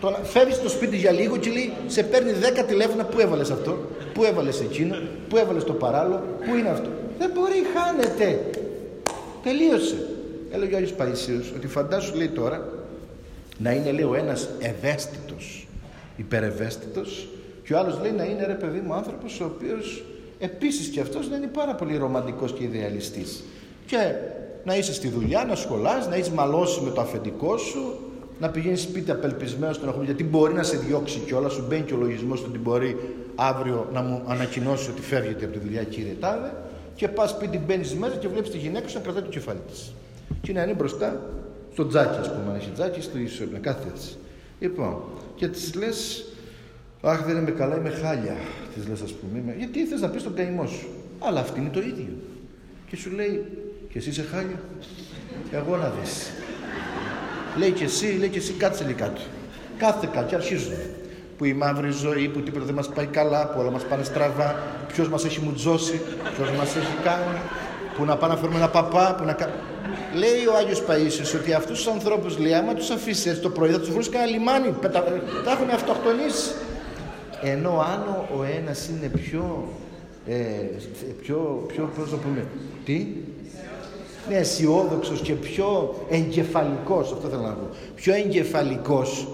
[0.00, 3.78] Τώρα φεύγεις στο σπίτι για λίγο και λέει, σε παίρνει 10 τηλέφωνα, πού έβαλες αυτό,
[4.14, 4.96] πού έβαλες εκείνο,
[5.28, 6.88] πού έβαλες το παράλληλο, πού είναι αυτό.
[7.18, 8.40] Δεν μπορεί, χάνεται.
[9.42, 10.08] Τελείωσε.
[10.50, 12.68] Έλεγε ο Άγιος Παϊσίος ότι φαντάσου λέει τώρα
[13.58, 15.68] να είναι λέει ο ένας ευαίσθητος,
[16.16, 17.28] υπερευαίσθητος
[17.64, 20.04] και ο άλλος λέει να είναι ρε παιδί μου άνθρωπος ο οποίος
[20.38, 23.44] επίσης και αυτός να είναι πάρα πολύ ρομαντικός και ιδεαλιστής.
[23.86, 24.14] Και
[24.64, 27.98] να είσαι στη δουλειά, να σχολάς, να είσαι μαλώσει με το αφεντικό σου,
[28.40, 31.94] να πηγαίνεις σπίτι απελπισμένος στον αχμό, γιατί μπορεί να σε διώξει κιόλας, σου μπαίνει και
[31.94, 32.96] ο λογισμός ότι μπορεί
[33.34, 36.52] αύριο να μου ανακοινώσει ότι φεύγετε από τη δουλειά, κύριε Τάδε,
[36.96, 39.92] και πας σπίτι, μπαίνεις μέσα και βλέπεις τη γυναίκα σου να κρατάει το κεφάλι της.
[40.40, 41.30] Και να είναι μπροστά
[41.72, 44.16] στο τζάκι, ας πούμε, αν έχει τζάκι, στο ίσο, να κάθεται έτσι.
[44.60, 45.02] Λοιπόν,
[45.34, 46.24] και της λες,
[47.02, 48.36] Αχ, δεν είμαι καλά, είμαι χάλια.
[48.74, 49.54] Της λες, ας πούμε, είμαι...
[49.58, 50.86] γιατί θες να πεις τον καημό σου;
[51.18, 52.16] Αλλά αυτή είναι το ίδιο.
[52.88, 53.44] Και σου λέει,
[53.92, 54.60] και εσύ είσαι χάλια;
[55.52, 56.30] Εγώ να δεις.
[57.58, 59.20] Λέει και εσύ, λέει και εσύ κάτσε λίγο κάτω.
[59.78, 60.72] Κάθε κάτω και αρχίζουν.
[61.38, 64.56] Που η μαύρη ζωή, που τίποτα δεν μας πάει καλά, που όλα μας πάνε στραβά,
[64.86, 66.00] ποιος μας έχει μουτζώσει,
[66.36, 67.40] ποιος μας έχει κάνει,
[67.96, 69.50] που να πάμε να φέρουμε ένα παπά, που να κα...
[70.14, 73.70] Λέει ο Άγιος Παΐσιος ότι αυτούς τους ανθρώπους λέει άμα τους αφήσει έτσι το πρωί
[73.70, 75.04] θα τους βρουν κανένα λιμάνι, πετα...
[75.44, 76.50] τα έχουν αυτοκτονήσει.
[77.42, 79.68] Ενώ αν ο ένας είναι πιο,
[80.26, 80.34] ε,
[81.20, 82.44] πιο, πιο πώς το πούμε,
[82.84, 83.06] τι,
[84.28, 87.68] είναι αισιόδοξος και πιο εγκεφαλικός, αυτό θέλω να πω.
[87.94, 89.28] Πιο εγκεφαλικός.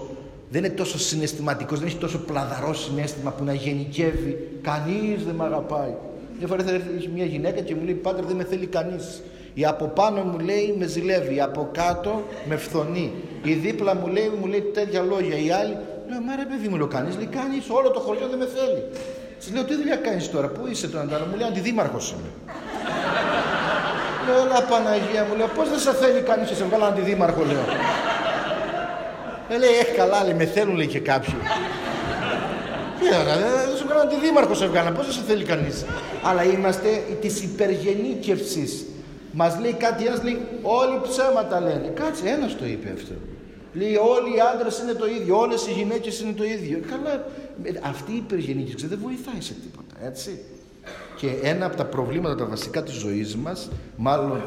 [0.53, 4.59] Δεν είναι τόσο συναισθηματικός, δεν έχει τόσο πλαδαρό συνέστημα που να γενικεύει.
[4.61, 5.93] Κανείς δεν με αγαπάει.
[6.37, 9.21] Μια φορά θα έρθει μια γυναίκα και μου λέει: Πάτερ, δεν με θέλει κανείς.
[9.53, 13.11] Η από πάνω μου λέει με ζηλεύει, η από κάτω με φθονεί.
[13.43, 15.37] Η δίπλα μου λέει, μου λέει τέτοια λόγια.
[15.37, 15.77] Η άλλη,
[16.09, 18.83] λέω, μα ρε παιδί μου, λέω, κανείς, λέει, κανείς, όλο το χωριό δεν με θέλει.
[19.39, 22.29] Της λέω, τι δουλειά κάνεις τώρα, πού είσαι τώρα, αντάλλο, μου; Λέει, αντιδήμαρχος είμαι.
[24.25, 27.65] λέω, όλα Παναγία μου, λέω, πώς δεν σε θέλει κανείς, σε βγάλω αντιδήμαρχο, λέω.
[29.49, 31.33] Ε, λέει, έχει καλά, λέει, με θέλουν, λέει και κάποιοι.
[32.99, 35.85] Τι δεν σου βγάλω αντιδήμαρχος, σε βγάλω, πώς δεν σε θέλει κανείς.
[36.23, 38.85] Αλλά είμαστε της υπεργενίκευσης
[39.35, 41.87] Μας λέει κάτι ένας, λέει όλοι ψέματα λένε.
[41.87, 43.13] Κάτσε, ένας το είπε αυτό.
[43.73, 46.79] Λέει όλοι οι άντρες είναι το ίδιο, όλες οι γυναίκες είναι το ίδιο.
[46.89, 47.25] Καλά,
[47.83, 50.39] αυτή η υπεργενίκευση δεν βοηθάει σε τίποτα, έτσι.
[51.17, 54.41] Και ένα από τα προβλήματα τα βασικά της ζωής μας, μάλλον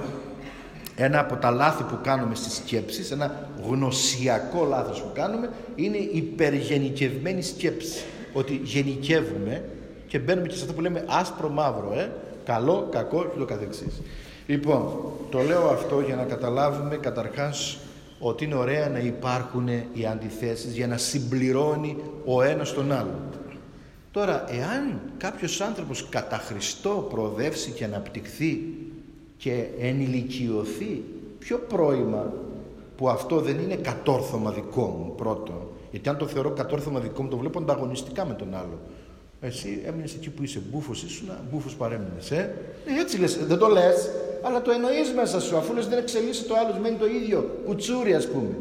[0.96, 6.10] ένα από τα λάθη που κάνουμε στις σκέψεις, ένα γνωσιακό λάθος που κάνουμε, είναι η
[6.12, 8.04] υπεργενικευμένη σκέψη.
[8.32, 9.64] Ότι γενικεύουμε
[10.06, 12.10] και μπαίνουμε και σε αυτό που λέμε άσπρο μαύρο, ε,
[12.44, 14.02] καλό, κακό και το καθεξής.
[14.46, 17.78] Λοιπόν, το λέω αυτό για να καταλάβουμε καταρχάς
[18.18, 23.20] ότι είναι ωραία να υπάρχουν οι αντιθέσεις για να συμπληρώνει ο ένας τον άλλον.
[24.10, 28.60] Τώρα, εάν κάποιος άνθρωπος κατά Χριστό προοδεύσει και αναπτυχθεί
[29.36, 31.02] και ενηλικιωθεί,
[31.38, 32.32] ποιο πρόημα
[32.96, 37.28] που αυτό δεν είναι κατόρθωμα δικό μου πρώτο, γιατί αν το θεωρώ κατόρθωμα δικό μου
[37.28, 38.78] το βλέπω ανταγωνιστικά με τον άλλο.
[39.40, 42.30] Εσύ έμεινες εκεί που είσαι, μπούφος ήσουν, μπούφος παρέμεινες.
[42.30, 42.54] Ε;
[42.86, 44.10] ε; έτσι λες, δεν το λες,
[44.42, 45.56] αλλά το εννοείς μέσα σου.
[45.56, 47.60] Αφού λες δεν εξελίσσει το άλλος, μένει το ίδιο.
[47.64, 48.56] Κουτσούρι, ας πούμε.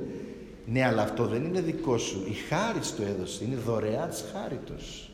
[0.65, 2.23] Ναι, αλλά αυτό δεν είναι δικό σου.
[2.29, 3.43] Η χάρη το έδωσε.
[3.43, 5.11] Είναι δωρεά τη χάριτος.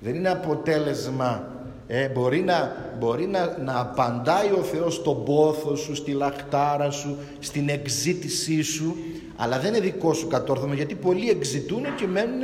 [0.00, 1.48] Δεν είναι αποτέλεσμα.
[1.92, 7.16] Ε, μπορεί να, μπορεί να, να απαντάει ο Θεός στον πόθο σου, στη λαχτάρα σου,
[7.38, 8.96] στην εξήτησή σου,
[9.36, 12.40] αλλά δεν είναι δικό σου κατόρθωμα, γιατί πολλοί εξητούν και μένουν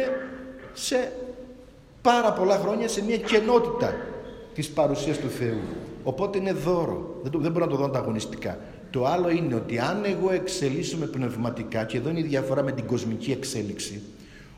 [0.73, 1.13] σε
[2.03, 3.95] πάρα πολλά χρόνια σε μια κενότητα
[4.55, 5.61] της παρουσίας του Θεού.
[6.05, 7.19] Οπότε είναι δώρο.
[7.23, 8.59] Δεν, το, δεν μπορώ να το δω ανταγωνιστικά.
[8.91, 12.87] Το άλλο είναι ότι αν εγώ εξελίσσομαι πνευματικά, και εδώ είναι η διαφορά με την
[12.87, 14.03] κοσμική εξέλιξη,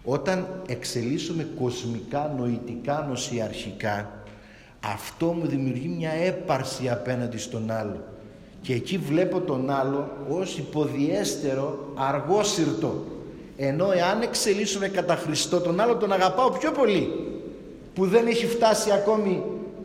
[0.05, 4.17] όταν εξελίσσομαι κοσμικά, νοητικά, νοσιαρχικά,
[4.80, 8.05] αυτό μου δημιουργεί μια έπαρση απέναντι στον άλλο.
[8.60, 13.05] Και εκεί βλέπω τον άλλο ως υποδιέστερο, αργόσυρτο.
[13.56, 17.28] Ενώ εάν εξελίσσομαι κατά Χριστό, τον άλλο τον αγαπάω πιο πολύ
[17.94, 19.42] που δεν έχει φτάσει ακόμη,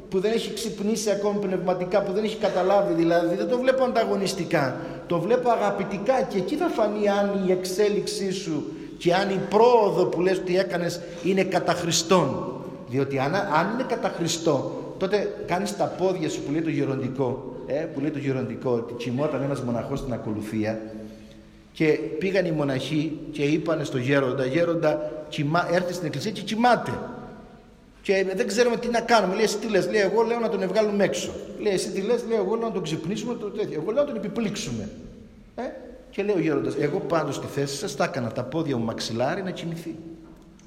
[0.09, 4.75] που δεν έχει ξυπνήσει ακόμη πνευματικά, που δεν έχει καταλάβει δηλαδή, δεν το βλέπω ανταγωνιστικά,
[5.07, 8.63] το βλέπω αγαπητικά και εκεί θα φανεί αν η εξέλιξή σου
[8.97, 12.47] και αν η πρόοδο που λες ότι έκανες είναι κατά Χριστόν.
[12.87, 17.55] Διότι αν, αν είναι κατά Χριστό, τότε κάνεις τα πόδια σου που λέει το γεροντικό,
[17.65, 20.81] ε, που λέει το γεροντικό, ότι κοιμόταν ένας μοναχός στην ακολουθία
[21.71, 21.85] και
[22.19, 25.11] πήγαν οι μοναχοί και είπαν στο γέροντα, γέροντα,
[25.71, 26.91] έρθει στην εκκλησία και κοιμάται.
[28.01, 29.35] Και δεν ξέρουμε τι να κάνουμε.
[29.35, 31.31] Λέει, εσύ τι λες, λέει, εγώ λέω να τον βγάλουμε έξω.
[31.59, 33.81] Λέει, εσύ τι λες, λέει, εγώ λέω να τον ξυπνήσουμε, το τέτοιο.
[33.81, 34.89] Εγώ λέω να τον επιπλήξουμε.
[35.55, 35.61] Ε;
[36.09, 39.43] Και λέει ο γέροντας, εγώ πάντως στη θέση σας τα έκανα τα πόδια μου μαξιλάρι
[39.43, 39.95] να κοιμηθεί.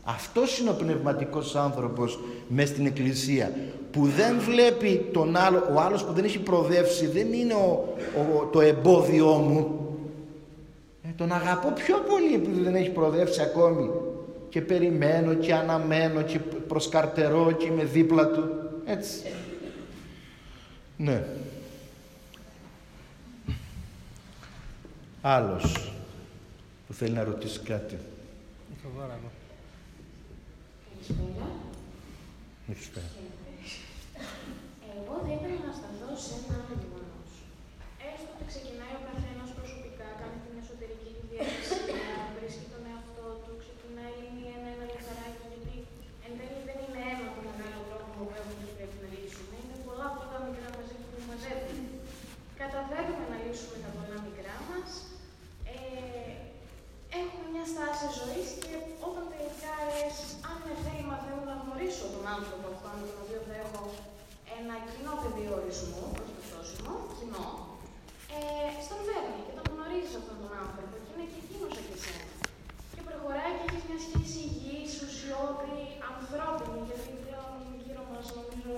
[0.09, 2.19] Αυτός είναι ο πνευματικός άνθρωπος
[2.49, 3.53] μες στην εκκλησία
[3.91, 8.45] που δεν βλέπει τον άλλο, ο άλλος που δεν έχει προδεύσει, δεν είναι ο, ο,
[8.45, 9.89] το εμπόδιό μου.
[11.03, 13.91] Ε, τον αγαπώ πιο πολύ επειδή δεν έχει προδεύσει ακόμη
[14.49, 18.45] και περιμένω και αναμένω και προσκαρτερώ και είμαι δίπλα του.
[18.87, 19.23] Έτσι.
[20.97, 21.25] Ναι.
[25.23, 25.93] Άλλος
[26.87, 27.99] που θέλει να ρωτήσει κάτι.
[31.07, 33.11] Καλησπέρα.
[34.93, 37.21] Εγώ θα ήθελα να σταθώ σε ένα γεγονό.
[38.09, 43.53] Έστω ότι ξεκινάει ο καθένα προσωπικά, κάνει την εσωτερική του διαδικασία, βρίσκει τον εαυτό του,
[43.63, 45.75] ξεκινάει λύνει ένα-ένα λιθαράκι, γιατί
[46.27, 49.55] εν τέλει δεν είναι ένα το μεγάλο πρόβλημα που έχουμε και πρέπει να λύσουμε.
[49.63, 51.81] Είναι πολλά από τα μικρά μαζί που μαζεύουν.
[52.63, 54.79] Καταφέρουμε να λύσουμε τα πολλά μικρά μα.
[55.73, 55.77] Ε,
[57.21, 58.75] έχουμε μια στάση ζωή και
[59.09, 60.17] όταν τελικά λες,
[60.49, 63.83] αν με θέλει μαθαίνω να γνωρίσω τον άνθρωπο αυτόν με τον οποίο θα έχω
[64.59, 64.75] ένα
[65.57, 66.07] κοινό πεδίο ορισμού,
[66.53, 67.47] προσωπικό κοινό,
[68.37, 71.97] ε, στον φέρνει και τον γνωρίζει αυτόν τον άνθρωπο και είναι και εκείνο σαν και
[71.99, 72.27] εσένα.
[72.93, 75.81] Και προχωράει και έχει μια σχέση υγιή, ουσιώδη,
[76.13, 77.53] ανθρώπινη, γιατί πλέον
[77.85, 78.73] γύρω μα νομίζω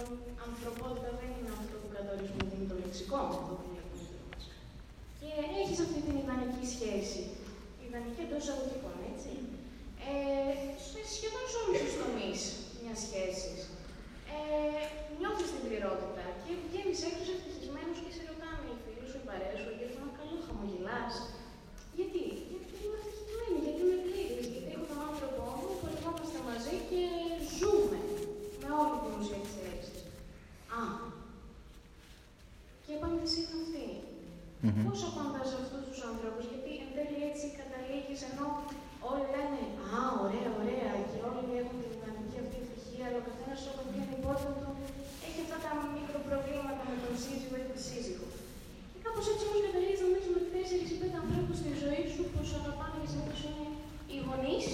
[0.46, 3.66] ανθρωπότητα δεν είναι αυτό που κατορίζουμε ότι είναι το λεξικό μα, το που
[5.20, 5.30] Και
[5.60, 7.22] έχει αυτή την ιδανική σχέση.
[7.86, 9.32] Ιδανική εντό εισαγωγικών, έτσι.
[10.08, 10.52] Ε,
[11.14, 12.32] σχεδόν σε όλου του τομεί
[12.82, 13.52] μια σχέση.
[14.36, 19.24] Ε, νιώθει την πληρότητα και βγαίνει έξω ευτυχισμένο και σε ρωτάνε οι φίλοι σου, οι
[19.28, 19.72] παρέ σου,
[34.58, 34.84] Mm-hmm.
[34.86, 38.46] Πώς απαντάς αυτούς τους ανθρώπους, γιατί εν τέλει έτσι καταλήγεις ενώ
[39.08, 39.60] όλοι λένε
[39.94, 44.14] «Α, ωραία, ωραία» και όλοι έχουν την δυναμική αυτή ευτυχία, αλλά ο καθένας όταν βγαίνει
[44.18, 44.70] η πόρτα του
[45.26, 48.26] έχει αυτά τα μικροπροβλήματα με τον σύζυγο ή τη σύζυγο.
[48.92, 52.38] Και κάπως έτσι όμως καταλήγεις νομίζω με τέσσερις ή πέντε ανθρώπους στη ζωή σου που
[52.48, 53.08] σου αγαπάνε και
[53.40, 53.66] σε είναι
[54.12, 54.66] οι γονείς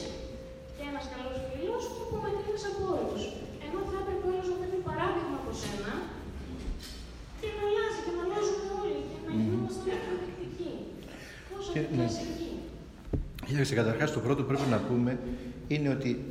[0.77, 3.23] και ένας καλός φίλος που μακρύνεις από όλους.
[3.65, 5.93] Ενώ θα έπρεπε όλος να παίρνει παράδειγμα από σένα
[7.45, 10.71] και να αλλάζει και να αλλάζουμε όλοι και να γινόμαστε όλοι προδεικτικοί.
[11.51, 12.07] Πώς θα ναι.
[12.33, 12.51] εκεί.
[13.65, 15.19] Κοίταξε, καταρχάς το πρώτο που πρέπει να πούμε
[15.69, 16.25] είναι ότι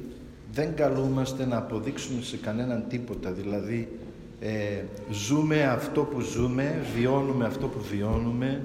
[0.52, 3.32] δεν καλούμαστε να αποδείξουμε σε κανέναν τίποτα.
[3.32, 4.00] Δηλαδή,
[4.40, 8.62] ε, ζούμε αυτό που ζούμε, βιώνουμε αυτό που βιώνουμε.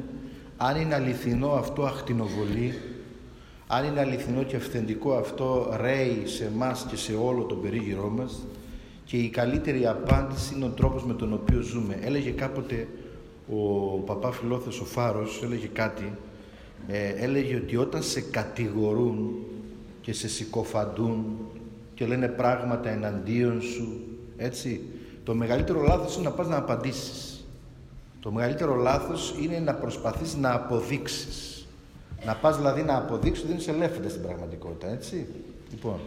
[0.57, 2.75] Αν είναι αληθινό αυτό αχτινοβολεί,
[3.67, 8.47] αν είναι αληθινό και αυθεντικό αυτό ρέει σε εμάς και σε όλο τον περίγυρό μας
[9.05, 11.99] και η καλύτερη απάντηση είναι ο τρόπος με τον οποίο ζούμε.
[12.03, 12.89] Έλεγε κάποτε
[13.51, 13.59] ο
[13.99, 16.13] παπά Φιλόθες ο Φάρος, έλεγε κάτι,
[16.91, 19.35] ε, έλεγε ότι όταν σε κατηγορούν
[20.01, 21.25] και σε συκοφαντούν
[21.95, 24.01] και λένε πράγματα εναντίον σου,
[24.37, 24.81] έτσι,
[25.25, 27.47] το μεγαλύτερο λάθος είναι να πας να απαντήσεις.
[28.21, 31.67] Το μεγαλύτερο λάθος είναι να προσπαθείς να αποδείξεις.
[32.25, 35.27] Να πας δηλαδή να αποδείξεις ότι δεν είσαι ελεύθερη στην πραγματικότητα, έτσι.
[35.71, 35.99] Λοιπόν,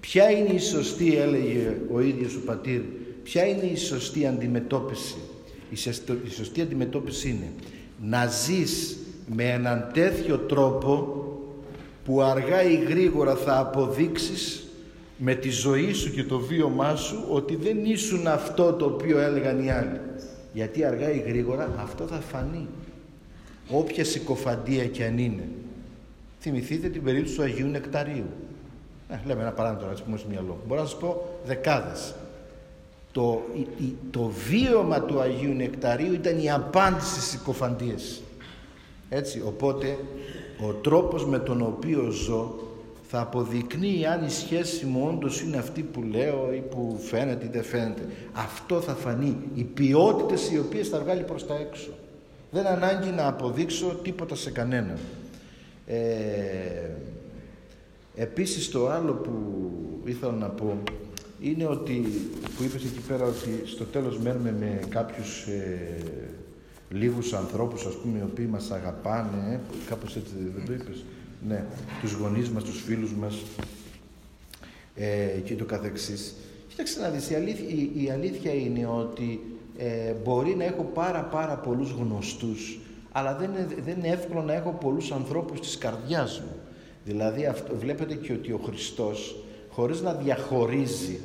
[0.00, 2.80] ποια είναι η σωστή, έλεγε ο ίδιος ο πατήρ,
[3.22, 5.16] ποια είναι η σωστή αντιμετώπιση;
[6.24, 7.52] Η σωστή αντιμετώπιση είναι
[8.02, 8.96] να ζεις
[9.34, 11.22] με έναν τέτοιο τρόπο
[12.04, 14.68] που αργά ή γρήγορα θα αποδείξεις
[15.16, 19.64] με τη ζωή σου και το βίωμά σου ότι δεν ήσουν αυτό το οποίο έλεγαν
[19.64, 20.00] οι άλλοι.
[20.52, 22.66] Γιατί αργά ή γρήγορα αυτό θα φανεί
[23.68, 25.48] όποια συκοφαντία και αν είναι.
[26.40, 28.26] Θυμηθείτε την περίπτωση του Αγίου Νεκταρίου.
[29.08, 30.58] Ε, λέμε ένα παράδειγμα τώρα, έτσι που μου στο μυαλό.
[30.66, 32.14] Μπορώ να σας πω δεκάδες.
[33.12, 33.42] Το,
[34.10, 38.22] το βίωμα του Αγίου Νεκταρίου ήταν η απάντηση στις συκοφαντίες.
[39.08, 39.98] Έτσι, οπότε
[40.68, 42.54] ο τρόπος με τον οποίο ζω
[43.10, 47.48] θα αποδεικνύει αν η σχέση μου όντως είναι αυτή που λέω ή που φαίνεται ή
[47.52, 48.02] δεν φαίνεται.
[48.32, 49.36] Αυτό θα φανεί.
[49.54, 51.90] Οι ποιότητες οι οποίες θα βγάλει προς τα έξω.
[52.50, 54.98] Δεν ανάγκη να αποδείξω τίποτα σε κανέναν.
[55.86, 55.96] Ε,
[58.16, 59.32] επίσης το άλλο που
[60.04, 60.78] ήθελα να πω
[61.40, 62.02] είναι ότι
[62.56, 65.98] που είπες εκεί πέρα ότι στο τέλος μένουμε με κάποιους ε,
[66.90, 69.58] λίγους ανθρώπους ας πούμε οι οποίοι μας αγαπάνε ε,
[69.88, 71.04] κάπως έτσι δεν το είπες
[71.48, 71.64] ναι,
[72.00, 73.42] τους γονείς μας, τους φίλους μας
[74.94, 76.34] ε, και το καθεξής
[76.68, 77.66] κοίταξε να δεις η αλήθεια,
[78.02, 79.40] η αλήθεια είναι ότι
[79.78, 82.78] ε, μπορεί να έχω πάρα πάρα πολλούς γνωστούς
[83.12, 86.56] αλλά δεν είναι, δεν είναι εύκολο να έχω πολλούς ανθρώπους της καρδιάς μου.
[87.04, 89.36] Δηλαδή αυτό, βλέπετε και ότι ο Χριστός
[89.70, 91.20] χωρίς να διαχωρίζει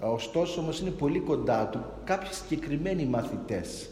[0.00, 3.88] ωστόσο όμως είναι πολύ κοντά του κάποιοι συγκεκριμένοι μαθητές.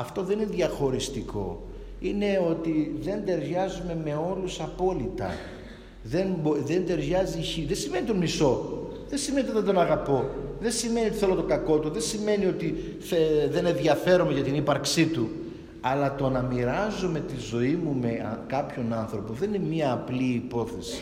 [0.00, 1.62] Αυτό δεν είναι διαχωριστικό.
[2.00, 5.30] Είναι ότι δεν ταιριάζουμε με όλους απόλυτα.
[6.02, 8.78] Δεν, δεν ταιριάζει, δεν σημαίνει τον μισό.
[9.08, 10.28] Δεν σημαίνει ότι δεν τον αγαπώ.
[10.60, 11.90] Δεν σημαίνει ότι θέλω το κακό του.
[11.90, 12.96] Δεν σημαίνει ότι
[13.50, 15.28] δεν ενδιαφέρομαι για την ύπαρξή του.
[15.80, 21.00] Αλλά το να μοιράζομαι τη ζωή μου με κάποιον άνθρωπο δεν είναι μία απλή υπόθεση.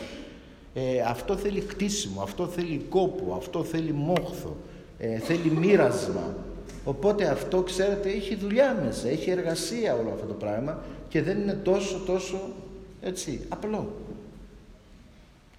[0.73, 4.55] Ε, αυτό θέλει χτίσιμο, αυτό θέλει κόπο, αυτό θέλει μόχθο,
[4.97, 6.35] ε, θέλει μοίρασμα.
[6.89, 10.77] Οπότε αυτό, ξέρετε, έχει δουλειά μέσα, έχει εργασία όλο αυτό το πράγμα
[11.09, 12.39] και δεν είναι τόσο, τόσο,
[13.01, 13.91] έτσι, απλό.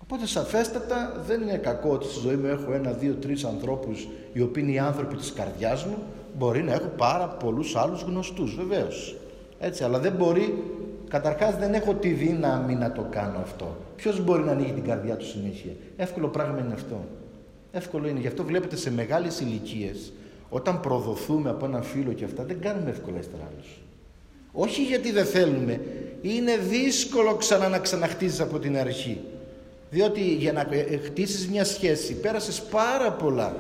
[0.03, 4.41] Οπότε σαφέστατα δεν είναι κακό ότι στη ζωή μου έχω ένα, δύο, τρεις ανθρώπους οι
[4.41, 5.97] οποίοι είναι οι άνθρωποι της καρδιάς μου.
[6.39, 9.17] Μπορεί να έχω πάρα πολλούς άλλους γνωστούς βεβαίως.
[9.61, 10.63] Έτσι, αλλά δεν μπορεί,
[11.09, 13.77] καταρχάς δεν έχω τη δύναμη να το κάνω αυτό.
[13.97, 17.05] Ποιος μπορεί να ανοίγει την καρδιά του συνέχεια; Εύκολο πράγμα είναι αυτό.
[17.73, 18.21] Εύκολο είναι.
[18.21, 20.13] Γι' αυτό βλέπετε σε μεγάλες ηλικίες,
[20.51, 23.69] όταν προδοθούμε από έναν φίλο και αυτά, δεν κάνουμε εύκολα ύστερα άλλους.
[24.53, 25.81] Όχι γιατί δεν θέλουμε.
[26.23, 29.21] Είναι δύσκολο ξανά να ξαναχτίζεις από την αρχή.
[29.91, 30.67] Διότι για να
[31.05, 33.57] χτίσεις μια σχέση πέρασες πάρα πολλά.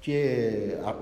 [0.00, 0.48] Και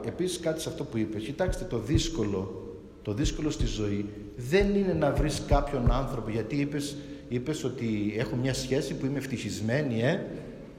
[0.07, 2.67] επίσης κάτι σε αυτό που είπες, κοιτάξτε το δύσκολο,
[3.03, 4.07] το δύσκολο στη ζωή
[4.37, 6.97] δεν είναι να βρεις κάποιον άνθρωπο, γιατί είπες,
[7.29, 10.21] είπες ότι έχω μια σχέση που είμαι ευτυχισμένη, ε,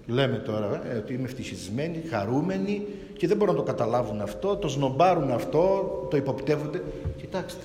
[0.08, 2.86] λέμε τώρα ε, ότι είμαι ευτυχισμένη, χαρούμενη
[3.18, 6.84] και δεν μπορούν να το καταλάβουν αυτό, το σνομπάρουν αυτό, το υποπτεύονται.
[7.18, 7.64] Κοιτάξτε,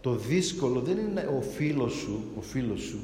[0.00, 2.98] το δύσκολο δεν είναι ο φίλος σου, ο φίλος σου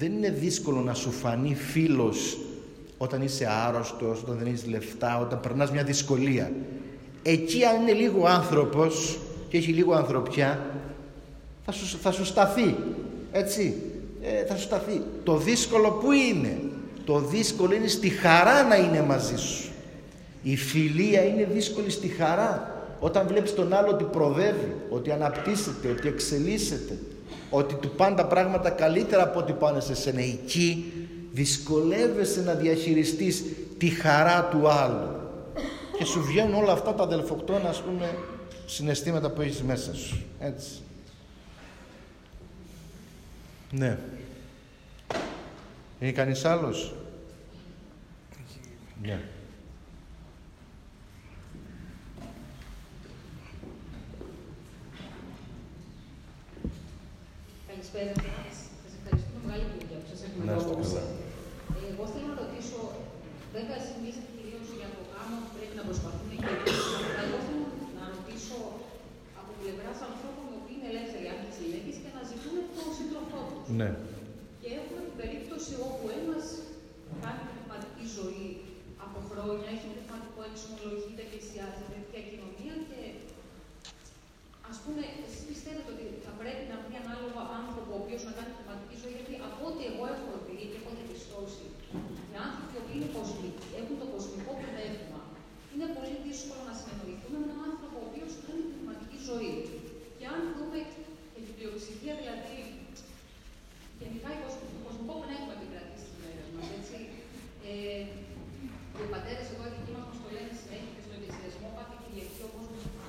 [0.00, 2.38] δεν είναι δύσκολο να σου φανεί φίλος
[2.98, 6.52] όταν είσαι άρρωστος, όταν δεν έχεις λεφτά, όταν περνάς μια δυσκολία.
[7.22, 9.18] Εκεί αν είναι λίγο άνθρωπος
[9.48, 10.66] και έχει λίγο ανθρωπιά,
[11.64, 12.76] θα σου, θα σου σταθεί.
[13.32, 13.74] Έτσι,
[14.22, 15.02] ε, θα σου σταθεί.
[15.24, 16.58] Το δύσκολο που είναι;
[17.04, 19.70] Το δύσκολο είναι στη χαρά να είναι μαζί σου.
[20.42, 22.74] Η φιλία είναι δύσκολη στη χαρά.
[23.00, 26.98] Όταν βλέπεις τον άλλο ότι προδεύει, ότι αναπτύσσεται, ότι εξελίσσεται,
[27.50, 30.92] ότι του πάνε τα πράγματα καλύτερα από ό,τι πάνε σε σένα, εκεί
[31.32, 33.44] δυσκολεύεσαι να διαχειριστείς
[33.78, 35.08] τη χαρά του άλλου.
[35.98, 38.14] Και σου βγαίνουν όλα αυτά τα αδελφοκτώνα, ας πούμε,
[38.66, 40.22] συναισθήματα που έχεις μέσα σου.
[40.40, 40.68] Έτσι.
[43.70, 43.98] Ναι.
[46.00, 46.94] Είναι κανείς άλλος;
[49.02, 49.18] Ναι.
[57.68, 58.56] Καλησπέρα σας.
[58.82, 60.72] Σας ευχαριστούμε μεγάλη δουλειά που σας έχουμε εδώ.
[61.76, 62.78] Ε, εγώ θέλω να ρωτήσω,
[63.56, 66.72] βέβαια μιλήσατε κυρίως για το γάμο που πρέπει να προσπαθούν και οι
[67.24, 67.66] Εγώ θέλω
[67.98, 68.58] να ρωτήσω
[69.40, 73.66] από πλευράς ανθρώπων που είναι ελεύθεροι άντρε γυναίκε και να ζητούν τον σύντροφό τους.
[73.80, 73.90] Ναι.
[75.20, 76.44] Και έχουμε την περίπτωση όπου ένας
[77.24, 78.48] κάνει πνευματική ζωή
[79.04, 83.00] από χρόνια, έχει πνευματικό εξομολογεί, πλησιάζει τέτοια κοινωνία και
[84.70, 88.50] ας πούμε, εσείς πιστεύετε ότι θα πρέπει να βρει ανάλογο άνθρωπο ο οποίος να κάνει
[88.56, 91.66] πνευματική ζωή, γιατί από ό,τι εγώ έχω δει και έχω διαπιστώσει,
[92.32, 95.20] οι άνθρωποι που είναι κοσμικοί, έχουν το κοσμικό πνεύμα,
[95.72, 99.54] είναι πολύ δύσκολο να συνεννοηθούν με έναν άνθρωπο ο οποίος κάνει πνευματική ζωή.
[100.18, 100.78] Και αν δούμε
[101.34, 102.56] και την πλειοψηφία, δηλαδή,
[104.02, 106.96] γενικά το κοσμικό πνεύμα επικρατεί στι μέρε μας, έτσι.
[107.68, 108.02] Ε,
[109.02, 112.40] οι πατέρε εδώ οι δικοί μας μας το λένε συνέχεια και στον εκκλησιασμό, πάτε Κυριακή,
[112.48, 112.60] όπω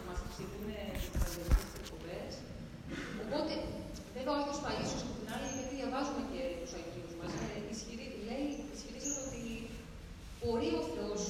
[0.08, 0.70] μας εξηγούν
[1.02, 2.34] στι παντελικέ εκπομπές.
[3.24, 3.54] Οπότε,
[4.16, 7.32] βέβαια, ο Άγιο Παΐσιο από την άλλη, γιατί διαβάζουμε και τους Αγίου μας,
[8.30, 9.44] λέει, ισχυρίζεται ότι
[10.40, 11.22] μπορεί ο Θεός,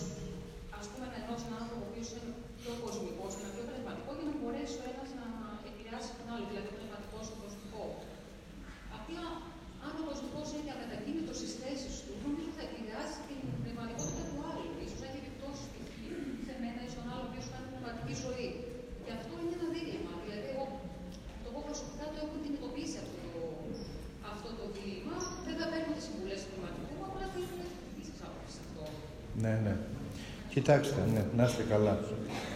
[0.80, 2.32] ας πούμε, να ενώσει έναν άνθρωπο ο οποίος είναι
[2.62, 5.28] πιο κοσμικός, ένα πιο πνευματικό, για να μπορέσει ο ένας να
[5.70, 7.84] επηρεάσει τον άλλο, δηλαδή ο πνευματικό στον κοσμικό.
[8.98, 9.26] Απλά,
[9.92, 14.70] αν ο κοσμικό έχει αμετακίνητο στις θέσεις του, νομίζω θα επηρεάσει την πνευματικότητα του άλλου.
[14.92, 15.68] σω έχει επιπτώσεις
[16.46, 18.50] σε μένα ή στον άλλο, ο οποίος κάνει πνευματική ζωή.
[19.04, 20.12] Και αυτό είναι ένα δίλημα.
[20.24, 20.66] Δηλαδή, εγώ,
[21.44, 23.44] το εγώ προσωπικά το έχω αντιμετωπίσει αυτό το,
[24.32, 25.16] αυτό το δίλημα.
[25.46, 28.84] Δεν θα παίρνω τις συμβουλές του πνευματικού, απλά θέλω να δική σα άποψη σε αυτό.
[29.44, 29.74] Ναι, ναι.
[30.54, 31.96] Κοιτάξτε, ναι, να είστε καλά.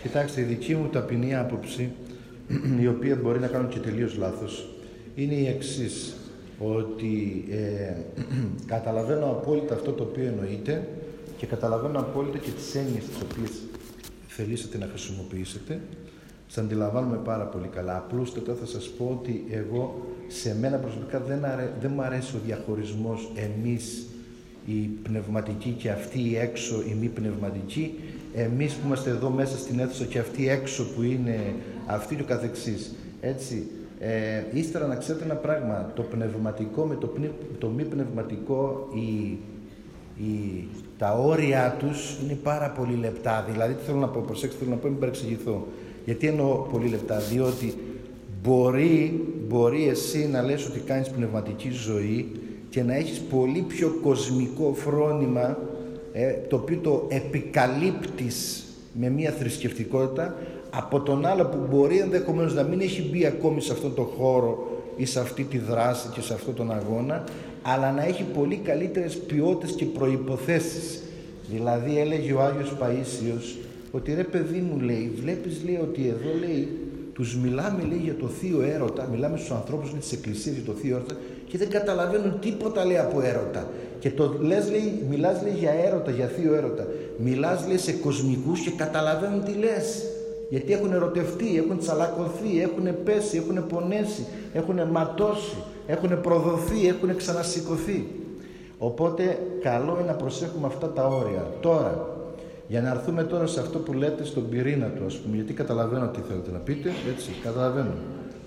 [0.04, 1.84] Κοιτάξτε, η δική μου ταπεινή άποψη,
[2.86, 4.54] η οποία μπορεί να κάνω και τελείως λάθος,
[5.22, 5.96] είναι η εξής
[6.60, 7.94] ότι ε,
[8.74, 10.88] καταλαβαίνω απόλυτα αυτό το οποίο εννοείτε
[11.38, 13.52] και καταλαβαίνω απόλυτα και τις έννοιες τις οποίες
[14.28, 15.80] θελήσατε να χρησιμοποιήσετε.
[16.48, 17.98] Σας αντιλαμβάνομαι πάρα πολύ καλά.
[17.98, 22.40] Απλούστατα θα σας πω ότι εγώ, σε μένα προσωπικά δεν, αρέ, δεν μου αρέσει ο
[22.46, 24.06] διαχωρισμός εμείς
[24.66, 28.00] οι πνευματικοί και αυτοί οι έξω οι μη πνευματικοί,
[28.34, 31.56] εμείς που είμαστε εδώ μέσα στην αίθουσα και αυτοί έξω που είναι
[31.86, 32.96] αυτοί και ο καθεξής.
[33.22, 33.68] Έτσι,
[34.08, 37.14] ε, ύστερα να ξέρετε ένα πράγμα, το πνευματικό με το,
[37.58, 39.38] το μη πνευματικό, η,
[40.24, 40.68] η,
[40.98, 43.46] τα όρια τους είναι πάρα πολύ λεπτά.
[43.52, 45.68] Δηλαδή, τι θέλω να πω, προσέξτε, θέλω να πω, μην παρεξηγηθώ.
[46.06, 47.74] Γιατί εννοώ πολύ λεπτά, διότι
[48.44, 52.32] μπορεί, μπορεί εσύ να λες ότι κάνεις πνευματική ζωή
[52.70, 55.58] και να έχεις πολύ πιο κοσμικό φρόνημα
[56.14, 60.36] ε, το οποίο το επικαλύπτεις με μια θρησκευτικότητα
[60.78, 64.68] από τον άλλο που μπορεί ενδεχομένως να μην έχει μπει ακόμη σε αυτόν τον χώρο
[64.96, 67.24] ή σε αυτή τη δράση και σε αυτόν τον αγώνα
[67.62, 71.02] αλλά να έχει πολύ καλύτερες ποιότητες και προϋποθέσεις.
[71.50, 73.58] Δηλαδή έλεγε ο Άγιος Παΐσιος
[73.92, 76.68] ότι ρε παιδί μου λέει, βλέπεις λέει ότι εδώ λέει
[77.14, 80.96] τους μιλάμε λέει για το θείο έρωτα, μιλάμε στους ανθρώπους της Εκκλησίας για το θείο
[80.96, 81.16] έρωτα
[81.48, 83.70] και δεν καταλαβαίνουν τίποτα λέει από έρωτα.
[84.00, 86.88] Και το λες λέει, μιλάς λέει για έρωτα, για θείο έρωτα.
[87.18, 90.04] Μιλάς λέει σε κοσμικούς και καταλαβαίνουν τι λες.
[90.50, 95.56] Γιατί έχουν ερωτευτεί, έχουν τσαλακωθεί, έχουν πέσει, έχουν πονέσει, έχουν ματώσει,
[95.88, 98.08] έχουν προδοθεί, έχουν ξανασηκωθεί.
[98.78, 101.48] Οπότε καλό είναι να προσέχουμε αυτά τα όρια.
[101.62, 102.10] Τώρα,
[102.68, 106.08] για να έρθουμε τώρα σε αυτό που λέτε στον πυρήνα του, ας πούμε, γιατί καταλαβαίνω
[106.08, 107.94] τι θέλετε να πείτε, έτσι, καταλαβαίνω.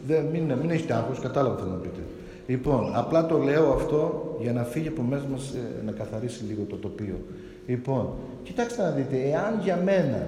[0.06, 2.02] Δεν, μην, μην έχετε άγχος, κατάλαβα τι θέλετε να πείτε.
[2.46, 6.62] Λοιπόν, απλά το λέω αυτό για να φύγει από μέσα μας, ε, να καθαρίσει λίγο
[6.68, 7.20] το τοπίο.
[7.66, 8.08] Λοιπόν,
[8.42, 10.26] κοιτάξτε να δείτε, εάν για μένα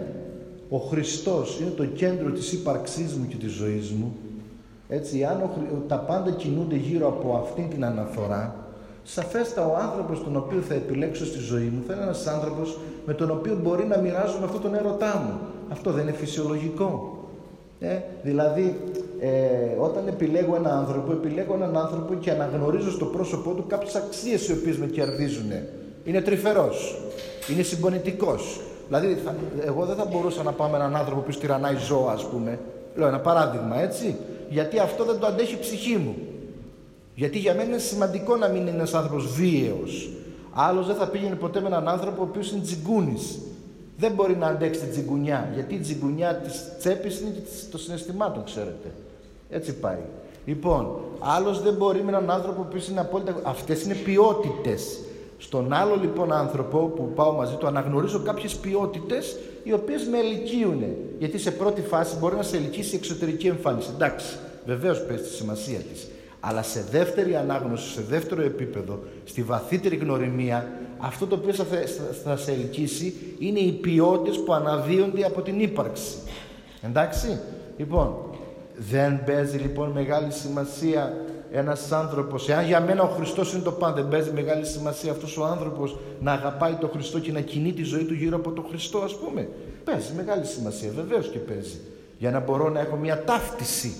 [0.71, 4.17] ο Χριστός είναι το κέντρο της ύπαρξής μου και της ζωής μου,
[4.89, 5.51] έτσι, αν ο,
[5.89, 8.55] τα πάντα κινούνται γύρω από αυτήν την αναφορά,
[9.03, 13.15] σαφέστα ο άνθρωπος τον οποίο θα επιλέξω στη ζωή μου θα είναι ένας άνθρωπος με
[13.15, 15.39] τον οποίο μπορεί να μοιράζομαι αυτό τον έρωτά μου.
[15.69, 17.19] Αυτό δεν είναι φυσιολογικό.
[17.81, 18.81] Ε, δηλαδή,
[19.21, 19.29] ε,
[19.81, 24.53] όταν επιλέγω έναν άνθρωπο, επιλέγω έναν άνθρωπο και αναγνωρίζω στο πρόσωπό του κάποιες αξίες οι
[24.53, 25.53] οποίες με κερδίζουν.
[26.05, 26.99] Είναι τρυφερός,
[27.53, 28.61] είναι συμπονητικός.
[28.91, 29.35] Δηλαδή, θα,
[29.65, 32.59] εγώ δεν θα μπορούσα να πάω με έναν άνθρωπο που στηρανάει ζώα, ας πούμε.
[32.97, 34.17] Λέω ένα παράδειγμα, έτσι.
[34.49, 36.15] Γιατί αυτό δεν το αντέχει η ψυχή μου.
[37.15, 40.11] Γιατί για μένα είναι σημαντικό να μην είναι ένας άνθρωπος βίαιος.
[40.53, 43.39] Άλλος δεν θα πήγαινε ποτέ με έναν άνθρωπο ο οποίος είναι τσιγκούνης.
[43.97, 45.51] δεν μπορεί να αντέξει την τσιγκουνιά.
[45.55, 47.41] Γιατί η τσιγκουνιά της τσέπης είναι και
[47.71, 48.93] των συναισθημάτων, ξέρετε.
[49.51, 50.03] Έτσι πάει.
[50.47, 53.35] Λοιπόν, άλλος δεν μπορεί με έναν άνθρωπο που είναι απόλυτα.
[53.43, 54.99] Αυτές είναι ποιότητες.
[55.43, 60.85] Στον άλλο λοιπόν άνθρωπο που πάω μαζί του αναγνωρίζω κάποιες ποιότητες οι οποίες με ελικίουν.
[61.19, 63.89] Γιατί σε πρώτη φάση μπορεί να σε ελκύσει η εξωτερική εμφάνιση.
[63.95, 64.37] Εντάξει,
[64.67, 66.09] βεβαίως παίζει τη σημασία της.
[66.41, 70.69] Αλλά σε δεύτερη ανάγνωση, σε δεύτερο επίπεδο, στη βαθύτερη γνωριμία,
[70.99, 71.65] αυτό το οποίο θα,
[72.25, 76.17] θα σε ελκύσει είναι οι ποιότητες που αναδύονται από την ύπαρξη.
[76.81, 77.41] Εντάξει,
[77.77, 78.17] λοιπόν,
[78.77, 81.15] δεν παίζει λοιπόν μεγάλη σημασία
[81.53, 85.37] ένας άνθρωπος, εάν για μένα ο Χριστός είναι το πάντα, δεν παίζει μεγάλη σημασία αυτός
[85.37, 88.65] ο άνθρωπος να αγαπάει τον Χριστό και να κινεί τη ζωή του γύρω από τον
[88.69, 89.49] Χριστό, ας πούμε.
[89.85, 91.81] Παίζει μεγάλη σημασία, βεβαίως και παίζει.
[92.19, 93.97] Για να μπορώ να έχω μια ταύτιση.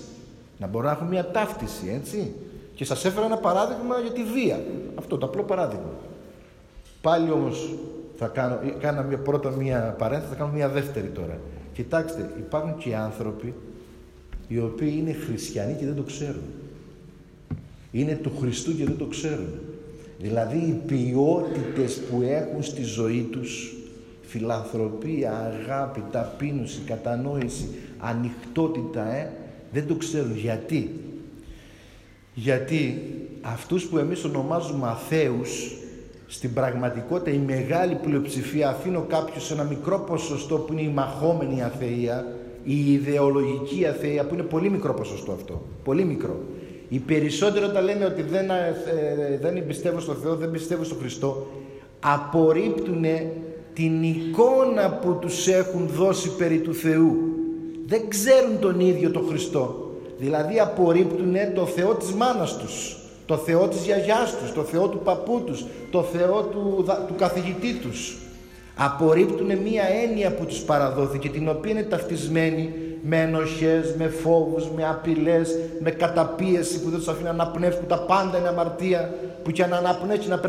[0.57, 2.33] Να μπορώ να έχω μια ταύτιση, έτσι.
[2.75, 4.59] Και σας έφερα ένα παράδειγμα για τη βία.
[4.95, 5.91] Αυτό το απλό παράδειγμα.
[7.01, 7.69] Πάλι όμως
[8.17, 11.39] θα κάνω, κάνα μια, πρώτα μια παρένθεση, θα κάνω μια δεύτερη τώρα.
[11.73, 13.53] Κοιτάξτε, υπάρχουν και άνθρωποι
[14.47, 16.43] οι οποίοι είναι χριστιανοί και δεν το ξέρουν.
[17.91, 19.59] Είναι του Χριστού και δεν το ξέρουν.
[20.19, 23.75] Δηλαδή οι ποιότητες που έχουν στη ζωή τους
[24.21, 27.69] φιλανθρωπία, αγάπη, ταπείνωση, κατανόηση,
[27.99, 29.31] ανοιχτότητα, ε,
[29.71, 30.37] δεν το ξέρουν.
[30.37, 30.89] Γιατί;
[32.33, 33.01] Γιατί
[33.41, 35.75] αυτούς που εμείς ονομάζουμε αθέους,
[36.27, 41.63] στην πραγματικότητα η μεγάλη πλειοψηφία αφήνω κάποιους σε ένα μικρό ποσοστό που είναι η μαχόμενη
[41.63, 46.39] αθεία, η ιδεολογική αθεία που είναι πολύ μικρό ποσοστό αυτό, πολύ μικρό.
[46.93, 51.47] Οι περισσότεροι όταν λένε ότι δεν, ε, δεν πιστεύω στο Θεό, δεν πιστεύω στο Χριστό,
[51.99, 53.05] απορρίπτουν
[53.73, 57.17] την εικόνα που τους έχουν δώσει περί του Θεού.
[57.85, 59.91] Δεν ξέρουν τον ίδιο τον Χριστό.
[60.17, 64.99] Δηλαδή απορρίπτουν το Θεό της μάνας τους, το Θεό της γιαγιάς τους, το Θεό του
[65.03, 68.17] παππού τους, το Θεό του, του καθηγητή τους.
[68.75, 74.87] Απορρίπτουν μία έννοια που τους παραδόθηκε, την οποία είναι ταυτισμένη με ενοχές, με φόβους, με
[74.87, 79.13] απειλές, με καταπίεση που δεν τους αφήνει να αναπνεύσουν, τα πάντα είναι αμαρτία,
[79.43, 80.39] που και να αναπνεύσεις να,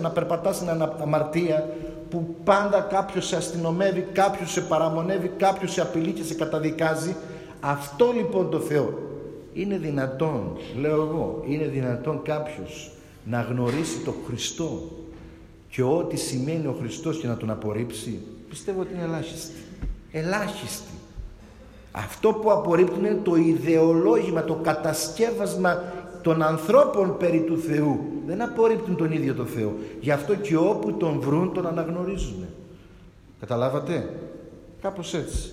[0.00, 1.68] να περπατάς είναι αμαρτία,
[2.10, 7.16] που πάντα κάποιος σε αστυνομεύει, κάποιος σε παραμονεύει, κάποιος σε απειλεί και σε καταδικάζει.
[7.60, 8.98] Αυτό λοιπόν το Θεό
[9.54, 12.92] είναι δυνατόν, λέω εγώ, είναι δυνατόν κάποιος
[13.24, 14.80] να γνωρίσει το Χριστό
[15.68, 19.52] και ό,τι σημαίνει ο Χριστός και να τον απορρίψει, πιστεύω ότι είναι ελάχιστη.
[20.12, 20.92] Ελάχιστη.
[21.96, 25.82] Αυτό που απορρίπτουν είναι το ιδεολόγημα, το κατασκεύασμα
[26.22, 28.00] των ανθρώπων περί του Θεού.
[28.26, 29.72] Δεν απορρίπτουν τον ίδιο τον Θεό.
[30.00, 32.44] Γι' αυτό και όπου τον βρουν τον αναγνωρίζουν.
[33.40, 34.08] Καταλάβατε;
[34.80, 35.52] Κάπως έτσι.